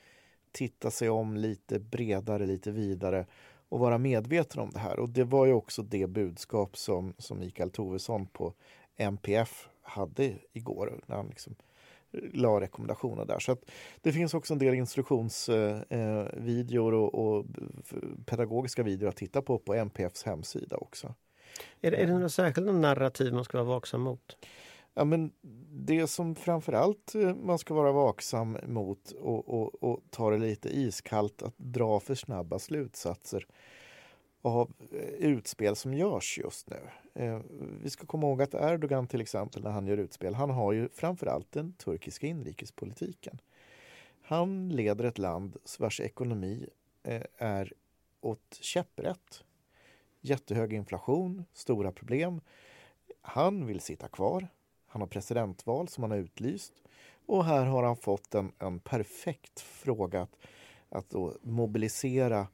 titta 0.51 0.91
sig 0.91 1.09
om 1.09 1.37
lite 1.37 1.79
bredare, 1.79 2.45
lite 2.45 2.71
vidare 2.71 3.25
och 3.69 3.79
vara 3.79 3.97
medveten 3.97 4.61
om 4.61 4.69
det 4.69 4.79
här. 4.79 4.99
Och 4.99 5.09
det 5.09 5.23
var 5.23 5.45
ju 5.45 5.53
också 5.53 5.83
det 5.83 6.07
budskap 6.07 6.77
som, 6.77 7.13
som 7.17 7.39
Mikael 7.39 7.71
Tovesson 7.71 8.27
på 8.27 8.53
MPF 8.97 9.69
hade 9.81 10.33
igår 10.53 11.01
när 11.05 11.15
han 11.15 11.27
liksom 11.27 11.55
la 12.33 12.61
rekommendationer 12.61 13.25
där. 13.25 13.39
Så 13.39 13.57
det 14.01 14.11
finns 14.11 14.33
också 14.33 14.53
en 14.53 14.59
del 14.59 14.73
instruktionsvideor 14.73 16.93
och, 16.93 17.15
och 17.15 17.45
pedagogiska 18.25 18.83
videor 18.83 19.09
att 19.09 19.15
titta 19.15 19.41
på 19.41 19.59
på 19.59 19.73
MPFs 19.73 20.23
hemsida 20.23 20.77
också. 20.77 21.15
Är 21.81 21.91
det, 21.91 21.97
är 21.97 22.07
det 22.07 22.13
några 22.13 22.29
särskilda 22.29 22.71
narrativ 22.71 23.33
man 23.33 23.43
ska 23.43 23.57
vara 23.57 23.75
vaksam 23.75 24.01
mot? 24.01 24.37
Ja, 24.93 25.05
men 25.05 25.31
det 25.69 26.07
som 26.07 26.35
framförallt 26.35 27.15
eh, 27.15 27.35
man 27.35 27.57
ska 27.57 27.73
vara 27.73 27.91
vaksam 27.91 28.57
mot 28.67 29.11
och, 29.11 29.49
och, 29.49 29.83
och 29.83 29.99
ta 30.09 30.29
det 30.29 30.37
lite 30.37 30.69
iskallt 30.69 31.41
att 31.41 31.57
dra 31.57 31.99
för 31.99 32.15
snabba 32.15 32.59
slutsatser 32.59 33.45
av 34.41 34.73
eh, 34.91 34.99
utspel 34.99 35.75
som 35.75 35.93
görs 35.93 36.37
just 36.37 36.69
nu. 36.69 36.79
Eh, 37.13 37.39
vi 37.81 37.89
ska 37.89 38.05
komma 38.05 38.27
ihåg 38.27 38.41
att 38.41 38.53
Erdogan 38.53 39.07
till 39.07 39.21
exempel 39.21 39.63
när 39.63 39.71
han 39.71 39.87
gör 39.87 39.97
utspel, 39.97 40.35
han 40.35 40.49
har 40.49 40.71
ju 40.71 40.89
framförallt 40.89 41.51
den 41.51 41.73
turkiska 41.73 42.27
inrikespolitiken. 42.27 43.41
Han 44.21 44.69
leder 44.69 45.05
ett 45.05 45.17
land 45.17 45.57
vars 45.79 45.99
ekonomi 45.99 46.69
eh, 47.03 47.23
är 47.37 47.73
åt 48.21 48.57
käpprätt. 48.61 49.43
Jättehög 50.21 50.73
inflation, 50.73 51.45
stora 51.53 51.91
problem. 51.91 52.41
Han 53.21 53.65
vill 53.65 53.79
sitta 53.79 54.07
kvar. 54.07 54.47
Han 54.87 55.01
har 55.01 55.07
presidentval 55.07 55.87
som 55.87 56.03
han 56.03 56.11
har 56.11 56.17
utlyst. 56.17 56.73
Och 57.25 57.45
här 57.45 57.65
har 57.65 57.83
han 57.83 57.97
fått 57.97 58.35
en, 58.35 58.51
en 58.59 58.79
perfekt 58.79 59.59
fråga 59.59 60.21
att, 60.21 60.37
att 60.89 61.09
då 61.09 61.37
mobilisera 61.41 62.47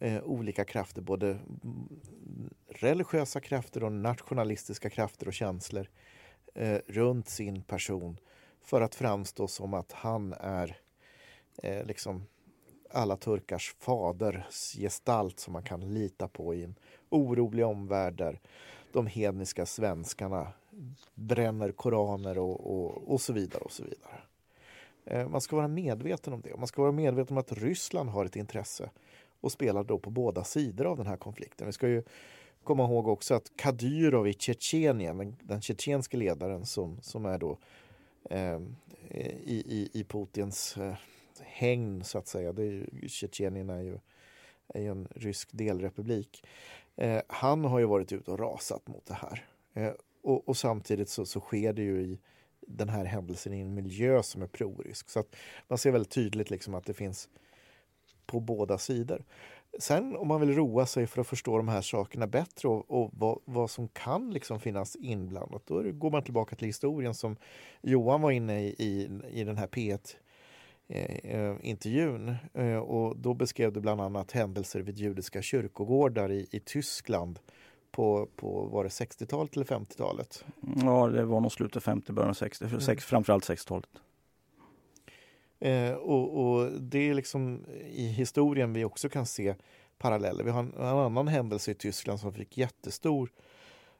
eh, 0.00 0.22
olika 0.24 0.64
krafter, 0.64 1.02
både 1.02 1.38
religiösa 2.68 3.40
krafter 3.40 3.84
och 3.84 3.92
nationalistiska 3.92 4.90
krafter 4.90 5.28
och 5.28 5.34
känslor 5.34 5.90
eh, 6.54 6.78
runt 6.86 7.28
sin 7.28 7.62
person 7.62 8.20
för 8.62 8.80
att 8.80 8.94
framstå 8.94 9.48
som 9.48 9.74
att 9.74 9.92
han 9.92 10.32
är 10.40 10.76
eh, 11.62 11.86
liksom 11.86 12.26
alla 12.90 13.16
turkars 13.16 13.74
faders 13.78 14.72
gestalt 14.78 15.40
som 15.40 15.52
man 15.52 15.62
kan 15.62 15.94
lita 15.94 16.28
på 16.28 16.54
i 16.54 16.64
en 16.64 16.74
orolig 17.08 17.66
omvärld 17.66 18.14
där 18.14 18.40
de 18.92 19.06
hedniska 19.06 19.66
svenskarna 19.66 20.52
bränner 21.14 21.72
koraner 21.72 22.38
och, 22.38 22.72
och, 22.72 23.12
och 23.12 23.20
så 23.20 23.32
vidare. 23.32 23.62
och 23.62 23.72
så 23.72 23.84
vidare. 23.84 24.20
Eh, 25.04 25.28
Man 25.28 25.40
ska 25.40 25.56
vara 25.56 25.68
medveten 25.68 26.32
om 26.32 26.40
det. 26.40 26.56
Man 26.56 26.66
ska 26.66 26.82
vara 26.82 26.92
medveten 26.92 27.36
om 27.36 27.40
att 27.40 27.52
Ryssland 27.52 28.10
har 28.10 28.24
ett 28.24 28.36
intresse 28.36 28.90
och 29.40 29.52
spelar 29.52 29.84
då 29.84 29.98
på 29.98 30.10
båda 30.10 30.44
sidor 30.44 30.86
av 30.86 30.96
den 30.96 31.06
här 31.06 31.16
konflikten. 31.16 31.66
Vi 31.66 31.72
ska 31.72 31.88
ju 31.88 32.02
komma 32.64 32.84
ihåg 32.84 33.08
också 33.08 33.34
att 33.34 33.52
Kadyrov 33.56 34.28
i 34.28 34.32
Tjetjenien, 34.32 35.18
den, 35.18 35.36
den 35.42 35.62
tjetjenske 35.62 36.16
ledaren 36.16 36.66
som, 36.66 37.00
som 37.02 37.26
är 37.26 37.38
då 37.38 37.58
eh, 38.30 38.60
i, 39.44 39.62
i, 39.66 39.90
i 39.92 40.04
Putins 40.04 40.76
eh, 40.76 40.94
hägn 41.40 42.04
så 42.04 42.18
att 42.18 42.28
säga. 42.28 42.52
Det 42.52 42.62
är 42.62 42.86
ju, 43.02 43.08
Tjetjenien 43.08 43.70
är 43.70 43.82
ju, 43.82 43.98
är 44.68 44.80
ju 44.80 44.90
en 44.90 45.08
rysk 45.14 45.48
delrepublik. 45.52 46.46
Eh, 46.96 47.22
han 47.28 47.64
har 47.64 47.78
ju 47.78 47.84
varit 47.84 48.12
ute 48.12 48.30
och 48.30 48.38
rasat 48.38 48.88
mot 48.88 49.06
det 49.06 49.14
här. 49.14 49.44
Eh, 49.74 49.92
och, 50.22 50.48
och 50.48 50.56
samtidigt 50.56 51.08
så, 51.08 51.26
så 51.26 51.40
sker 51.40 51.72
det 51.72 51.82
ju 51.82 52.00
i 52.00 52.18
den 52.60 52.88
här 52.88 53.04
händelsen 53.04 53.52
i 53.52 53.60
en 53.60 53.74
miljö 53.74 54.22
som 54.22 54.42
är 54.42 54.46
prorysk. 54.46 55.10
Så 55.10 55.20
att 55.20 55.36
man 55.68 55.78
ser 55.78 55.90
väldigt 55.90 56.12
tydligt 56.12 56.50
liksom 56.50 56.74
att 56.74 56.84
det 56.84 56.94
finns 56.94 57.28
på 58.26 58.40
båda 58.40 58.78
sidor. 58.78 59.24
Sen 59.78 60.16
om 60.16 60.28
man 60.28 60.40
vill 60.40 60.54
roa 60.54 60.86
sig 60.86 61.06
för 61.06 61.20
att 61.20 61.26
förstå 61.26 61.56
de 61.56 61.68
här 61.68 61.80
sakerna 61.80 62.26
bättre 62.26 62.68
och, 62.68 62.90
och 62.90 63.10
vad, 63.12 63.38
vad 63.44 63.70
som 63.70 63.88
kan 63.88 64.30
liksom 64.30 64.60
finnas 64.60 64.96
inblandat, 64.96 65.62
då 65.66 65.82
det, 65.82 65.92
går 65.92 66.10
man 66.10 66.22
tillbaka 66.22 66.56
till 66.56 66.66
historien 66.66 67.14
som 67.14 67.36
Johan 67.82 68.20
var 68.20 68.30
inne 68.30 68.62
i, 68.62 68.66
i, 68.66 69.08
i 69.30 69.44
den 69.44 69.56
här 69.56 69.66
P1 69.66 70.16
eh, 70.88 71.56
intervjun 71.60 72.36
eh, 72.54 72.76
och 72.76 73.16
då 73.16 73.34
beskrev 73.34 73.72
du 73.72 73.80
bland 73.80 74.00
annat 74.00 74.32
händelser 74.32 74.80
vid 74.80 74.98
judiska 74.98 75.42
kyrkogårdar 75.42 76.32
i, 76.32 76.46
i 76.50 76.60
Tyskland 76.60 77.38
på, 77.90 78.28
på 78.36 78.66
var 78.66 78.84
det 78.84 78.90
60-talet 78.90 79.56
eller 79.56 79.66
50-talet? 79.66 80.44
Ja, 80.82 81.06
det 81.06 81.24
var 81.24 81.40
nog 81.40 81.52
slutet 81.52 81.82
50, 81.82 82.12
början 82.12 82.30
av 82.30 82.34
60, 82.34 82.68
för 82.68 82.78
sex, 82.78 83.04
framförallt 83.04 83.48
60-talet. 83.48 83.88
Eh, 85.60 85.92
och, 85.92 86.40
och 86.40 86.72
det 86.72 86.98
är 87.10 87.14
liksom 87.14 87.64
i 87.90 88.06
historien 88.08 88.72
vi 88.72 88.84
också 88.84 89.08
kan 89.08 89.26
se 89.26 89.54
paralleller. 89.98 90.44
Vi 90.44 90.50
har 90.50 90.60
en, 90.60 90.72
en 90.76 90.82
annan 90.86 91.28
händelse 91.28 91.70
i 91.70 91.74
Tyskland 91.74 92.20
som 92.20 92.32
fick 92.32 92.58
jättestor 92.58 93.32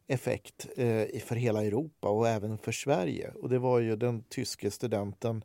effekt 0.07 0.67
eh, 0.77 1.21
för 1.25 1.35
hela 1.37 1.65
Europa 1.65 2.09
och 2.09 2.29
även 2.29 2.59
för 2.59 2.73
Sverige. 2.73 3.31
Och 3.31 3.49
det 3.49 3.59
var 3.59 3.79
ju 3.79 3.97
den 3.97 4.23
tyske 4.29 4.71
studenten 4.71 5.45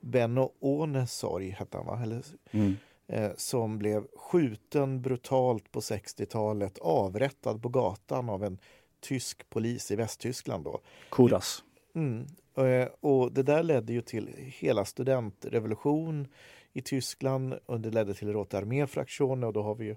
Benno 0.00 0.52
Ohnesorg, 0.60 1.50
hette 1.50 1.76
han 1.76 1.86
va? 1.86 2.00
Eller, 2.02 2.22
Mm. 2.50 2.76
eh, 3.06 3.30
som 3.36 3.78
blev 3.78 4.06
skjuten 4.16 5.02
brutalt 5.02 5.72
på 5.72 5.80
60-talet, 5.80 6.78
avrättad 6.78 7.62
på 7.62 7.68
gatan 7.68 8.28
av 8.30 8.44
en 8.44 8.58
tysk 9.00 9.50
polis 9.50 9.90
i 9.90 9.96
Västtyskland. 9.96 10.64
Då. 10.64 10.80
Kuras. 11.10 11.62
Mm. 11.94 12.26
Eh, 12.56 12.88
och 13.00 13.32
det 13.32 13.42
där 13.42 13.62
ledde 13.62 13.92
ju 13.92 14.00
till 14.00 14.30
hela 14.36 14.84
studentrevolution 14.84 16.28
i 16.72 16.82
Tyskland 16.82 17.54
och 17.66 17.80
det 17.80 17.90
ledde 17.90 18.14
till 18.14 18.32
Rote 18.32 18.58
Armee-fraktionen 18.58 19.44
och 19.44 19.52
då 19.52 19.62
har 19.62 19.74
vi 19.74 19.84
ju 19.84 19.96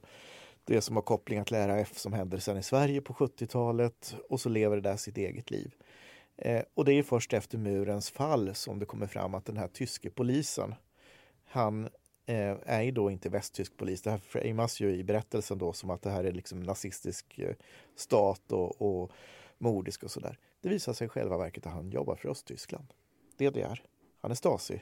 det 0.64 0.82
som 0.82 0.96
har 0.96 1.04
kopplingar 1.04 1.44
till 1.44 1.58
RAF 1.58 1.98
som 1.98 2.14
händer 2.14 2.38
sen 2.38 2.58
i 2.58 2.64
Sverige 2.64 3.02
på 3.02 3.14
70-talet 3.14 4.16
och 4.30 4.42
så 4.42 4.50
lever 4.50 4.76
det 4.76 4.82
där 4.82 4.98
sitt 4.98 5.18
eget 5.18 5.52
liv. 5.52 5.76
Eh, 6.38 6.62
och 6.74 6.86
det 6.86 6.94
är 6.94 7.04
först 7.04 7.34
efter 7.34 7.58
murens 7.58 8.10
fall 8.10 8.56
som 8.56 8.80
det 8.80 8.86
kommer 8.86 9.08
fram 9.08 9.36
att 9.36 9.46
den 9.46 9.58
här 9.58 9.68
tyske 9.68 10.10
polisen 10.10 10.76
han 11.46 11.90
eh, 12.26 12.56
är 12.66 12.82
ju 12.82 12.92
då 12.92 13.12
inte 13.12 13.30
västtysk 13.30 13.78
polis. 13.78 14.02
Det 14.02 14.12
här 14.12 14.18
framas 14.18 14.80
ju 14.80 14.96
i 14.96 15.04
berättelsen 15.04 15.58
då 15.58 15.74
som 15.74 15.90
att 15.90 16.02
det 16.02 16.10
här 16.10 16.24
är 16.24 16.32
liksom 16.32 16.60
nazistisk 16.60 17.40
eh, 17.40 17.56
stat 17.96 18.52
och, 18.52 18.82
och 18.82 19.12
mordisk 19.58 20.04
och 20.04 20.12
sådär. 20.12 20.38
Det 20.62 20.70
visar 20.70 20.94
sig 20.94 21.06
i 21.06 21.10
själva 21.10 21.38
verket 21.38 21.66
att 21.66 21.74
han 21.74 21.90
jobbar 21.90 22.16
för 22.16 22.30
Östtyskland. 22.30 22.94
DDR. 23.38 23.84
Han 24.22 24.32
är 24.32 24.36
Stasi. 24.36 24.82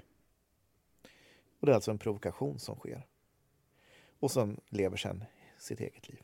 Och 1.59 1.65
det 1.65 1.71
är 1.71 1.75
alltså 1.75 1.91
en 1.91 1.97
provokation 1.97 2.59
som 2.59 2.75
sker. 2.75 3.05
Och 4.19 4.31
sen 4.31 4.59
lever 4.69 4.97
sen 4.97 5.23
sitt 5.57 5.79
eget 5.79 6.09
liv. 6.09 6.21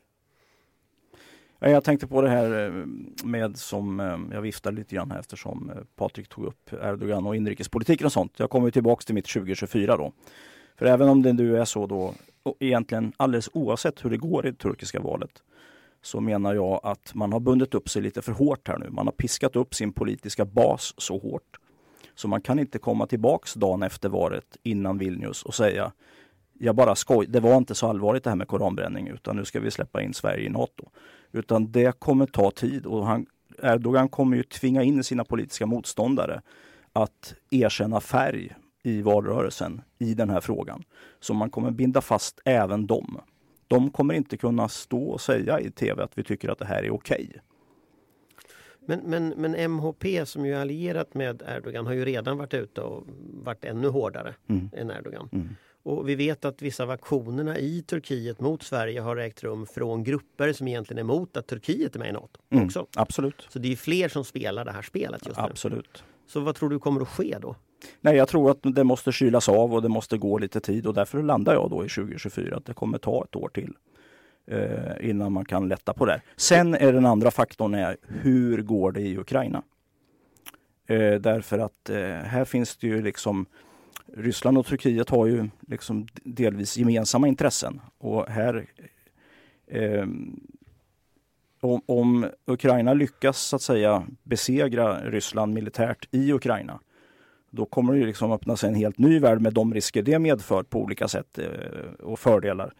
Jag 1.58 1.84
tänkte 1.84 2.06
på 2.06 2.22
det 2.22 2.28
här 2.28 2.66
eh, 2.66 2.86
med 3.24 3.56
som 3.56 4.00
eh, 4.00 4.18
jag 4.32 4.42
viftade 4.42 4.76
lite 4.76 4.94
grann 4.94 5.10
här 5.10 5.18
eftersom 5.20 5.70
eh, 5.70 5.76
Patrik 5.96 6.28
tog 6.28 6.44
upp 6.44 6.72
Erdogan 6.72 7.26
och 7.26 7.36
inrikespolitiken 7.36 8.06
och 8.06 8.12
sånt. 8.12 8.32
Jag 8.36 8.50
kommer 8.50 8.70
tillbaks 8.70 9.04
till 9.04 9.14
mitt 9.14 9.26
2024 9.26 9.96
då. 9.96 10.12
För 10.76 10.86
även 10.86 11.08
om 11.08 11.22
det 11.22 11.32
nu 11.32 11.58
är 11.58 11.64
så 11.64 11.86
då, 11.86 12.14
egentligen 12.58 13.12
alldeles 13.16 13.50
oavsett 13.52 14.04
hur 14.04 14.10
det 14.10 14.16
går 14.16 14.46
i 14.46 14.50
det 14.50 14.56
turkiska 14.56 15.00
valet, 15.00 15.42
så 16.04 16.20
menar 16.20 16.54
jag 16.54 16.80
att 16.82 17.14
man 17.14 17.32
har 17.32 17.40
bundit 17.40 17.74
upp 17.74 17.88
sig 17.88 18.02
lite 18.02 18.22
för 18.22 18.32
hårt 18.32 18.68
här 18.68 18.78
nu. 18.78 18.90
Man 18.90 19.06
har 19.06 19.12
piskat 19.12 19.56
upp 19.56 19.74
sin 19.74 19.92
politiska 19.92 20.44
bas 20.44 20.94
så 20.98 21.18
hårt. 21.18 21.58
Så 22.14 22.28
man 22.28 22.40
kan 22.40 22.58
inte 22.58 22.78
komma 22.78 23.06
tillbaks 23.06 23.54
dagen 23.54 23.82
efter 23.82 24.08
valet 24.08 24.56
innan 24.62 24.98
Vilnius 24.98 25.42
och 25.42 25.54
säga 25.54 25.92
jag 26.58 26.74
bara 26.74 26.94
skoj, 26.94 27.26
det 27.26 27.40
var 27.40 27.56
inte 27.56 27.74
så 27.74 27.86
allvarligt 27.86 28.24
det 28.24 28.30
här 28.30 28.36
med 28.36 28.48
koranbränning 28.48 29.08
utan 29.08 29.36
nu 29.36 29.44
ska 29.44 29.60
vi 29.60 29.70
släppa 29.70 30.02
in 30.02 30.14
Sverige 30.14 30.46
i 30.46 30.48
NATO. 30.48 30.88
Utan 31.32 31.72
det 31.72 31.98
kommer 32.00 32.26
ta 32.26 32.50
tid 32.50 32.86
och 32.86 33.06
han, 33.06 33.26
Erdogan 33.62 34.08
kommer 34.08 34.36
ju 34.36 34.42
tvinga 34.42 34.82
in 34.82 35.04
sina 35.04 35.24
politiska 35.24 35.66
motståndare 35.66 36.42
att 36.92 37.34
erkänna 37.50 38.00
färg 38.00 38.54
i 38.82 39.02
valrörelsen 39.02 39.82
i 39.98 40.14
den 40.14 40.30
här 40.30 40.40
frågan. 40.40 40.82
Så 41.20 41.34
man 41.34 41.50
kommer 41.50 41.70
binda 41.70 42.00
fast 42.00 42.40
även 42.44 42.86
dem. 42.86 43.20
De 43.74 43.90
kommer 43.90 44.14
inte 44.14 44.36
kunna 44.36 44.68
stå 44.68 45.02
och 45.02 45.20
säga 45.20 45.60
i 45.60 45.70
tv 45.70 46.02
att 46.02 46.18
vi 46.18 46.22
tycker 46.22 46.48
att 46.48 46.58
det 46.58 46.64
här 46.64 46.82
är 46.82 46.90
okej. 46.90 47.26
Okay. 47.28 47.40
Men, 48.86 49.00
men, 49.00 49.28
men 49.28 49.70
MHP 49.70 50.26
som 50.26 50.46
ju 50.46 50.54
är 50.54 50.60
allierat 50.60 51.14
med 51.14 51.42
Erdogan 51.48 51.86
har 51.86 51.92
ju 51.92 52.04
redan 52.04 52.38
varit 52.38 52.54
ute 52.54 52.80
och 52.80 53.04
varit 53.44 53.64
ännu 53.64 53.88
hårdare 53.88 54.34
mm. 54.48 54.70
än 54.72 54.90
Erdogan. 54.90 55.28
Mm. 55.32 55.48
Och 55.82 56.08
vi 56.08 56.14
vet 56.14 56.44
att 56.44 56.62
vissa 56.62 56.82
av 56.82 56.90
aktionerna 56.90 57.58
i 57.58 57.82
Turkiet 57.82 58.40
mot 58.40 58.62
Sverige 58.62 59.00
har 59.00 59.16
ägt 59.16 59.42
rum 59.42 59.66
från 59.66 60.04
grupper 60.04 60.52
som 60.52 60.68
egentligen 60.68 60.98
är 60.98 61.14
emot 61.14 61.36
att 61.36 61.46
Turkiet 61.46 61.94
är 61.94 61.98
med 61.98 62.08
i 62.08 62.12
Nato. 62.12 62.40
Mm, 62.50 62.66
också. 62.66 62.86
Absolut. 62.96 63.46
Så 63.48 63.58
det 63.58 63.72
är 63.72 63.76
fler 63.76 64.08
som 64.08 64.24
spelar 64.24 64.64
det 64.64 64.72
här 64.72 64.82
spelet 64.82 65.26
just 65.26 65.38
nu. 65.38 65.44
Absolut. 65.44 66.04
Så 66.26 66.40
vad 66.40 66.54
tror 66.54 66.68
du 66.70 66.78
kommer 66.78 67.00
att 67.00 67.08
ske 67.08 67.38
då? 67.40 67.56
Nej, 68.00 68.16
jag 68.16 68.28
tror 68.28 68.50
att 68.50 68.58
det 68.62 68.84
måste 68.84 69.12
kylas 69.12 69.48
av 69.48 69.74
och 69.74 69.82
det 69.82 69.88
måste 69.88 70.18
gå 70.18 70.38
lite 70.38 70.60
tid 70.60 70.86
och 70.86 70.94
därför 70.94 71.22
landar 71.22 71.54
jag 71.54 71.70
då 71.70 71.84
i 71.84 71.88
2024 71.88 72.56
att 72.56 72.66
det 72.66 72.74
kommer 72.74 72.98
ta 72.98 73.24
ett 73.24 73.36
år 73.36 73.50
till 73.54 73.74
eh, 74.46 75.10
innan 75.10 75.32
man 75.32 75.44
kan 75.44 75.68
lätta 75.68 75.92
på 75.92 76.06
det. 76.06 76.20
Sen 76.36 76.74
är 76.74 76.92
den 76.92 77.06
andra 77.06 77.30
faktorn 77.30 77.74
är 77.74 77.96
hur 78.02 78.62
går 78.62 78.92
det 78.92 79.00
i 79.00 79.18
Ukraina? 79.18 79.62
Eh, 80.86 81.14
därför 81.14 81.58
att 81.58 81.90
eh, 81.90 81.98
här 82.06 82.44
finns 82.44 82.76
det 82.76 82.86
ju 82.86 83.02
liksom 83.02 83.46
Ryssland 84.16 84.58
och 84.58 84.66
Turkiet 84.66 85.10
har 85.10 85.26
ju 85.26 85.48
liksom 85.68 86.06
delvis 86.24 86.76
gemensamma 86.76 87.28
intressen 87.28 87.80
och 87.98 88.28
här 88.28 88.66
eh, 89.66 90.06
om, 91.60 91.82
om, 91.86 92.26
Ukraina 92.46 92.94
lyckas 92.94 93.38
så 93.38 93.56
att 93.56 93.62
säga 93.62 94.06
besegra 94.22 95.10
Ryssland 95.10 95.54
militärt 95.54 96.08
i 96.10 96.32
Ukraina 96.32 96.80
då 97.54 97.66
kommer 97.66 97.94
det 97.94 98.06
liksom 98.06 98.32
öppna 98.32 98.56
sig 98.56 98.68
en 98.68 98.74
helt 98.74 98.98
ny 98.98 99.18
värld 99.18 99.40
med 99.40 99.52
de 99.52 99.74
risker 99.74 100.02
det 100.02 100.18
medför 100.18 100.62
på 100.62 100.80
olika 100.80 101.08
sätt 101.08 101.38
eh, 101.38 102.04
och 102.04 102.18
fördelar. 102.18 102.72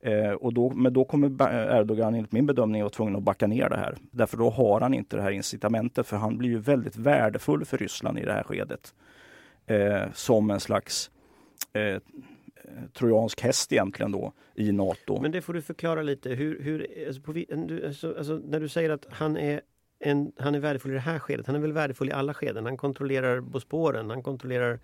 Eh, 0.00 0.30
och 0.30 0.54
då, 0.54 0.70
men 0.70 0.92
då 0.92 1.04
kommer 1.04 1.52
eh, 1.52 1.78
Erdogan 1.78 2.14
enligt 2.14 2.32
min 2.32 2.46
bedömning 2.46 2.82
vara 2.82 2.90
tvungen 2.90 3.16
att 3.16 3.22
backa 3.22 3.46
ner 3.46 3.68
det 3.68 3.76
här. 3.76 3.96
Därför 4.10 4.36
då 4.36 4.50
har 4.50 4.80
han 4.80 4.94
inte 4.94 5.16
det 5.16 5.22
här 5.22 5.30
incitamentet 5.30 6.06
för 6.06 6.16
han 6.16 6.38
blir 6.38 6.50
ju 6.50 6.58
väldigt 6.58 6.96
värdefull 6.96 7.64
för 7.64 7.78
Ryssland 7.78 8.18
i 8.18 8.24
det 8.24 8.32
här 8.32 8.42
skedet 8.42 8.94
eh, 9.66 10.12
som 10.14 10.50
en 10.50 10.60
slags 10.60 11.10
eh, 11.72 11.96
trojansk 12.92 13.40
häst 13.40 13.72
egentligen 13.72 14.12
då 14.12 14.32
i 14.54 14.72
Nato. 14.72 15.20
Men 15.22 15.32
det 15.32 15.42
får 15.42 15.54
du 15.54 15.62
förklara 15.62 16.02
lite. 16.02 16.30
Hur, 16.30 16.62
hur, 16.62 17.06
alltså, 17.06 17.22
på, 17.22 17.44
alltså, 17.86 18.14
alltså, 18.18 18.40
när 18.44 18.60
du 18.60 18.68
säger 18.68 18.90
att 18.90 19.06
han 19.10 19.36
är, 19.36 19.60
en, 20.02 20.32
han 20.36 20.54
är 20.54 20.58
värdefull 20.58 20.90
i 20.90 20.94
det 20.94 21.00
här 21.00 21.18
skedet, 21.18 21.46
han 21.46 21.56
är 21.56 21.60
väl 21.60 21.72
värdefull 21.72 22.08
i 22.08 22.12
alla 22.12 22.34
skeden. 22.34 22.64
Han 22.64 22.76
kontrollerar 22.76 23.40
Bosporen, 23.40 24.10
han 24.10 24.22
kontrollerar 24.22 24.78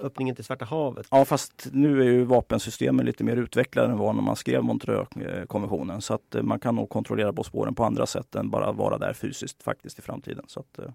öppningen 0.00 0.34
till 0.34 0.44
Svarta 0.44 0.64
havet. 0.64 1.06
Ja 1.10 1.24
fast 1.24 1.68
nu 1.72 2.00
är 2.00 2.04
ju 2.04 2.24
vapensystemen 2.24 3.06
lite 3.06 3.24
mer 3.24 3.36
utvecklade 3.36 3.92
än 3.92 3.98
vad 3.98 4.14
när 4.14 4.22
man 4.22 4.36
skrev 4.36 4.62
Montreux-konventionen. 4.62 6.00
Så 6.00 6.14
att 6.14 6.34
eh, 6.34 6.42
man 6.42 6.60
kan 6.60 6.74
nog 6.76 6.88
kontrollera 6.88 7.32
Bosporen 7.32 7.74
på 7.74 7.84
andra 7.84 8.06
sätt 8.06 8.34
än 8.34 8.50
bara 8.50 8.72
vara 8.72 8.98
där 8.98 9.12
fysiskt 9.12 9.62
faktiskt 9.62 9.98
i 9.98 10.02
framtiden. 10.02 10.44
Så 10.48 10.60
att 10.60 10.78
eh, 10.78 10.92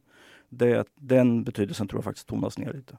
det, 0.49 0.87
den 0.95 1.43
betydelsen 1.43 1.87
tror 1.87 1.97
jag 1.97 2.03
faktiskt 2.03 2.27
tonas 2.27 2.57
ner 2.57 2.73
lite. 2.73 2.97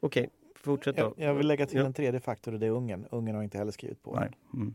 Okej, 0.00 0.30
fortsätt 0.54 0.96
då. 0.96 1.14
Jag, 1.16 1.28
jag 1.28 1.34
vill 1.34 1.46
lägga 1.46 1.66
till 1.66 1.78
ja. 1.78 1.86
en 1.86 1.92
tredje 1.92 2.20
faktor 2.20 2.52
och 2.52 2.60
det 2.60 2.66
är 2.66 2.70
Ungern. 2.70 3.06
Ungern 3.10 3.36
har 3.36 3.42
inte 3.42 3.58
heller 3.58 3.72
skrivit 3.72 4.02
på. 4.02 4.16
Nej. 4.20 4.30
Mm. 4.54 4.74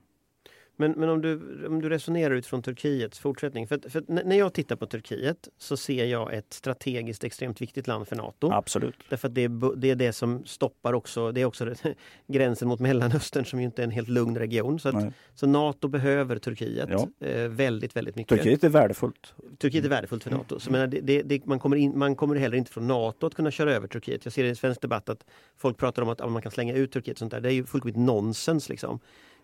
Men, 0.81 0.91
men 0.91 1.09
om, 1.09 1.21
du, 1.21 1.33
om 1.67 1.81
du 1.81 1.89
resonerar 1.89 2.35
utifrån 2.35 2.61
Turkiets 2.61 3.19
fortsättning. 3.19 3.67
För, 3.67 3.89
för, 3.89 4.03
när 4.07 4.35
jag 4.35 4.53
tittar 4.53 4.75
på 4.75 4.85
Turkiet 4.85 5.49
så 5.57 5.77
ser 5.77 6.05
jag 6.05 6.33
ett 6.33 6.53
strategiskt 6.53 7.23
extremt 7.23 7.61
viktigt 7.61 7.87
land 7.87 8.07
för 8.07 8.15
Nato. 8.15 8.51
Absolut. 8.51 8.95
Därför 9.09 9.27
att 9.27 9.35
det 9.35 9.43
är, 9.43 9.75
det 9.75 9.89
är 9.89 9.95
det 9.95 10.13
som 10.13 10.45
stoppar 10.45 10.93
också, 10.93 11.31
det 11.31 11.41
är 11.41 11.45
också 11.45 11.73
gränsen 12.27 12.67
mot 12.67 12.79
Mellanöstern 12.79 13.45
som 13.45 13.59
ju 13.59 13.65
inte 13.65 13.81
är 13.81 13.83
en 13.83 13.91
helt 13.91 14.07
lugn 14.07 14.37
region. 14.37 14.79
Så, 14.79 14.89
att, 14.89 15.13
så 15.35 15.47
Nato 15.47 15.87
behöver 15.87 16.39
Turkiet 16.39 16.89
ja. 16.91 17.27
eh, 17.27 17.47
väldigt, 17.47 17.95
väldigt 17.95 18.15
mycket. 18.15 18.37
Turkiet 18.37 18.63
är 18.63 18.69
värdefullt. 18.69 19.33
Turkiet 19.57 19.85
är 19.85 19.89
värdefullt 19.89 20.23
för 20.23 20.31
Nato. 20.31 20.59
Så, 20.59 20.71
menar, 20.71 20.87
det, 20.87 21.21
det, 21.21 21.45
man, 21.45 21.59
kommer 21.59 21.77
in, 21.77 21.97
man 21.97 22.15
kommer 22.15 22.35
heller 22.35 22.57
inte 22.57 22.71
från 22.71 22.87
Nato 22.87 23.27
att 23.27 23.35
kunna 23.35 23.51
köra 23.51 23.73
över 23.73 23.87
Turkiet. 23.87 24.25
Jag 24.25 24.33
ser 24.33 24.43
i 24.43 24.49
en 24.49 24.55
svensk 24.55 24.81
debatt 24.81 25.09
att 25.09 25.25
folk 25.57 25.77
pratar 25.77 26.01
om 26.01 26.09
att, 26.09 26.21
att 26.21 26.31
man 26.31 26.41
kan 26.41 26.51
slänga 26.51 26.73
ut 26.73 26.91
Turkiet. 26.91 27.17
Sånt 27.17 27.31
där. 27.31 27.41
Det 27.41 27.49
är 27.49 27.53
ju 27.53 27.65
fullkomligt 27.65 27.97
nonsens. 27.97 28.69
Liksom. 28.69 28.99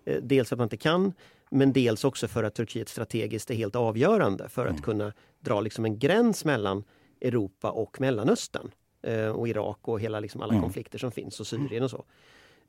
Eh, 0.07 0.17
dels 0.21 0.51
att 0.53 0.59
man 0.59 0.65
inte 0.65 0.77
kan, 0.77 1.13
men 1.49 1.73
dels 1.73 2.03
också 2.03 2.27
för 2.27 2.43
att 2.43 2.55
Turkiet 2.55 2.89
strategiskt 2.89 3.51
är 3.51 3.55
helt 3.55 3.75
avgörande 3.75 4.49
för 4.49 4.65
att 4.65 4.71
mm. 4.71 4.81
kunna 4.81 5.13
dra 5.39 5.61
liksom 5.61 5.85
en 5.85 5.99
gräns 5.99 6.45
mellan 6.45 6.83
Europa 7.21 7.71
och 7.71 8.01
Mellanöstern. 8.01 8.71
Eh, 9.01 9.27
och 9.27 9.47
Irak 9.47 9.79
och 9.81 9.99
hela 9.99 10.19
liksom 10.19 10.41
alla 10.41 10.53
mm. 10.53 10.63
konflikter 10.63 10.99
som 10.99 11.11
finns 11.11 11.39
och 11.39 11.47
Syrien 11.47 11.83
och 11.83 11.89
så. 11.89 12.05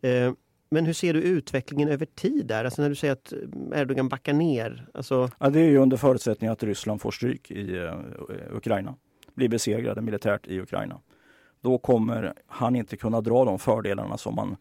Eh, 0.01 0.33
men 0.71 0.87
hur 0.87 0.93
ser 0.93 1.15
du 1.15 1.23
utvecklingen 1.23 1.89
över 1.89 2.07
tid 2.07 2.47
där? 2.47 2.65
Alltså 2.65 2.83
när 2.83 2.89
du 2.89 2.95
säger 2.95 3.13
att 3.13 3.33
Erdogan 3.75 4.09
backar 4.09 4.33
ner? 4.33 4.87
Alltså... 4.95 5.31
Ja, 5.39 5.51
det 5.51 5.61
är 5.61 5.65
ju 5.65 5.79
under 5.79 5.97
förutsättning 5.97 6.51
att 6.51 6.63
Ryssland 6.63 7.01
får 7.01 7.11
stryk 7.11 7.51
i 7.51 7.91
Ukraina. 8.51 8.95
Blir 9.35 9.49
besegrade 9.49 10.01
militärt 10.01 10.47
i 10.47 10.61
Ukraina. 10.61 11.01
Då 11.61 11.79
kommer 11.79 12.35
han 12.47 12.77
inte 12.77 12.97
kunna 12.97 13.21
dra 13.21 13.45
de 13.45 13.59
fördelarna 13.59 14.19
som 14.19 14.35
man 14.35 14.57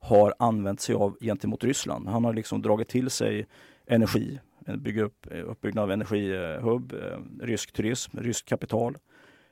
har 0.00 0.34
använt 0.38 0.80
sig 0.80 0.94
av 0.94 1.16
gentemot 1.20 1.64
Ryssland. 1.64 2.08
Han 2.08 2.24
har 2.24 2.34
liksom 2.34 2.62
dragit 2.62 2.88
till 2.88 3.10
sig 3.10 3.46
energi, 3.86 4.40
bygger 4.78 5.02
upp, 5.02 5.26
eh, 5.30 5.50
uppbyggnad 5.50 5.82
av 5.82 5.90
energihubb, 5.90 6.92
eh, 6.92 7.18
rysk 7.40 7.72
turism, 7.72 8.18
ryskt 8.18 8.48
kapital 8.48 8.98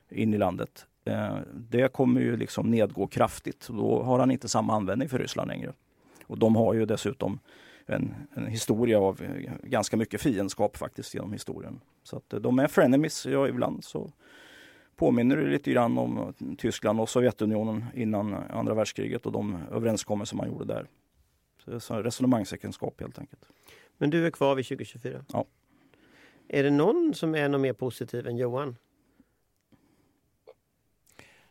in 0.09 0.33
i 0.33 0.37
landet. 0.37 0.85
Eh, 1.05 1.37
det 1.53 1.93
kommer 1.93 2.21
ju 2.21 2.37
liksom 2.37 2.71
nedgå 2.71 3.07
kraftigt. 3.07 3.67
Då 3.67 4.03
har 4.03 4.19
han 4.19 4.31
inte 4.31 4.49
samma 4.49 4.75
användning 4.75 5.09
för 5.09 5.19
Ryssland 5.19 5.47
längre. 5.47 5.73
Och 6.25 6.37
de 6.37 6.55
har 6.55 6.73
ju 6.73 6.85
dessutom 6.85 7.39
en, 7.85 8.15
en 8.33 8.47
historia 8.47 8.99
av 8.99 9.21
ganska 9.63 9.97
mycket 9.97 10.21
fiendskap 10.21 10.77
faktiskt 10.77 11.13
genom 11.13 11.33
historien. 11.33 11.79
Så 12.03 12.17
att 12.17 12.43
de 12.43 12.59
är 12.59 12.67
frenemies, 12.67 13.25
ja 13.25 13.47
ibland 13.47 13.83
så 13.83 14.11
påminner 14.99 15.37
det 15.37 15.49
lite 15.49 15.71
grann 15.71 15.97
om 15.97 16.33
Tyskland 16.57 16.99
och 16.99 17.09
Sovjetunionen 17.09 17.85
innan 17.93 18.33
andra 18.33 18.73
världskriget 18.73 19.25
och 19.25 19.31
de 19.31 19.57
överenskommelser 19.71 20.35
man 20.35 20.47
gjorde 20.47 20.65
där. 20.65 20.87
Så 21.63 21.71
det 21.71 21.99
är 21.99 22.03
resonemangsäktenskap 22.03 23.01
helt 23.01 23.19
enkelt. 23.19 23.45
Men 23.97 24.09
du 24.09 24.25
är 24.27 24.31
kvar 24.31 24.55
vid 24.55 24.65
2024? 24.65 25.25
Ja. 25.33 25.45
Är 26.47 26.63
det 26.63 26.69
någon 26.69 27.13
som 27.13 27.35
är 27.35 27.49
något 27.49 27.61
mer 27.61 27.73
positiv 27.73 28.27
än 28.27 28.37
Johan? 28.37 28.75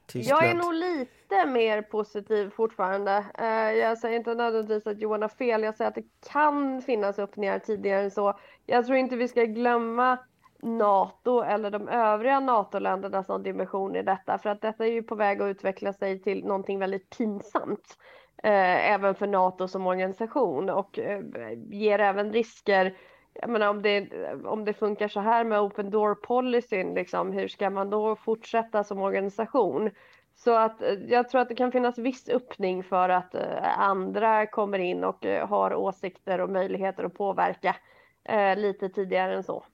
Tyskland. 0.06 0.42
Jag 0.42 0.50
är 0.50 0.54
nog 0.54 0.74
lite 0.74 1.46
mer 1.46 1.82
positiv 1.82 2.50
fortfarande. 2.50 3.24
Eh, 3.38 3.46
jag 3.78 3.98
säger 3.98 4.16
inte 4.16 4.34
nödvändigtvis 4.34 4.86
att 4.86 5.00
Johan 5.00 5.22
har 5.22 5.28
fel. 5.28 5.62
Jag 5.62 5.76
säger 5.76 5.88
att 5.88 5.94
det 5.94 6.30
kan 6.32 6.82
finnas 6.82 7.18
öppningar 7.18 7.58
tidigare 7.58 8.02
än 8.02 8.10
så. 8.10 8.38
Jag 8.66 8.86
tror 8.86 8.98
inte 8.98 9.16
vi 9.16 9.28
ska 9.28 9.44
glömma 9.44 10.18
NATO 10.62 11.42
eller 11.42 11.70
de 11.70 11.88
övriga 11.88 12.40
NATO-länderna 12.40 13.24
som 13.24 13.42
dimension 13.42 13.96
i 13.96 14.02
detta. 14.02 14.38
För 14.38 14.50
att 14.50 14.60
detta 14.60 14.86
är 14.86 14.92
ju 14.92 15.02
på 15.02 15.14
väg 15.14 15.42
att 15.42 15.46
utveckla 15.46 15.92
sig 15.92 16.22
till 16.22 16.44
någonting 16.44 16.78
väldigt 16.78 17.16
pinsamt. 17.18 17.98
Eh, 18.42 18.92
även 18.92 19.14
för 19.14 19.26
NATO 19.26 19.68
som 19.68 19.86
organisation 19.86 20.70
och 20.70 20.98
eh, 20.98 21.22
ger 21.70 21.98
även 21.98 22.32
risker. 22.32 22.96
Jag 23.32 23.50
menar, 23.50 23.68
om, 23.68 23.82
det, 23.82 24.08
om 24.44 24.64
det 24.64 24.72
funkar 24.72 25.08
så 25.08 25.20
här 25.20 25.44
med 25.44 25.60
open 25.60 25.90
door 25.90 26.14
policyn, 26.14 26.94
liksom, 26.94 27.32
hur 27.32 27.48
ska 27.48 27.70
man 27.70 27.90
då 27.90 28.16
fortsätta 28.16 28.84
som 28.84 29.02
organisation? 29.02 29.90
Så 30.34 30.54
att 30.54 30.82
eh, 30.82 30.94
jag 31.08 31.28
tror 31.28 31.40
att 31.40 31.48
det 31.48 31.54
kan 31.54 31.72
finnas 31.72 31.98
viss 31.98 32.28
öppning 32.28 32.84
för 32.84 33.08
att 33.08 33.34
eh, 33.34 33.78
andra 33.80 34.46
kommer 34.46 34.78
in 34.78 35.04
och 35.04 35.26
eh, 35.26 35.48
har 35.48 35.74
åsikter 35.74 36.40
och 36.40 36.50
möjligheter 36.50 37.04
att 37.04 37.14
påverka 37.14 37.76
eh, 38.24 38.56
lite 38.56 38.88
tidigare 38.88 39.34
än 39.34 39.44
så. 39.44 39.64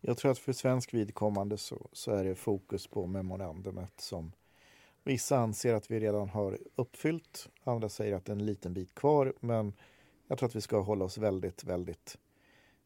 Jag 0.00 0.16
tror 0.16 0.30
att 0.30 0.38
för 0.38 0.52
svensk 0.52 0.94
vidkommande 0.94 1.58
så, 1.58 1.88
så 1.92 2.10
är 2.10 2.24
det 2.24 2.34
fokus 2.34 2.86
på 2.86 3.06
memorandumet 3.06 4.00
som 4.00 4.32
vissa 5.04 5.38
anser 5.38 5.74
att 5.74 5.90
vi 5.90 6.00
redan 6.00 6.28
har 6.28 6.58
uppfyllt. 6.74 7.48
Andra 7.64 7.88
säger 7.88 8.16
att 8.16 8.24
det 8.24 8.32
är 8.32 8.36
en 8.36 8.46
liten 8.46 8.74
bit 8.74 8.94
kvar. 8.94 9.34
Men 9.40 9.72
jag 10.26 10.38
tror 10.38 10.48
att 10.48 10.56
vi 10.56 10.60
ska 10.60 10.80
hålla 10.80 11.04
oss 11.04 11.18
väldigt, 11.18 11.64
väldigt 11.64 12.18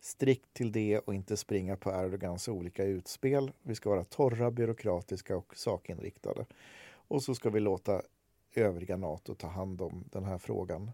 strikt 0.00 0.52
till 0.52 0.72
det 0.72 0.98
och 0.98 1.14
inte 1.14 1.36
springa 1.36 1.76
på 1.76 1.90
Erdogans 1.90 2.48
olika 2.48 2.84
utspel. 2.84 3.52
Vi 3.62 3.74
ska 3.74 3.90
vara 3.90 4.04
torra, 4.04 4.50
byråkratiska 4.50 5.36
och 5.36 5.56
sakinriktade. 5.56 6.46
Och 6.86 7.22
så 7.22 7.34
ska 7.34 7.50
vi 7.50 7.60
låta 7.60 8.02
övriga 8.54 8.96
Nato 8.96 9.34
ta 9.34 9.48
hand 9.48 9.82
om 9.82 10.04
den 10.12 10.24
här 10.24 10.38
frågan. 10.38 10.90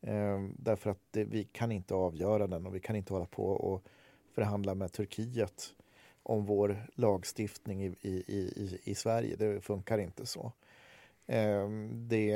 Ehm, 0.00 0.54
därför 0.58 0.90
att 0.90 1.00
det, 1.10 1.24
vi 1.24 1.44
kan 1.44 1.72
inte 1.72 1.94
avgöra 1.94 2.46
den 2.46 2.66
och 2.66 2.74
vi 2.74 2.80
kan 2.80 2.96
inte 2.96 3.12
hålla 3.12 3.26
på 3.26 3.44
och 3.44 3.84
förhandla 4.34 4.74
med 4.74 4.92
Turkiet 4.92 5.74
om 6.22 6.46
vår 6.46 6.86
lagstiftning 6.94 7.84
i, 7.84 7.96
i, 8.00 8.10
i, 8.10 8.80
i 8.84 8.94
Sverige. 8.94 9.36
Det 9.36 9.60
funkar 9.60 9.98
inte 9.98 10.26
så. 10.26 10.52
Ehm, 11.26 12.08
det 12.08 12.32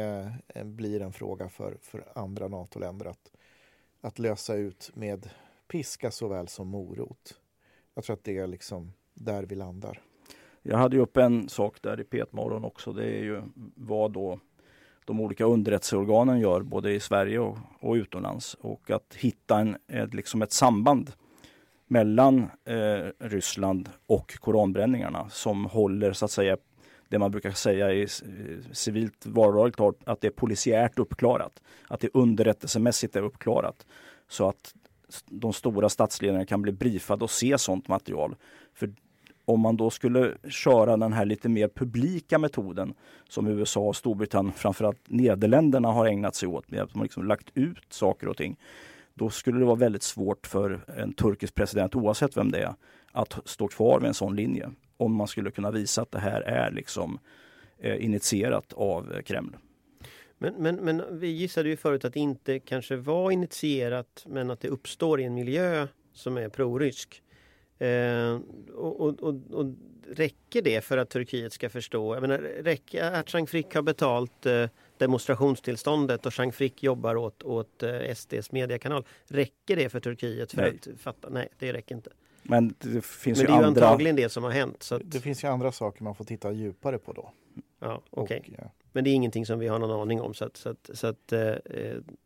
eh, 0.48 0.64
blir 0.64 1.02
en 1.02 1.12
fråga 1.12 1.48
för, 1.48 1.76
för 1.82 2.04
andra 2.14 2.48
NATO-länder 2.48 3.06
att, 3.06 3.32
att 4.00 4.18
lösa 4.18 4.54
ut 4.54 4.90
med 4.94 5.30
piska 5.68 6.10
såväl 6.10 6.48
som 6.48 6.68
morot. 6.68 7.40
Jag 7.94 8.04
tror 8.04 8.16
att 8.16 8.24
det 8.24 8.38
är 8.38 8.46
liksom 8.46 8.92
där 9.14 9.42
vi 9.42 9.54
landar. 9.54 10.02
Jag 10.62 10.78
hade 10.78 10.96
ju 10.96 11.02
upp 11.02 11.16
en 11.16 11.48
sak 11.48 11.82
där 11.82 12.00
i 12.00 12.04
Petmorgon 12.04 12.64
också. 12.64 12.92
Det 12.92 13.04
är 13.04 13.22
ju 13.22 13.42
vad 13.74 14.12
då 14.12 14.40
de 15.04 15.20
olika 15.20 15.44
underrättelseorganen 15.44 16.40
gör 16.40 16.60
både 16.62 16.92
i 16.92 17.00
Sverige 17.00 17.38
och, 17.38 17.58
och 17.80 17.94
utomlands. 17.94 18.54
Och 18.54 18.90
att 18.90 19.14
hitta 19.14 19.58
en, 19.58 19.76
ett, 19.86 20.14
liksom 20.14 20.42
ett 20.42 20.52
samband 20.52 21.12
mellan 21.88 22.50
eh, 22.64 23.26
Ryssland 23.28 23.88
och 24.06 24.38
koranbränningarna 24.40 25.28
som 25.30 25.64
håller 25.64 26.12
så 26.12 26.24
att 26.24 26.30
säga 26.30 26.56
det 27.08 27.18
man 27.18 27.30
brukar 27.30 27.50
säga 27.50 27.92
i 27.92 28.02
eh, 28.02 28.06
civilt 28.72 29.26
vardagligt 29.26 29.80
att 30.08 30.20
det 30.20 30.26
är 30.26 30.30
polisiärt 30.30 30.98
uppklarat. 30.98 31.62
Att 31.88 32.00
det 32.00 32.08
underrättelsemässigt 32.14 33.16
är 33.16 33.22
uppklarat. 33.22 33.86
Så 34.28 34.48
att 34.48 34.74
de 35.26 35.52
stora 35.52 35.88
statsledarna 35.88 36.46
kan 36.46 36.62
bli 36.62 36.72
briefade 36.72 37.24
och 37.24 37.30
se 37.30 37.58
sånt 37.58 37.88
material. 37.88 38.36
För 38.74 38.92
om 39.44 39.60
man 39.60 39.76
då 39.76 39.90
skulle 39.90 40.34
köra 40.48 40.96
den 40.96 41.12
här 41.12 41.24
lite 41.24 41.48
mer 41.48 41.68
publika 41.68 42.38
metoden 42.38 42.94
som 43.28 43.46
USA 43.46 43.80
och 43.80 43.96
Storbritannien, 43.96 44.52
framförallt 44.52 45.00
Nederländerna 45.06 45.88
har 45.88 46.06
ägnat 46.06 46.34
sig 46.34 46.48
åt 46.48 46.70
med 46.70 46.82
att 46.82 46.94
man 46.94 47.02
liksom 47.02 47.24
lagt 47.24 47.50
ut 47.54 47.92
saker 47.92 48.28
och 48.28 48.36
ting. 48.36 48.56
Då 49.18 49.30
skulle 49.30 49.58
det 49.58 49.64
vara 49.64 49.76
väldigt 49.76 50.02
svårt 50.02 50.46
för 50.46 50.80
en 50.96 51.12
turkisk 51.12 51.54
president, 51.54 51.94
oavsett 51.94 52.36
vem 52.36 52.50
det 52.50 52.58
är, 52.58 52.74
att 53.12 53.38
stå 53.44 53.68
kvar 53.68 54.00
med 54.00 54.08
en 54.08 54.14
sån 54.14 54.36
linje. 54.36 54.70
Om 54.96 55.14
man 55.14 55.28
skulle 55.28 55.50
kunna 55.50 55.70
visa 55.70 56.02
att 56.02 56.10
det 56.10 56.18
här 56.18 56.40
är 56.40 56.70
liksom 56.70 57.18
eh, 57.78 58.04
initierat 58.04 58.72
av 58.72 59.12
eh, 59.12 59.22
Kreml. 59.22 59.56
Men, 60.38 60.54
men, 60.54 60.76
men 60.76 61.02
vi 61.18 61.28
gissade 61.28 61.68
ju 61.68 61.76
förut 61.76 62.04
att 62.04 62.14
det 62.14 62.20
inte 62.20 62.58
kanske 62.58 62.96
var 62.96 63.30
initierat 63.30 64.24
men 64.28 64.50
att 64.50 64.60
det 64.60 64.68
uppstår 64.68 65.20
i 65.20 65.24
en 65.24 65.34
miljö 65.34 65.86
som 66.12 66.36
är 66.36 66.48
prorysk. 66.48 67.22
Eh, 67.78 68.38
och, 68.74 69.00
och, 69.00 69.22
och, 69.22 69.34
och, 69.50 69.74
räcker 70.10 70.62
det 70.62 70.80
för 70.84 70.98
att 70.98 71.10
Turkiet 71.10 71.52
ska 71.52 71.70
förstå? 71.70 72.14
Jag 72.14 72.20
menar, 72.20 72.38
räcker 72.38 73.12
att 73.12 73.50
Frick 73.50 73.74
har 73.74 73.82
betalt 73.82 74.46
eh, 74.46 74.66
demonstrationstillståndet 74.98 76.26
och 76.26 76.38
Jean 76.38 76.52
Frick 76.52 76.82
jobbar 76.82 77.16
åt, 77.16 77.42
åt 77.42 77.82
eh, 77.82 78.14
SDs 78.14 78.52
mediekanal. 78.52 79.04
Räcker 79.26 79.76
det 79.76 79.88
för 79.88 80.00
Turkiet 80.00 80.52
för 80.52 80.62
Nej. 80.62 80.78
att 80.94 81.00
fatta? 81.00 81.28
Nej, 81.30 81.48
det 81.58 81.72
räcker 81.72 81.94
inte. 81.94 82.10
Men 82.42 82.74
det 82.78 83.04
finns 83.04 83.38
Men 83.38 83.46
det 83.46 83.52
är 83.52 83.60
ju 83.60 83.66
andra... 83.66 83.86
antagligen 83.86 84.16
det 84.16 84.28
som 84.28 84.44
har 84.44 84.50
hänt. 84.50 84.82
Så 84.82 84.94
att... 84.94 85.02
Det 85.04 85.20
finns 85.20 85.44
ju 85.44 85.48
andra 85.48 85.72
saker 85.72 86.04
man 86.04 86.14
får 86.14 86.24
titta 86.24 86.52
djupare 86.52 86.98
på 86.98 87.12
då. 87.12 87.32
Ja, 87.78 88.02
okej. 88.10 88.40
Okay. 88.40 88.54
Ja. 88.58 88.70
Men 88.98 89.04
det 89.04 89.10
är 89.10 89.14
ingenting 89.14 89.46
som 89.46 89.58
vi 89.58 89.68
har 89.68 89.78
någon 89.78 90.00
aning 90.00 90.20
om. 90.20 90.34
Så 90.34 90.44
att, 90.44 90.56
så 90.56 90.68
att, 90.68 90.90
så 90.92 91.06
att 91.06 91.32
eh, 91.32 91.54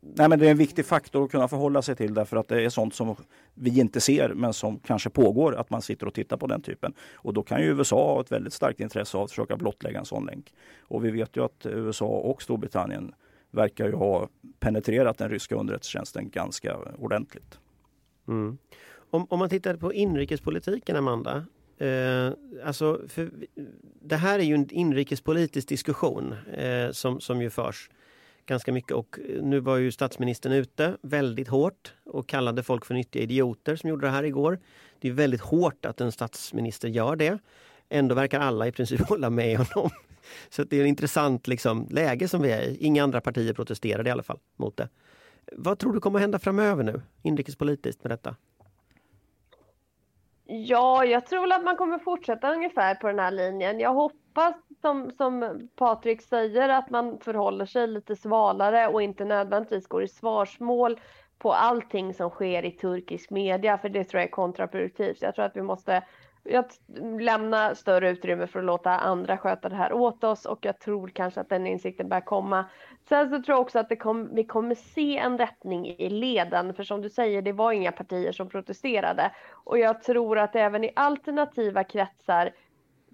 Nej, 0.00 0.28
men 0.28 0.38
det 0.38 0.46
är 0.46 0.50
en 0.50 0.56
viktig 0.56 0.86
faktor 0.86 1.24
att 1.24 1.30
kunna 1.30 1.48
förhålla 1.48 1.82
sig 1.82 1.96
till 1.96 2.14
därför 2.14 2.36
att 2.36 2.48
det 2.48 2.64
är 2.64 2.68
sånt 2.68 2.94
som 2.94 3.16
vi 3.54 3.80
inte 3.80 4.00
ser 4.00 4.28
men 4.28 4.52
som 4.52 4.78
kanske 4.78 5.10
pågår 5.10 5.56
att 5.56 5.70
man 5.70 5.82
sitter 5.82 6.06
och 6.06 6.14
tittar 6.14 6.36
på 6.36 6.46
den 6.46 6.62
typen. 6.62 6.94
Och 7.14 7.34
då 7.34 7.42
kan 7.42 7.60
ju 7.60 7.66
USA 7.66 8.14
ha 8.14 8.20
ett 8.20 8.32
väldigt 8.32 8.52
starkt 8.52 8.80
intresse 8.80 9.16
av 9.16 9.24
att 9.24 9.30
försöka 9.30 9.56
blottlägga 9.56 9.98
en 9.98 10.04
sån 10.04 10.26
länk. 10.26 10.54
Och 10.80 11.04
vi 11.04 11.10
vet 11.10 11.36
ju 11.36 11.44
att 11.44 11.66
USA 11.66 12.06
och 12.06 12.42
Storbritannien 12.42 13.14
verkar 13.50 13.86
ju 13.86 13.94
ha 13.94 14.28
penetrerat 14.60 15.18
den 15.18 15.30
ryska 15.30 15.54
underrättelsetjänsten 15.54 16.30
ganska 16.30 16.76
ordentligt. 16.98 17.58
Mm. 18.28 18.58
Om, 19.10 19.26
om 19.30 19.38
man 19.38 19.48
tittar 19.48 19.76
på 19.76 19.92
inrikespolitiken, 19.92 20.96
Amanda, 20.96 21.46
Eh, 21.78 22.32
alltså, 22.64 23.00
det 24.00 24.16
här 24.16 24.38
är 24.38 24.42
ju 24.42 24.54
en 24.54 24.70
inrikespolitisk 24.70 25.68
diskussion 25.68 26.34
eh, 26.52 26.90
som, 26.90 27.20
som 27.20 27.42
ju 27.42 27.50
förs 27.50 27.90
ganska 28.46 28.72
mycket 28.72 28.92
och 28.92 29.18
eh, 29.28 29.42
nu 29.42 29.60
var 29.60 29.76
ju 29.76 29.92
statsministern 29.92 30.52
ute 30.52 30.96
väldigt 31.02 31.48
hårt 31.48 31.94
och 32.04 32.28
kallade 32.28 32.62
folk 32.62 32.84
för 32.84 32.94
nyttiga 32.94 33.22
idioter 33.22 33.76
som 33.76 33.90
gjorde 33.90 34.06
det 34.06 34.10
här 34.10 34.22
igår. 34.22 34.58
Det 35.00 35.08
är 35.08 35.12
väldigt 35.12 35.40
hårt 35.40 35.84
att 35.86 36.00
en 36.00 36.12
statsminister 36.12 36.88
gör 36.88 37.16
det. 37.16 37.38
Ändå 37.88 38.14
verkar 38.14 38.40
alla 38.40 38.66
i 38.66 38.72
princip 38.72 39.00
hålla 39.08 39.30
med 39.30 39.58
honom. 39.58 39.90
Så 40.48 40.64
det 40.64 40.76
är 40.76 40.82
ett 40.82 40.88
intressant 40.88 41.46
liksom, 41.46 41.86
läge 41.90 42.28
som 42.28 42.42
vi 42.42 42.50
är 42.50 42.62
i. 42.62 42.76
Inga 42.76 43.02
andra 43.02 43.20
partier 43.20 43.52
protesterade 43.52 44.08
i 44.08 44.12
alla 44.12 44.22
fall 44.22 44.38
mot 44.56 44.76
det. 44.76 44.88
Vad 45.52 45.78
tror 45.78 45.92
du 45.92 46.00
kommer 46.00 46.18
hända 46.18 46.38
framöver 46.38 46.84
nu 46.84 47.02
inrikespolitiskt 47.22 48.04
med 48.04 48.10
detta? 48.10 48.36
Ja, 50.54 51.04
jag 51.04 51.26
tror 51.26 51.40
väl 51.40 51.52
att 51.52 51.64
man 51.64 51.76
kommer 51.76 51.98
fortsätta 51.98 52.52
ungefär 52.52 52.94
på 52.94 53.06
den 53.06 53.18
här 53.18 53.30
linjen. 53.30 53.80
Jag 53.80 53.94
hoppas 53.94 54.54
som, 54.80 55.10
som 55.10 55.68
Patrik 55.76 56.22
säger 56.22 56.68
att 56.68 56.90
man 56.90 57.18
förhåller 57.18 57.66
sig 57.66 57.86
lite 57.86 58.16
svalare 58.16 58.88
och 58.88 59.02
inte 59.02 59.24
nödvändigtvis 59.24 59.86
går 59.86 60.02
i 60.02 60.08
svarsmål 60.08 61.00
på 61.38 61.52
allting 61.52 62.14
som 62.14 62.30
sker 62.30 62.64
i 62.64 62.70
turkisk 62.70 63.30
media, 63.30 63.78
för 63.78 63.88
det 63.88 64.04
tror 64.04 64.20
jag 64.20 64.26
är 64.26 64.30
kontraproduktivt. 64.30 65.22
Jag 65.22 65.34
tror 65.34 65.44
att 65.44 65.56
vi 65.56 65.62
måste 65.62 66.02
att 66.50 66.80
lämna 67.20 67.74
större 67.74 68.10
utrymme 68.10 68.46
för 68.46 68.58
att 68.58 68.64
låta 68.64 68.90
andra 68.90 69.38
sköta 69.38 69.68
det 69.68 69.76
här 69.76 69.92
åt 69.92 70.24
oss 70.24 70.46
och 70.46 70.58
jag 70.62 70.78
tror 70.78 71.08
kanske 71.08 71.40
att 71.40 71.48
den 71.48 71.66
insikten 71.66 72.08
börjar 72.08 72.20
komma. 72.20 72.64
Sen 73.08 73.30
så 73.30 73.42
tror 73.42 73.56
jag 73.56 73.60
också 73.60 73.78
att 73.78 73.88
det 73.88 73.96
kom, 73.96 74.34
vi 74.34 74.44
kommer 74.44 74.74
se 74.74 75.18
en 75.18 75.38
rättning 75.38 75.86
i 75.86 76.10
leden, 76.10 76.74
för 76.74 76.84
som 76.84 77.02
du 77.02 77.10
säger, 77.10 77.42
det 77.42 77.52
var 77.52 77.72
inga 77.72 77.92
partier 77.92 78.32
som 78.32 78.48
protesterade. 78.48 79.30
Och 79.50 79.78
jag 79.78 80.02
tror 80.02 80.38
att 80.38 80.56
även 80.56 80.84
i 80.84 80.92
alternativa 80.96 81.84
kretsar, 81.84 82.50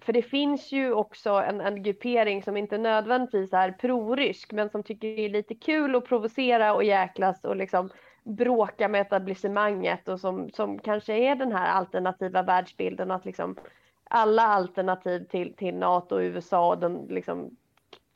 för 0.01 0.13
det 0.13 0.21
finns 0.21 0.71
ju 0.71 0.93
också 0.93 1.29
en, 1.29 1.61
en 1.61 1.83
gruppering 1.83 2.43
som 2.43 2.57
inte 2.57 2.77
nödvändigtvis 2.77 3.53
är 3.53 3.71
prorysk, 3.71 4.51
men 4.51 4.69
som 4.69 4.83
tycker 4.83 5.07
det 5.07 5.25
är 5.25 5.29
lite 5.29 5.55
kul 5.55 5.95
att 5.95 6.05
provocera 6.05 6.73
och 6.73 6.83
jäklas 6.83 7.43
och 7.43 7.55
liksom 7.55 7.89
bråka 8.23 8.87
med 8.87 9.01
etablissemanget 9.01 10.07
och 10.07 10.19
som, 10.19 10.49
som 10.49 10.79
kanske 10.79 11.13
är 11.13 11.35
den 11.35 11.51
här 11.51 11.71
alternativa 11.71 12.43
världsbilden 12.43 13.11
att 13.11 13.25
liksom 13.25 13.55
alla 14.03 14.43
alternativ 14.43 15.23
till, 15.23 15.53
till 15.53 15.75
NATO 15.75 16.15
och 16.15 16.21
USA 16.21 16.69
och 16.69 16.77
den 16.77 17.05
liksom 17.09 17.57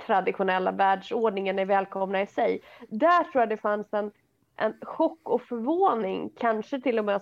traditionella 0.05 0.71
världsordningen 0.71 1.59
är 1.59 1.65
välkomna 1.65 2.21
i 2.21 2.27
sig. 2.27 2.61
Där 2.89 3.23
tror 3.23 3.41
jag 3.41 3.49
det 3.49 3.57
fanns 3.57 3.93
en, 3.93 4.11
en 4.55 4.73
chock 4.81 5.29
och 5.29 5.41
förvåning, 5.41 6.29
kanske 6.37 6.81
till 6.81 6.99
och 6.99 7.05
med 7.05 7.21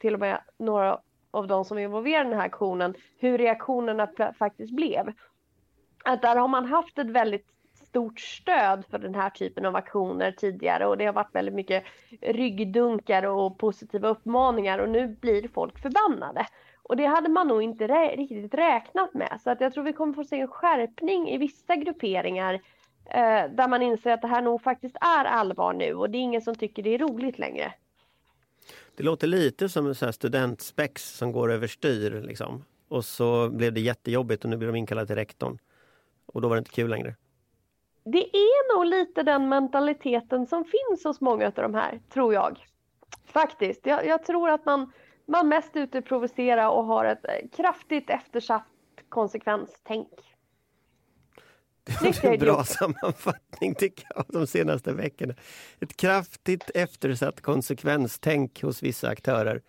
till 0.00 0.14
och 0.14 0.20
med 0.20 0.40
några 0.58 1.00
av 1.30 1.46
de 1.46 1.64
som 1.64 1.78
är 1.78 1.82
involverade 1.82 2.28
i 2.28 2.30
den 2.30 2.38
här 2.38 2.46
aktionen, 2.46 2.94
hur 3.18 3.38
reaktionerna 3.38 4.08
faktiskt 4.38 4.72
blev. 4.72 5.12
Att 6.04 6.22
där 6.22 6.36
har 6.36 6.48
man 6.48 6.64
haft 6.64 6.98
ett 6.98 7.10
väldigt 7.10 7.46
stort 7.92 8.20
stöd 8.20 8.84
för 8.90 8.98
den 8.98 9.14
här 9.14 9.30
typen 9.30 9.66
av 9.66 9.76
aktioner 9.76 10.32
tidigare 10.32 10.86
och 10.86 10.98
det 10.98 11.06
har 11.06 11.12
varit 11.12 11.34
väldigt 11.34 11.54
mycket 11.54 11.84
ryggdunkar 12.20 13.26
och 13.26 13.58
positiva 13.58 14.08
uppmaningar 14.08 14.78
och 14.78 14.88
nu 14.88 15.16
blir 15.20 15.48
folk 15.48 15.78
förbannade. 15.78 16.46
Och 16.82 16.96
det 16.96 17.06
hade 17.06 17.28
man 17.28 17.48
nog 17.48 17.62
inte 17.62 17.88
rä 17.88 18.16
riktigt 18.16 18.54
räknat 18.54 19.14
med 19.14 19.40
så 19.44 19.50
att 19.50 19.60
jag 19.60 19.74
tror 19.74 19.84
vi 19.84 19.92
kommer 19.92 20.12
få 20.12 20.24
se 20.24 20.40
en 20.40 20.48
skärpning 20.48 21.28
i 21.28 21.38
vissa 21.38 21.76
grupperingar 21.76 22.54
eh, 23.04 23.50
där 23.50 23.68
man 23.68 23.82
inser 23.82 24.10
att 24.10 24.22
det 24.22 24.28
här 24.28 24.42
nog 24.42 24.62
faktiskt 24.62 24.96
är 25.00 25.24
allvar 25.24 25.72
nu 25.72 25.94
och 25.94 26.10
det 26.10 26.18
är 26.18 26.22
ingen 26.22 26.42
som 26.42 26.54
tycker 26.54 26.82
det 26.82 26.94
är 26.94 26.98
roligt 26.98 27.38
längre. 27.38 27.74
Det 28.96 29.02
låter 29.02 29.26
lite 29.26 29.68
som 29.68 29.86
en 29.86 30.12
studentspex 30.12 31.16
som 31.16 31.32
går 31.32 31.52
överstyr 31.52 32.22
liksom. 32.26 32.64
Och 32.88 33.04
så 33.04 33.48
blev 33.48 33.72
det 33.72 33.80
jättejobbigt 33.80 34.44
och 34.44 34.50
nu 34.50 34.56
blir 34.56 34.68
de 34.68 34.76
inkallade 34.76 35.06
till 35.06 35.16
rektorn. 35.16 35.58
Och 36.26 36.40
då 36.40 36.48
var 36.48 36.56
det 36.56 36.58
inte 36.58 36.70
kul 36.70 36.90
längre 36.90 37.14
det 38.04 38.36
är 38.36 38.76
nog 38.76 38.86
lite 38.86 39.22
den 39.22 39.48
mentaliteten 39.48 40.46
som 40.46 40.64
finns 40.64 41.04
hos 41.04 41.20
många 41.20 41.46
av 41.46 41.52
de 41.52 41.74
här, 41.74 42.00
tror 42.12 42.34
jag. 42.34 42.66
Faktiskt. 43.26 43.86
Jag, 43.86 44.06
jag 44.06 44.24
tror 44.24 44.50
att 44.50 44.66
man, 44.66 44.92
man 45.26 45.48
mest 45.48 45.76
är 45.76 45.80
ute 45.80 45.98
och 45.98 46.04
provocera 46.04 46.70
och 46.70 46.84
har 46.84 47.04
ett 47.04 47.24
eh, 47.24 47.48
kraftigt 47.56 48.10
eftersatt 48.10 48.66
konsekvenstänk. 49.08 50.08
Snyggt, 51.98 52.24
en 52.24 52.30
jag 52.30 52.40
bra 52.40 52.64
sammanfattning 52.64 53.74
tycker 53.74 54.06
jag 54.08 54.18
av 54.18 54.26
de 54.28 54.46
senaste 54.46 54.92
veckorna. 54.92 55.34
Ett 55.80 55.96
kraftigt 55.96 56.70
eftersatt 56.74 57.40
konsekvenstänk 57.40 58.62
hos 58.62 58.82
vissa 58.82 59.08
aktörer. 59.08 59.62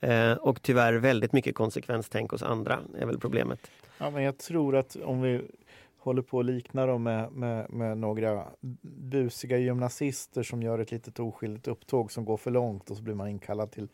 Eh, 0.00 0.32
och 0.32 0.62
tyvärr 0.62 0.92
väldigt 0.94 1.32
mycket 1.32 1.54
konsekvenstänk 1.54 2.30
hos 2.30 2.42
andra 2.42 2.80
är 2.98 3.06
väl 3.06 3.20
problemet. 3.20 3.70
Ja, 3.98 4.10
men 4.10 4.22
jag 4.22 4.38
tror 4.38 4.76
att 4.76 4.96
om 4.96 5.22
vi 5.22 5.42
håller 6.02 6.22
på 6.22 6.40
att 6.40 6.46
likna 6.46 6.86
dem 6.86 7.02
med, 7.02 7.32
med, 7.32 7.70
med 7.70 7.98
några 7.98 8.48
busiga 9.10 9.58
gymnasister 9.58 10.42
som 10.42 10.62
gör 10.62 10.78
ett 10.78 10.90
litet 10.90 11.20
oskyldigt 11.20 11.68
upptåg 11.68 12.12
som 12.12 12.24
går 12.24 12.36
för 12.36 12.50
långt 12.50 12.90
och 12.90 12.96
så 12.96 13.02
blir 13.02 13.14
man 13.14 13.28
inkallad 13.28 13.70
till 13.70 13.88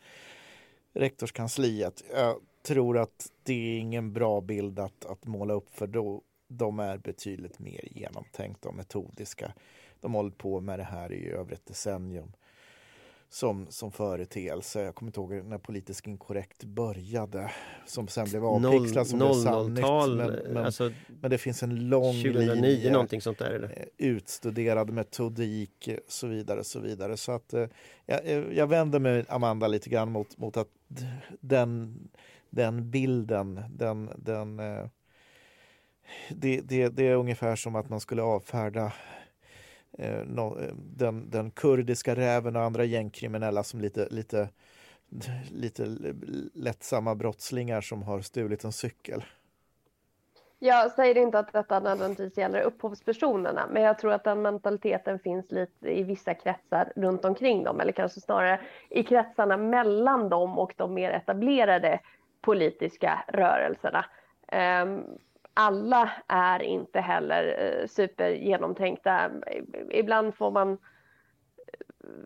rektorskansliet. 0.93 2.03
Jag 2.13 2.35
tror 2.61 2.97
att 2.97 3.31
det 3.43 3.53
är 3.53 3.79
ingen 3.79 4.13
bra 4.13 4.41
bild 4.41 4.79
att, 4.79 5.05
att 5.05 5.25
måla 5.25 5.53
upp 5.53 5.69
för 5.69 5.87
då, 5.87 6.21
de 6.47 6.79
är 6.79 6.97
betydligt 6.97 7.59
mer 7.59 7.87
genomtänkta 7.91 8.69
och 8.69 8.75
metodiska. 8.75 9.53
De 9.99 10.13
har 10.13 10.21
hållit 10.21 10.37
på 10.37 10.59
med 10.59 10.79
det 10.79 10.83
här 10.83 11.13
i 11.13 11.29
över 11.29 11.53
ett 11.53 11.65
decennium 11.65 12.31
som, 13.29 13.67
som 13.69 13.91
företeelse. 13.91 14.81
Jag 14.81 14.95
kommer 14.95 15.09
inte 15.09 15.19
ihåg 15.19 15.45
när 15.45 15.57
politisk 15.57 16.07
inkorrekt 16.07 16.63
började 16.63 17.51
som 17.85 18.07
sen 18.07 18.29
blev 18.29 18.45
avpixlad 18.45 19.07
som 19.07 19.19
blev 19.19 19.33
samnytt. 19.33 19.83
00-tal, 19.83 20.17
Men, 20.17 20.53
men, 20.53 20.65
alltså 20.65 20.91
men 21.21 21.31
det 21.31 21.37
finns 21.37 21.63
en 21.63 21.89
lång 21.89 22.13
2009 22.13 22.61
linje 22.61 22.91
någonting 22.91 23.21
sånt 23.21 23.37
där 23.37 23.51
är 23.51 23.59
det. 23.59 23.67
eh, 23.67 23.85
utstuderad 23.97 24.89
metodik 24.89 25.89
så 26.07 26.27
vidare. 26.27 26.63
Så 26.63 26.79
vidare. 26.79 27.17
Så 27.17 27.31
att, 27.31 27.53
eh, 27.53 27.67
jag, 28.05 28.25
eh, 28.25 28.43
jag 28.51 28.67
vänder 28.67 28.99
mig 28.99 29.25
Amanda 29.29 29.67
lite 29.67 29.89
grann 29.89 30.11
mot, 30.11 30.37
mot 30.37 30.57
att 30.57 30.69
den, 31.39 31.99
den 32.49 32.91
bilden, 32.91 33.63
den, 33.69 34.09
den, 34.17 34.57
det, 36.29 36.61
det, 36.61 36.89
det 36.89 37.07
är 37.07 37.15
ungefär 37.15 37.55
som 37.55 37.75
att 37.75 37.89
man 37.89 37.99
skulle 37.99 38.21
avfärda 38.21 38.93
Eh, 39.97 40.19
eh, 40.19 40.73
den, 40.75 41.29
den 41.29 41.51
kurdiska 41.51 42.15
räven 42.15 42.55
och 42.55 42.61
andra 42.61 42.83
gängkriminella 42.83 43.63
som 43.63 43.81
lite, 43.81 44.07
lite, 44.11 44.49
lite 45.51 45.85
lättsamma 46.53 47.15
brottslingar 47.15 47.81
som 47.81 48.03
har 48.03 48.21
stulit 48.21 48.63
en 48.63 48.71
cykel. 48.71 49.23
Jag 50.61 50.91
säger 50.91 51.17
inte 51.17 51.39
att 51.39 51.53
detta 51.53 51.79
nödvändigtvis 51.79 52.37
gäller 52.37 52.61
upphovspersonerna, 52.61 53.67
men 53.71 53.83
jag 53.83 53.99
tror 53.99 54.13
att 54.13 54.23
den 54.23 54.41
mentaliteten 54.41 55.19
finns 55.19 55.51
lite 55.51 55.89
i 55.89 56.03
vissa 56.03 56.33
kretsar 56.33 56.93
runt 56.95 57.25
omkring 57.25 57.63
dem, 57.63 57.79
eller 57.79 57.91
kanske 57.91 58.21
snarare 58.21 58.59
i 58.89 59.03
kretsarna 59.03 59.57
mellan 59.57 60.29
dem 60.29 60.59
och 60.59 60.73
de 60.77 60.93
mer 60.93 61.11
etablerade 61.11 61.99
politiska 62.41 63.23
rörelserna. 63.27 64.05
Ehm, 64.47 65.03
alla 65.61 66.11
är 66.27 66.61
inte 66.61 66.99
heller 66.99 67.55
eh, 67.59 67.87
supergenomtänkta. 67.87 69.31
Ibland 69.91 70.35
får 70.35 70.51
man 70.51 70.71
eh, 70.71 70.77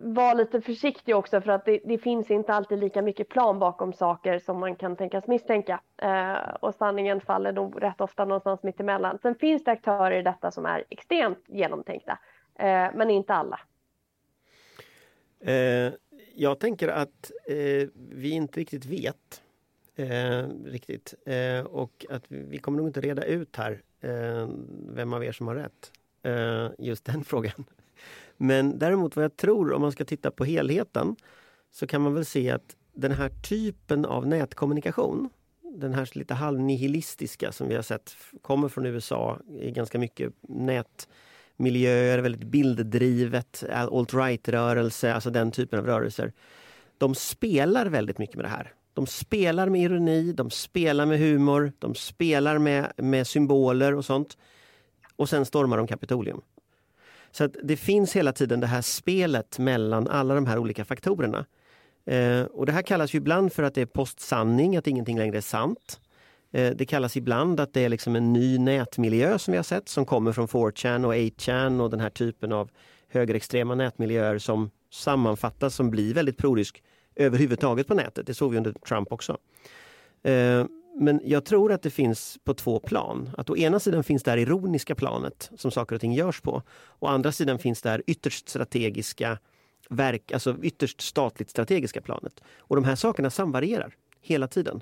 vara 0.01 0.33
lite 0.33 0.61
försiktig 0.61 1.15
också 1.15 1.41
för 1.41 1.51
att 1.51 1.65
det, 1.65 1.79
det 1.85 1.97
finns 1.97 2.31
inte 2.31 2.53
alltid 2.53 2.79
lika 2.79 3.01
mycket 3.01 3.29
plan 3.29 3.59
bakom 3.59 3.93
saker 3.93 4.39
som 4.39 4.59
man 4.59 4.75
kan 4.75 4.95
tänkas 4.95 5.27
misstänka. 5.27 5.81
Eh, 5.97 6.53
och 6.59 6.75
sanningen 6.75 7.21
faller 7.21 7.51
nog 7.51 7.83
rätt 7.83 8.01
ofta 8.01 8.25
någonstans 8.25 8.63
mitt 8.63 8.79
emellan. 8.79 9.17
Sen 9.21 9.35
finns 9.35 9.63
det 9.63 9.71
aktörer 9.71 10.19
i 10.19 10.21
detta 10.21 10.51
som 10.51 10.65
är 10.65 10.83
extremt 10.89 11.43
genomtänkta, 11.47 12.19
eh, 12.55 12.87
men 12.95 13.09
inte 13.09 13.33
alla. 13.33 13.59
Eh, 15.39 15.93
jag 16.35 16.59
tänker 16.59 16.87
att 16.87 17.31
eh, 17.47 17.87
vi 17.95 18.29
inte 18.29 18.59
riktigt 18.59 18.85
vet. 18.85 19.43
Eh, 19.95 20.47
riktigt. 20.65 21.13
Eh, 21.25 21.65
och 21.65 22.05
att 22.09 22.23
vi, 22.27 22.43
vi 22.43 22.57
kommer 22.57 22.77
nog 22.77 22.87
inte 22.87 23.01
reda 23.01 23.23
ut 23.23 23.55
här 23.55 23.81
eh, 24.01 24.49
vem 24.89 25.13
av 25.13 25.23
er 25.23 25.31
som 25.31 25.47
har 25.47 25.55
rätt. 25.55 25.91
Eh, 26.23 26.85
just 26.85 27.05
den 27.05 27.23
frågan. 27.25 27.65
Men 28.37 28.79
däremot 28.79 29.15
vad 29.15 29.25
jag 29.25 29.37
tror 29.37 29.73
om 29.73 29.81
man 29.81 29.91
ska 29.91 30.05
titta 30.05 30.31
på 30.31 30.45
helheten 30.45 31.15
så 31.71 31.87
kan 31.87 32.01
man 32.01 32.13
väl 32.13 32.25
se 32.25 32.51
att 32.51 32.75
den 32.93 33.11
här 33.11 33.29
typen 33.29 34.05
av 34.05 34.27
nätkommunikation 34.27 35.29
den 35.61 35.93
här 35.93 36.09
lite 36.13 36.33
halvnihilistiska 36.33 37.51
som 37.51 37.67
vi 37.67 37.75
har 37.75 37.81
sett 37.81 38.15
kommer 38.41 38.69
från 38.69 38.85
USA 38.85 39.39
i 39.59 39.71
ganska 39.71 39.99
mycket 39.99 40.33
nätmiljöer, 40.41 42.19
väldigt 42.19 42.43
bilddrivet, 42.43 43.63
alt-right-rörelse, 43.69 45.13
alltså 45.13 45.29
den 45.29 45.51
typen 45.51 45.79
av 45.79 45.85
rörelser. 45.85 46.33
De 46.97 47.15
spelar 47.15 47.85
väldigt 47.85 48.17
mycket 48.17 48.35
med 48.35 48.45
det 48.45 48.49
här. 48.49 48.73
De 48.93 49.07
spelar 49.07 49.69
med 49.69 49.81
ironi, 49.81 50.33
de 50.33 50.49
spelar 50.49 51.05
med 51.05 51.19
humor, 51.19 51.73
de 51.79 51.95
spelar 51.95 52.57
med, 52.57 52.91
med 52.97 53.27
symboler 53.27 53.95
och 53.95 54.05
sånt. 54.05 54.37
Och 55.15 55.29
sen 55.29 55.45
stormar 55.45 55.77
de 55.77 55.87
Kapitolium. 55.87 56.41
Så 57.31 57.43
att 57.43 57.55
det 57.63 57.77
finns 57.77 58.15
hela 58.15 58.31
tiden 58.31 58.59
det 58.59 58.67
här 58.67 58.81
spelet 58.81 59.59
mellan 59.59 60.07
alla 60.07 60.35
de 60.35 60.45
här 60.45 60.57
olika 60.57 60.85
faktorerna. 60.85 61.45
Eh, 62.05 62.41
och 62.41 62.65
det 62.65 62.71
här 62.71 62.81
kallas 62.81 63.13
ju 63.13 63.17
ibland 63.17 63.53
för 63.53 63.63
att 63.63 63.73
det 63.75 63.81
är 63.81 63.85
postsanning, 63.85 64.77
att 64.77 64.87
ingenting 64.87 65.17
längre 65.17 65.37
är 65.37 65.41
sant. 65.41 65.99
Eh, 66.51 66.71
det 66.75 66.85
kallas 66.85 67.17
ibland 67.17 67.59
att 67.59 67.73
det 67.73 67.81
är 67.81 67.89
liksom 67.89 68.15
en 68.15 68.33
ny 68.33 68.57
nätmiljö 68.57 69.39
som 69.39 69.51
vi 69.51 69.57
har 69.57 69.63
sett 69.63 69.89
som 69.89 70.05
kommer 70.05 70.31
från 70.31 70.47
4chan 70.47 71.05
och 71.05 71.13
8chan 71.13 71.81
och 71.81 71.89
den 71.89 71.99
här 71.99 72.09
typen 72.09 72.51
av 72.51 72.69
högerextrema 73.09 73.75
nätmiljöer 73.75 74.37
som 74.37 74.71
sammanfattas 74.91 75.75
som 75.75 75.89
blir 75.89 76.13
väldigt 76.13 76.37
prorysk 76.37 76.83
överhuvudtaget 77.15 77.87
på 77.87 77.93
nätet. 77.93 78.27
Det 78.27 78.33
såg 78.33 78.51
vi 78.51 78.57
under 78.57 78.71
Trump 78.71 79.11
också. 79.11 79.37
Eh, 80.23 80.65
men 80.95 81.21
jag 81.23 81.45
tror 81.45 81.71
att 81.71 81.81
det 81.81 81.89
finns 81.89 82.37
på 82.43 82.53
två 82.53 82.79
plan. 82.79 83.29
Att 83.37 83.49
å 83.49 83.57
ena 83.57 83.79
sidan 83.79 84.03
finns 84.03 84.23
det 84.23 84.31
här 84.31 84.37
ironiska 84.37 84.95
planet 84.95 85.51
som 85.57 85.71
saker 85.71 85.95
och 85.95 86.01
ting 86.01 86.13
görs 86.13 86.41
på. 86.41 86.61
Å 86.99 87.07
andra 87.07 87.31
sidan 87.31 87.59
finns 87.59 87.81
det 87.81 87.89
här 87.89 88.03
ytterst 88.07 88.49
strategiska 88.49 89.37
verk, 89.89 90.31
alltså 90.31 90.57
ytterst 90.61 91.01
statligt 91.01 91.49
strategiska 91.49 92.01
planet. 92.01 92.41
Och 92.57 92.75
de 92.75 92.85
här 92.85 92.95
sakerna 92.95 93.29
samvarierar 93.29 93.95
hela 94.21 94.47
tiden. 94.47 94.81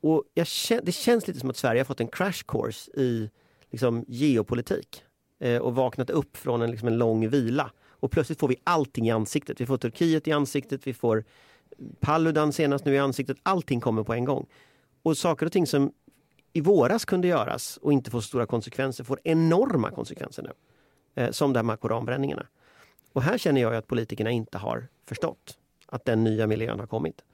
Och 0.00 0.24
jag, 0.34 0.46
det 0.82 0.92
känns 0.92 1.26
lite 1.26 1.40
som 1.40 1.50
att 1.50 1.56
Sverige 1.56 1.80
har 1.80 1.84
fått 1.84 2.00
en 2.00 2.08
crash 2.08 2.42
course 2.48 2.90
i 2.90 3.30
liksom, 3.70 4.04
geopolitik 4.08 5.04
eh, 5.40 5.62
och 5.62 5.74
vaknat 5.74 6.10
upp 6.10 6.36
från 6.36 6.62
en, 6.62 6.70
liksom, 6.70 6.88
en 6.88 6.98
lång 6.98 7.28
vila. 7.28 7.70
Och 7.88 8.10
plötsligt 8.10 8.40
får 8.40 8.48
vi 8.48 8.56
allting 8.64 9.08
i 9.08 9.10
ansiktet. 9.10 9.60
Vi 9.60 9.66
får 9.66 9.78
Turkiet 9.78 10.28
i 10.28 10.32
ansiktet, 10.32 10.86
vi 10.86 10.94
får 10.94 11.24
Paludan 12.00 12.52
senast 12.52 12.84
nu 12.84 12.94
i 12.94 12.98
ansiktet. 12.98 13.36
Allting 13.42 13.80
kommer 13.80 14.02
på 14.04 14.14
en 14.14 14.24
gång. 14.24 14.46
Och 15.02 15.18
saker 15.18 15.46
och 15.46 15.52
ting 15.52 15.66
som 15.66 15.92
i 16.52 16.60
våras 16.60 17.04
kunde 17.04 17.28
göras 17.28 17.76
och 17.76 17.92
inte 17.92 18.10
få 18.10 18.20
så 18.20 18.28
stora 18.28 18.46
konsekvenser 18.46 19.04
får 19.04 19.20
enorma 19.24 19.90
konsekvenser 19.90 20.42
nu. 20.42 20.52
Eh, 21.14 21.30
som 21.30 21.52
de 21.52 21.68
här 21.68 21.76
koranbränningarna. 21.76 22.46
Och 23.12 23.22
här 23.22 23.38
känner 23.38 23.60
jag 23.60 23.74
att 23.74 23.86
politikerna 23.86 24.30
inte 24.30 24.58
har 24.58 24.88
förstått 25.06 25.58
att 25.86 26.04
den 26.04 26.24
nya 26.24 26.46
miljön 26.46 26.80
har 26.80 26.86
kommit. 26.86 27.24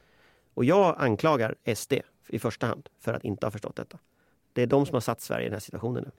Och 0.54 0.64
jag 0.64 0.94
anklagar 0.98 1.54
SD 1.74 1.92
i 2.28 2.38
första 2.38 2.66
hand 2.66 2.88
för 2.98 3.14
att 3.14 3.24
inte 3.24 3.46
ha 3.46 3.50
förstått 3.50 3.76
detta. 3.76 3.98
Det 4.52 4.62
är 4.62 4.66
de 4.66 4.86
som 4.86 4.94
har 4.94 5.00
satt 5.00 5.20
Sverige 5.20 5.46
i 5.46 5.48
den 5.48 5.52
här 5.52 5.60
situationen 5.60 6.02
nu. 6.04 6.10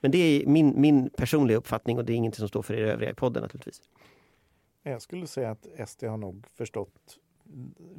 Men 0.00 0.10
det 0.10 0.18
är 0.18 0.46
min, 0.46 0.80
min 0.80 1.10
personliga 1.10 1.58
uppfattning 1.58 1.98
och 1.98 2.04
det 2.04 2.12
är 2.12 2.14
ingenting 2.14 2.38
som 2.38 2.48
står 2.48 2.62
för 2.62 2.74
er 2.74 2.86
övriga 2.86 3.10
i 3.10 3.14
podden 3.14 3.42
naturligtvis. 3.42 3.82
Jag 4.82 5.02
skulle 5.02 5.26
säga 5.26 5.50
att 5.50 5.88
SD 5.88 6.04
har 6.04 6.16
nog 6.16 6.46
förstått 6.54 7.18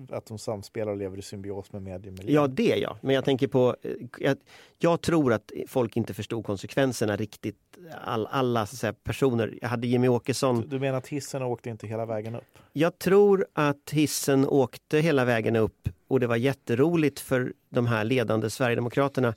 att 0.10 0.26
de 0.26 0.38
samspelar 0.38 0.92
och 0.92 0.98
lever 0.98 1.18
i 1.18 1.22
symbios 1.22 1.74
med 1.74 1.82
mediemiljön. 1.82 2.36
Ja, 2.36 2.48
det 2.48 2.76
ja. 2.76 2.98
Men 3.02 3.16
jag 3.16 3.26
tänker 3.26 3.48
på... 3.48 3.76
Jag, 4.18 4.38
jag 4.78 5.02
tror 5.02 5.34
att 5.34 5.52
folk 5.68 5.98
inte 5.98 6.14
förstod 6.14 6.46
konsekvenserna 6.46 7.16
riktigt. 7.16 7.58
All, 8.06 8.28
alla 8.28 8.66
så 8.66 8.76
säga, 8.76 8.94
personer. 8.94 9.58
Jag 9.62 9.70
hade 9.70 9.88
Jimmy 9.88 10.08
Åkesson. 10.08 10.62
Du, 10.62 10.68
du 10.68 10.80
menar 10.80 10.98
att 10.98 11.08
hissen 11.08 11.42
åkte 11.42 11.70
inte 11.70 11.88
hela 11.88 12.06
vägen 12.06 12.36
upp? 12.36 12.60
Jag 12.74 13.00
tror 13.00 13.46
att 13.54 13.90
hissen 13.92 14.48
åkte 14.48 15.00
hela 15.00 15.26
vägen 15.26 15.56
upp 15.56 15.90
och 16.08 16.20
det 16.20 16.28
var 16.28 16.36
jätteroligt 16.36 17.20
för 17.20 17.54
de 17.70 17.88
här 17.88 18.04
ledande 18.04 18.50
Sverigedemokraterna 18.50 19.36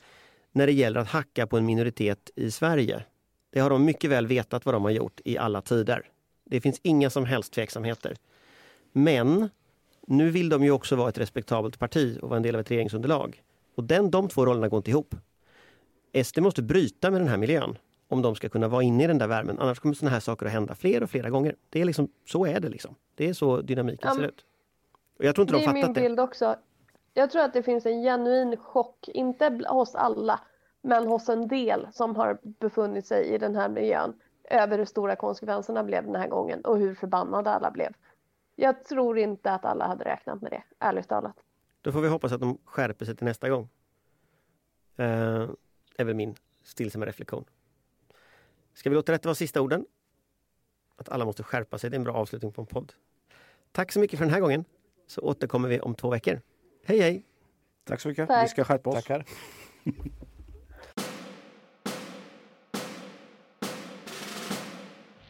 när 0.52 0.66
det 0.66 0.72
gäller 0.72 1.00
att 1.00 1.08
hacka 1.08 1.46
på 1.46 1.56
en 1.56 1.66
minoritet 1.66 2.30
i 2.36 2.50
Sverige. 2.50 3.04
Det 3.52 3.60
har 3.60 3.70
de 3.70 3.84
mycket 3.84 4.10
väl 4.10 4.26
vetat 4.26 4.64
vad 4.66 4.74
de 4.74 4.82
har 4.82 4.90
gjort 4.90 5.20
i 5.24 5.38
alla 5.38 5.62
tider. 5.62 6.06
Det 6.44 6.60
finns 6.60 6.80
inga 6.82 7.10
som 7.10 7.24
helst 7.24 7.52
tveksamheter. 7.52 8.16
Men 8.92 9.48
nu 10.10 10.30
vill 10.30 10.48
de 10.48 10.64
ju 10.64 10.70
också 10.70 10.96
vara 10.96 11.08
ett 11.08 11.18
respektabelt 11.18 11.78
parti 11.78 12.18
och 12.22 12.28
vara 12.28 12.36
en 12.36 12.42
del 12.42 12.54
av 12.54 12.60
ett 12.60 12.70
regeringsunderlag. 12.70 13.42
Och 13.74 13.84
den, 13.84 14.10
de 14.10 14.28
två 14.28 14.46
rollerna 14.46 14.68
går 14.68 14.76
inte 14.76 14.90
ihop. 14.90 15.14
SD 16.24 16.38
måste 16.38 16.62
bryta 16.62 17.10
med 17.10 17.20
den 17.20 17.28
här 17.28 17.36
miljön 17.36 17.78
om 18.08 18.22
de 18.22 18.34
ska 18.34 18.48
kunna 18.48 18.68
vara 18.68 18.82
inne 18.82 19.04
i 19.04 19.06
den 19.06 19.18
där 19.18 19.26
värmen. 19.28 19.58
Annars 19.58 19.78
kommer 19.78 19.94
sådana 19.94 20.12
här 20.12 20.20
saker 20.20 20.46
att 20.46 20.52
hända 20.52 20.74
fler 20.74 21.02
och 21.02 21.10
flera 21.10 21.30
gånger. 21.30 21.56
Det 21.70 21.80
är 21.80 21.84
liksom, 21.84 22.08
så 22.26 22.46
är 22.46 22.60
det 22.60 22.68
liksom. 22.68 22.94
Det 23.14 23.28
är 23.28 23.32
så 23.32 23.60
dynamiken 23.60 24.08
Ja, 24.08 24.14
ser 24.14 24.22
ut. 24.22 24.44
Och 25.18 25.24
jag 25.24 25.34
tror 25.34 25.42
inte 25.42 25.54
det 25.54 25.58
de 25.58 25.62
är 25.62 25.66
fattat 25.66 25.86
min 25.88 25.92
det. 25.92 26.00
bild 26.00 26.20
också. 26.20 26.56
Jag 27.14 27.30
tror 27.30 27.42
att 27.42 27.52
det 27.52 27.62
finns 27.62 27.86
en 27.86 28.02
genuin 28.02 28.56
chock, 28.56 29.08
inte 29.08 29.60
hos 29.68 29.94
alla, 29.94 30.40
men 30.82 31.06
hos 31.06 31.28
en 31.28 31.48
del 31.48 31.86
som 31.92 32.16
har 32.16 32.38
befunnit 32.42 33.06
sig 33.06 33.26
i 33.26 33.38
den 33.38 33.56
här 33.56 33.68
miljön 33.68 34.12
över 34.50 34.78
hur 34.78 34.84
stora 34.84 35.16
konsekvenserna 35.16 35.84
blev 35.84 36.04
den 36.04 36.16
här 36.16 36.28
gången 36.28 36.60
och 36.60 36.78
hur 36.78 36.94
förbannade 36.94 37.50
alla 37.50 37.70
blev. 37.70 37.92
Jag 38.60 38.84
tror 38.84 39.18
inte 39.18 39.52
att 39.52 39.64
alla 39.64 39.86
hade 39.86 40.04
räknat 40.04 40.42
med 40.42 40.50
det, 40.50 40.62
ärligt 40.78 41.08
talat. 41.08 41.36
Då 41.80 41.92
får 41.92 42.00
vi 42.00 42.08
hoppas 42.08 42.32
att 42.32 42.40
de 42.40 42.58
skärper 42.64 43.04
sig 43.04 43.16
till 43.16 43.24
nästa 43.24 43.48
gång. 43.48 43.68
Eh, 44.96 45.48
är 45.96 46.04
väl 46.04 46.14
min 46.14 46.34
stillsamma 46.62 47.06
reflektion. 47.06 47.44
Ska 48.74 48.90
vi 48.90 48.96
låta 48.96 49.12
detta 49.12 49.28
vara 49.28 49.34
sista 49.34 49.60
orden? 49.60 49.86
Att 50.96 51.08
alla 51.08 51.24
måste 51.24 51.42
skärpa 51.42 51.78
sig, 51.78 51.90
det 51.90 51.94
är 51.94 51.98
en 51.98 52.04
bra 52.04 52.14
avslutning 52.14 52.52
på 52.52 52.60
en 52.60 52.66
podd. 52.66 52.92
Tack 53.72 53.92
så 53.92 54.00
mycket 54.00 54.18
för 54.18 54.26
den 54.26 54.34
här 54.34 54.40
gången. 54.40 54.64
Så 55.06 55.20
återkommer 55.20 55.68
vi 55.68 55.80
om 55.80 55.94
två 55.94 56.10
veckor. 56.10 56.40
Hej 56.84 57.00
hej! 57.00 57.26
Tack 57.84 58.00
så 58.00 58.08
mycket. 58.08 58.28
Tack. 58.28 58.44
Vi 58.44 58.48
ska 58.48 58.64
skärpa 58.64 58.90
oss. 58.90 58.96
Tackar. 58.96 59.24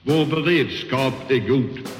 Vår 0.02 0.26
beredskap 0.26 1.30
är 1.30 1.48
god. 1.48 1.99